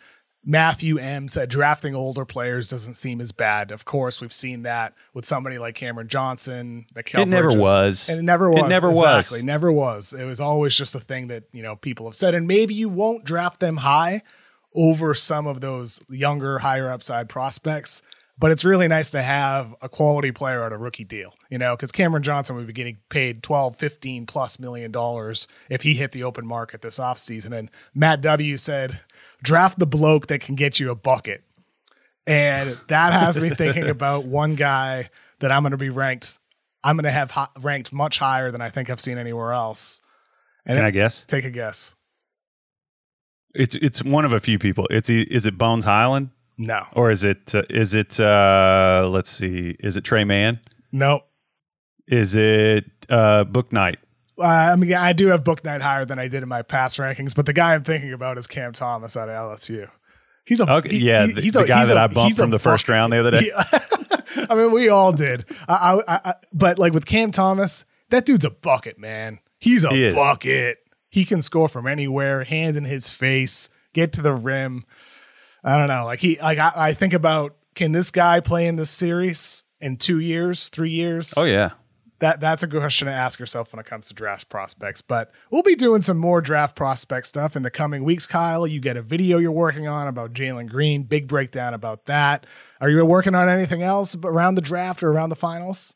Matthew 0.49 0.97
M 0.97 1.27
said 1.27 1.49
drafting 1.49 1.93
older 1.93 2.23
players 2.23 2.69
doesn't 2.69 2.93
seem 2.93 3.19
as 3.19 3.33
bad. 3.33 3.71
Of 3.71 3.83
course, 3.83 4.21
we've 4.21 4.31
seen 4.31 4.61
that 4.63 4.93
with 5.13 5.25
somebody 5.25 5.57
like 5.57 5.75
Cameron 5.75 6.07
Johnson. 6.07 6.85
It 6.95 7.27
never 7.27 7.49
Bridges. 7.49 7.61
was. 7.61 8.09
And 8.09 8.19
it 8.19 8.23
never 8.23 8.47
It 8.47 8.61
was. 8.61 8.69
never 8.69 8.89
was. 8.89 9.43
Never 9.43 9.71
was. 9.71 10.13
It 10.13 10.23
was 10.23 10.39
always 10.39 10.75
just 10.77 10.95
a 10.95 11.01
thing 11.01 11.27
that 11.27 11.43
you 11.51 11.63
know 11.63 11.75
people 11.75 12.05
have 12.05 12.15
said. 12.15 12.33
And 12.33 12.47
maybe 12.47 12.73
you 12.73 12.87
won't 12.87 13.25
draft 13.25 13.59
them 13.59 13.77
high 13.77 14.21
over 14.77 15.13
some 15.13 15.47
of 15.47 15.59
those 15.59 15.99
younger, 16.07 16.59
higher 16.59 16.89
upside 16.89 17.27
prospects. 17.27 18.01
But 18.39 18.51
it's 18.51 18.63
really 18.63 18.87
nice 18.87 19.09
to 19.11 19.23
have 19.23 19.73
a 19.81 19.89
quality 19.89 20.31
player 20.31 20.63
at 20.63 20.71
a 20.71 20.77
rookie 20.77 21.03
deal, 21.03 21.33
you 21.49 21.57
know, 21.57 21.75
because 21.75 21.91
Cameron 21.91 22.21
Johnson 22.21 22.55
would 22.55 22.67
be 22.67 22.73
getting 22.73 22.97
paid 23.09 23.41
12, 23.41 23.75
15 23.75 24.27
plus 24.27 24.59
million 24.59 24.91
dollars 24.91 25.47
if 25.71 25.81
he 25.81 25.95
hit 25.95 26.11
the 26.11 26.23
open 26.23 26.45
market 26.45 26.83
this 26.83 26.99
offseason. 26.99 27.57
And 27.57 27.71
Matt 27.95 28.21
W 28.21 28.55
said, 28.57 28.99
draft 29.41 29.79
the 29.79 29.87
bloke 29.87 30.27
that 30.27 30.41
can 30.41 30.53
get 30.53 30.79
you 30.79 30.91
a 30.91 30.95
bucket. 30.95 31.43
And 32.27 32.77
that 32.89 33.11
has 33.11 33.41
me 33.41 33.49
thinking 33.49 33.89
about 33.89 34.25
one 34.25 34.53
guy 34.53 35.09
that 35.39 35.51
I'm 35.51 35.63
going 35.63 35.71
to 35.71 35.77
be 35.77 35.89
ranked, 35.89 36.37
I'm 36.83 36.95
going 36.95 37.05
to 37.05 37.11
have 37.11 37.35
ranked 37.61 37.91
much 37.91 38.19
higher 38.19 38.51
than 38.51 38.61
I 38.61 38.69
think 38.69 38.91
I've 38.91 39.01
seen 39.01 39.17
anywhere 39.17 39.53
else. 39.53 39.99
And 40.63 40.75
Can 40.75 40.85
I 40.85 40.91
guess? 40.91 41.25
take 41.25 41.45
a 41.45 41.49
guess? 41.49 41.95
It's 43.57 43.75
it's 43.75 44.03
one 44.03 44.23
of 44.25 44.33
a 44.33 44.39
few 44.39 44.59
people. 44.59 44.87
It's 44.89 45.09
is 45.09 45.45
it 45.47 45.57
Bones 45.57 45.83
Hyland 45.85 46.29
No, 46.57 46.83
or 46.93 47.09
is 47.11 47.23
it 47.23 47.53
uh, 47.55 47.63
is 47.69 47.95
it 47.95 48.19
uh, 48.19 49.07
let's 49.09 49.29
see 49.31 49.75
is 49.79 49.97
it 49.97 50.03
Tre 50.03 50.23
Mann? 50.23 50.59
No. 50.91 51.21
Is 52.07 52.35
it 52.35 52.85
uh, 53.09 53.43
Bouknight? 53.45 53.95
Uh, 54.39 54.43
I 54.45 54.75
mean, 54.75 54.93
I 54.93 55.13
do 55.13 55.27
have 55.27 55.43
Bouknight 55.43 55.81
higher 55.81 56.05
than 56.05 56.19
I 56.19 56.27
did 56.27 56.43
in 56.43 56.49
my 56.49 56.61
past 56.61 56.99
rankings, 56.99 57.33
but 57.35 57.45
the 57.47 57.53
guy 57.53 57.73
I'm 57.73 57.83
thinking 57.83 58.13
about 58.13 58.37
is 58.37 58.45
Cam 58.47 58.71
Thomas 58.71 59.17
out 59.17 59.27
of 59.29 59.35
LSU. 59.35 59.89
He's 60.45 60.61
a 60.61 60.71
Okay, 60.71 60.89
he- 60.89 60.99
yeah, 61.09 61.25
he- 61.25 61.33
he's 61.41 61.53
the 61.53 61.61
a- 61.61 61.67
guy 61.67 61.79
he's 61.79 61.87
that 61.89 61.97
a- 61.97 62.01
I 62.01 62.07
bumped 62.07 62.37
from 62.37 62.51
the 62.51 62.59
first 62.59 62.87
round 62.87 63.11
the 63.11 63.19
other 63.19 63.31
day. 63.31 63.47
Yeah. 63.47 64.45
I 64.49 64.55
mean, 64.55 64.71
we 64.71 64.87
all 64.89 65.11
did. 65.11 65.43
I, 65.67 65.99
I, 66.07 66.19
I, 66.29 66.33
but 66.53 66.77
like 66.79 66.93
with 66.93 67.05
Cam 67.05 67.31
Thomas, 67.31 67.83
that 68.11 68.25
dude's 68.25 68.45
a 68.45 68.49
bucket, 68.51 68.97
man. 68.99 69.39
He's 69.57 69.83
a 69.83 69.89
He 69.89 70.11
bucket. 70.13 70.77
He 71.09 71.25
can 71.25 71.41
score 71.41 71.69
from 71.69 71.87
anywhere, 71.87 72.43
hand 72.43 72.75
in 72.77 72.85
his 72.85 73.09
face, 73.09 73.69
get 73.93 74.13
to 74.13 74.21
the 74.21 74.33
rim. 74.33 74.83
I 75.63 75.77
don't 75.77 75.87
know. 75.87 76.05
Like 76.05 76.19
he, 76.19 76.39
like 76.39 76.59
I, 76.59 76.71
I 76.75 76.93
think 76.93 77.13
about 77.13 77.55
can 77.75 77.91
this 77.91 78.11
guy 78.11 78.39
play 78.39 78.67
in 78.67 78.75
this 78.75 78.89
series 78.89 79.63
in 79.79 79.97
two 79.97 80.19
years, 80.19 80.69
three 80.69 80.91
years? 80.91 81.33
Oh 81.37 81.43
yeah, 81.43 81.71
that 82.19 82.39
that's 82.39 82.63
a 82.63 82.67
good 82.67 82.81
question 82.81 83.07
to 83.07 83.13
ask 83.13 83.39
yourself 83.39 83.71
when 83.71 83.79
it 83.79 83.85
comes 83.85 84.07
to 84.07 84.13
draft 84.13 84.49
prospects. 84.49 85.01
But 85.01 85.31
we'll 85.51 85.63
be 85.63 85.75
doing 85.75 86.01
some 86.01 86.17
more 86.17 86.41
draft 86.41 86.75
prospect 86.75 87.27
stuff 87.27 87.55
in 87.55 87.63
the 87.63 87.69
coming 87.69 88.03
weeks. 88.03 88.25
Kyle, 88.25 88.65
you 88.65 88.79
get 88.79 88.97
a 88.97 89.01
video 89.01 89.37
you're 89.37 89.51
working 89.51 89.87
on 89.87 90.07
about 90.07 90.33
Jalen 90.33 90.69
Green, 90.69 91.03
big 91.03 91.27
breakdown 91.27 91.73
about 91.73 92.05
that. 92.05 92.45
Are 92.81 92.89
you 92.89 93.03
working 93.05 93.35
on 93.35 93.49
anything 93.49 93.83
else 93.83 94.15
around 94.23 94.55
the 94.55 94.61
draft 94.61 95.03
or 95.03 95.11
around 95.11 95.29
the 95.29 95.35
finals? 95.35 95.95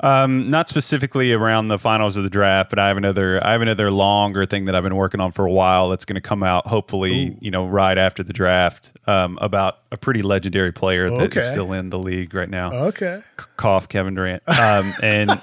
Um, 0.00 0.48
not 0.48 0.68
specifically 0.68 1.32
around 1.32 1.68
the 1.68 1.78
finals 1.78 2.18
of 2.18 2.22
the 2.22 2.28
draft, 2.28 2.68
but 2.68 2.78
I 2.78 2.88
have 2.88 2.98
another 2.98 3.44
I 3.44 3.52
have 3.52 3.62
another 3.62 3.90
longer 3.90 4.44
thing 4.44 4.66
that 4.66 4.74
I've 4.74 4.82
been 4.82 4.94
working 4.96 5.20
on 5.22 5.32
for 5.32 5.46
a 5.46 5.50
while 5.50 5.88
that's 5.88 6.04
going 6.04 6.16
to 6.16 6.20
come 6.20 6.42
out 6.42 6.66
hopefully, 6.66 7.36
you 7.40 7.50
know, 7.50 7.66
right 7.66 7.96
after 7.96 8.22
the 8.22 8.34
draft 8.34 8.92
um, 9.06 9.38
about 9.40 9.78
a 9.92 9.96
pretty 9.96 10.20
legendary 10.20 10.70
player 10.72 11.08
that 11.08 11.20
Okay. 11.30 11.40
is 11.40 11.48
still 11.48 11.72
in 11.72 11.88
the 11.88 11.98
league 11.98 12.34
right 12.34 12.50
now. 12.50 12.74
Okay, 12.88 13.22
C- 13.40 13.46
Cough 13.56 13.88
Kevin 13.88 14.14
Durant. 14.14 14.42
Um, 14.46 14.92
and 15.02 15.30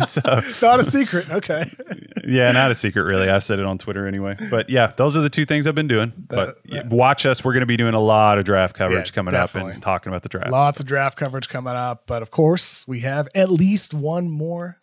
so 0.04 0.40
not 0.62 0.80
a 0.80 0.84
secret. 0.84 1.30
Okay, 1.30 1.70
yeah, 2.24 2.50
not 2.50 2.72
a 2.72 2.74
secret 2.74 3.02
really. 3.04 3.30
I 3.30 3.38
said 3.38 3.60
it 3.60 3.66
on 3.66 3.78
Twitter 3.78 4.08
anyway. 4.08 4.36
But 4.50 4.68
yeah, 4.68 4.88
those 4.96 5.16
are 5.16 5.20
the 5.20 5.30
two 5.30 5.44
things 5.44 5.68
I've 5.68 5.76
been 5.76 5.86
doing. 5.86 6.12
But 6.26 6.58
yeah, 6.64 6.82
watch 6.88 7.24
us. 7.24 7.44
We're 7.44 7.52
going 7.52 7.60
to 7.60 7.66
be 7.66 7.76
doing 7.76 7.94
a 7.94 8.00
lot 8.00 8.38
of 8.38 8.44
draft 8.44 8.74
coverage 8.74 9.10
Yeah, 9.10 9.14
coming 9.14 9.30
definitely. 9.32 9.70
up 9.70 9.74
and 9.74 9.82
talking 9.82 10.10
about 10.10 10.22
the 10.24 10.28
draft. 10.28 10.50
lots 10.50 10.80
of 10.80 10.86
draft 10.86 11.16
coverage 11.16 11.48
coming 11.48 11.74
up. 11.74 12.02
But 12.06 12.22
of 12.22 12.32
course, 12.32 12.84
we 12.88 13.00
have 13.00 13.28
at 13.36 13.48
least 13.48 13.75
one 13.92 14.28
more 14.28 14.80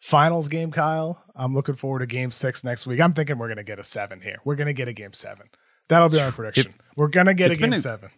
finals 0.00 0.48
game. 0.48 0.70
Kyle, 0.70 1.22
I'm 1.34 1.54
looking 1.54 1.74
forward 1.74 2.00
to 2.00 2.06
Game 2.06 2.30
Six 2.30 2.64
next 2.64 2.86
week. 2.86 3.00
I'm 3.00 3.12
thinking 3.12 3.38
we're 3.38 3.48
going 3.48 3.56
to 3.58 3.64
get 3.64 3.78
a 3.78 3.84
seven 3.84 4.20
here. 4.20 4.36
We're 4.44 4.56
going 4.56 4.66
to 4.66 4.72
get 4.72 4.88
a 4.88 4.92
Game 4.92 5.12
Seven. 5.12 5.46
That'll 5.88 6.08
be 6.08 6.20
our 6.20 6.32
prediction. 6.32 6.74
we're 6.96 7.08
going 7.08 7.26
to 7.26 7.34
get 7.34 7.50
a 7.50 7.54
Game 7.54 7.72
a- 7.72 7.76
Seven. 7.76 8.10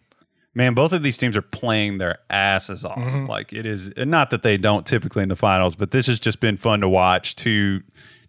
Man, 0.53 0.73
both 0.73 0.91
of 0.91 1.03
these 1.03 1.19
teams 1.19 1.37
are 1.37 1.43
playing 1.43 1.99
their 1.99 2.17
asses 2.31 2.83
off. 2.83 2.97
Mm-hmm. 2.97 3.27
Like 3.27 3.53
it 3.53 3.67
is 3.67 3.93
not 3.95 4.31
that 4.31 4.41
they 4.41 4.57
don't 4.57 4.87
typically 4.87 5.21
in 5.21 5.29
the 5.29 5.35
finals, 5.35 5.75
but 5.75 5.91
this 5.91 6.07
has 6.07 6.19
just 6.19 6.39
been 6.39 6.57
fun 6.57 6.79
to 6.79 6.89
watch. 6.89 7.35
Two 7.35 7.81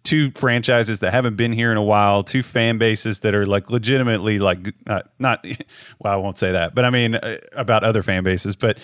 two 0.03 0.31
franchises 0.31 0.99
that 0.99 1.11
haven't 1.11 1.35
been 1.35 1.51
here 1.51 1.71
in 1.71 1.77
a 1.77 1.83
while, 1.83 2.23
two 2.23 2.43
fan 2.43 2.77
bases 2.77 3.21
that 3.21 3.33
are 3.33 3.47
like 3.47 3.71
legitimately 3.71 4.37
like 4.37 4.73
uh, 4.85 5.01
not 5.17 5.43
well, 5.99 6.13
I 6.13 6.17
won't 6.17 6.37
say 6.37 6.51
that, 6.51 6.75
but 6.75 6.85
I 6.85 6.91
mean 6.91 7.15
uh, 7.15 7.37
about 7.53 7.83
other 7.83 8.03
fan 8.03 8.23
bases, 8.23 8.55
but 8.55 8.77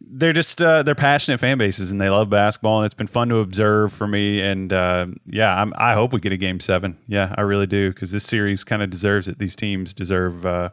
they're 0.00 0.32
just 0.32 0.60
uh, 0.60 0.82
they're 0.82 0.94
passionate 0.94 1.38
fan 1.38 1.58
bases 1.58 1.90
and 1.90 2.00
they 2.00 2.08
love 2.08 2.28
basketball 2.30 2.78
and 2.78 2.84
it's 2.84 2.94
been 2.94 3.06
fun 3.06 3.28
to 3.28 3.36
observe 3.36 3.92
for 3.92 4.06
me 4.06 4.40
and 4.40 4.72
uh, 4.72 5.06
yeah 5.26 5.54
I'm, 5.54 5.72
I 5.76 5.94
hope 5.94 6.12
we 6.12 6.20
get 6.20 6.32
a 6.32 6.36
game 6.36 6.60
seven 6.60 6.98
yeah 7.06 7.34
I 7.36 7.42
really 7.42 7.66
do 7.66 7.90
because 7.90 8.12
this 8.12 8.24
series 8.24 8.64
kind 8.64 8.82
of 8.82 8.90
deserves 8.90 9.28
it 9.28 9.38
these 9.38 9.56
teams 9.56 9.94
deserve 9.94 10.44
uh, 10.46 10.70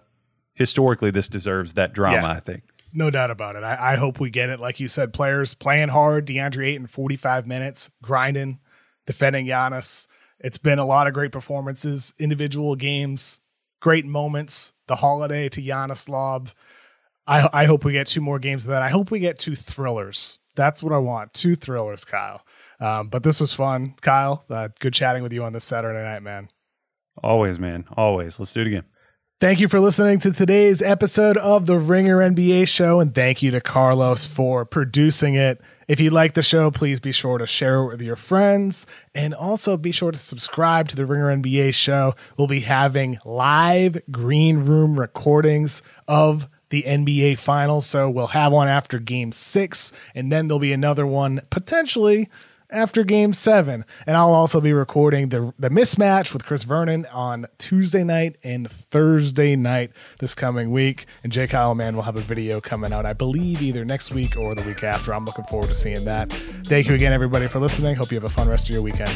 historically 0.53 1.11
this 1.11 1.28
deserves 1.28 1.74
that 1.74 1.93
drama 1.93 2.28
Yeah. 2.28 2.32
I 2.32 2.39
think 2.39 2.63
No 2.93 3.09
doubt 3.09 3.32
about 3.32 3.55
it. 3.55 3.63
I, 3.63 3.93
I 3.93 3.95
hope 3.97 4.19
we 4.19 4.30
get 4.30 4.49
it. 4.49 4.59
Like 4.59 4.80
you 4.80 4.88
said, 4.88 5.13
players 5.13 5.55
playing 5.55 5.89
hard. 5.89 6.28
DeAndre 6.28 6.67
Ayton, 6.74 6.88
45 6.88 7.47
minutes, 7.47 7.89
grinding, 8.03 8.59
defending 9.07 9.47
Giannis. 9.47 10.07
It's 10.39 10.59
been 10.59 10.78
a 10.78 10.86
lot 10.86 11.07
of 11.07 11.13
great 11.13 11.32
performances, 11.32 12.13
individual 12.19 12.76
games, 12.76 13.41
great 13.80 14.05
moments. 14.05 14.74
The 14.88 14.97
Holiday 14.97 15.49
to 15.49 15.61
Giannis 15.61 16.07
lob. 16.07 16.49
I, 17.26 17.49
I 17.53 17.65
hope 17.65 17.86
we 17.86 17.93
get 17.93 18.07
two 18.07 18.21
more 18.21 18.39
games 18.39 18.65
of 18.65 18.69
that. 18.71 18.82
I 18.82 18.89
hope 18.89 19.11
we 19.11 19.19
get 19.19 19.39
two 19.39 19.55
thrillers. 19.55 20.39
That's 20.55 20.84
what 20.84 20.93
I 20.93 20.97
want. 20.97 21.34
Two 21.34 21.55
thrillers, 21.55 22.05
Kyle. 22.05 22.45
Um, 22.80 23.07
but 23.07 23.24
this 23.24 23.39
was 23.39 23.53
fun, 23.53 23.95
Kyle. 24.01 24.43
Uh, 24.49 24.69
good 24.80 24.93
chatting 24.93 25.24
with 25.24 25.34
you 25.34 25.43
on 25.43 25.53
this 25.53 25.63
Saturday 25.63 26.03
night, 26.03 26.21
man. 26.21 26.49
always 27.21 27.59
man 27.59 27.86
always 27.95 28.39
let's 28.39 28.53
do 28.53 28.61
it 28.61 28.67
again 28.67 28.84
Thank 29.39 29.59
you 29.59 29.67
for 29.67 29.82
listening 29.82 30.19
to 30.19 30.32
today's 30.32 30.82
episode 30.82 31.36
of 31.36 31.65
the 31.65 31.78
Ringer 31.78 32.19
NBA 32.19 32.65
show, 32.65 33.01
and 33.01 33.13
thank 33.13 33.43
you 33.43 33.51
to 33.51 33.59
Carlos 33.59 34.26
for 34.26 34.63
producing 34.63 35.34
it. 35.34 35.59
If 35.89 35.99
you 35.99 36.11
like 36.11 36.34
the 36.34 36.41
show, 36.41 36.71
please 36.71 37.01
be 37.01 37.11
sure 37.11 37.38
to 37.38 37.45
share 37.45 37.80
it 37.80 37.88
with 37.88 38.01
your 38.01 38.15
friends 38.15 38.88
and 39.13 39.34
also 39.34 39.76
be 39.76 39.91
sure 39.91 40.13
to 40.13 40.17
subscribe 40.17 40.88
to 40.89 40.95
the 40.95 41.05
Ringer 41.05 41.36
NBA 41.36 41.74
show. 41.74 42.15
We'll 42.38 42.47
be 42.47 42.61
having 42.61 43.19
live 43.26 44.01
green 44.09 44.59
room 44.59 44.97
recordings 44.97 45.82
of 46.07 46.47
the 46.74 46.82
NBA 46.82 47.38
finals. 47.38 47.86
So 47.86 48.09
we'll 48.09 48.28
have 48.28 48.51
one 48.51 48.67
after 48.67 48.97
game 48.97 49.32
six, 49.32 49.93
and 50.15 50.32
then 50.32 50.47
there'll 50.47 50.57
be 50.57 50.74
another 50.74 51.05
one 51.05 51.41
potentially 51.51 52.30
after 52.71 53.03
game 53.03 53.32
seven. 53.32 53.86
And 54.07 54.17
I'll 54.17 54.34
also 54.34 54.59
be 54.59 54.74
recording 54.74 55.30
the, 55.30 55.53
the 55.59 55.69
mismatch 55.69 56.34
with 56.34 56.47
Chris 56.47 56.63
Vernon 56.63 57.05
on 57.11 57.45
Tuesday 57.59 58.03
night 58.03 58.38
and 58.43 58.67
Thursday 58.71 59.55
night 59.55 59.91
this 60.17 60.34
coming 60.34 60.71
week. 60.71 61.05
And 61.24 61.32
J. 61.32 61.45
Kyle 61.45 61.76
Mann 61.76 61.95
will 61.95 62.01
have 62.01 62.15
a 62.15 62.21
video 62.21 62.59
coming 62.59 62.91
out, 62.91 63.05
I 63.05 63.13
believe, 63.13 63.61
either 63.61 63.86
next 63.86 64.11
week 64.11 64.36
or 64.36 64.55
the 64.55 64.63
week 64.63 64.84
after. 64.84 65.13
I'm 65.13 65.26
looking 65.26 65.45
forward 65.45 65.67
to 65.67 65.76
seeing 65.76 66.05
that. 66.05 66.34
Thank 66.65 66.88
you 66.88 66.95
again, 66.95 67.13
everybody, 67.13 67.45
for 67.47 67.59
listening. 67.59 67.93
Hope 67.93 68.11
you 68.11 68.15
have 68.15 68.24
a 68.24 68.30
fun 68.30 68.49
rest 68.49 68.67
of 68.67 68.74
your 68.74 68.82
weekend. 68.82 69.15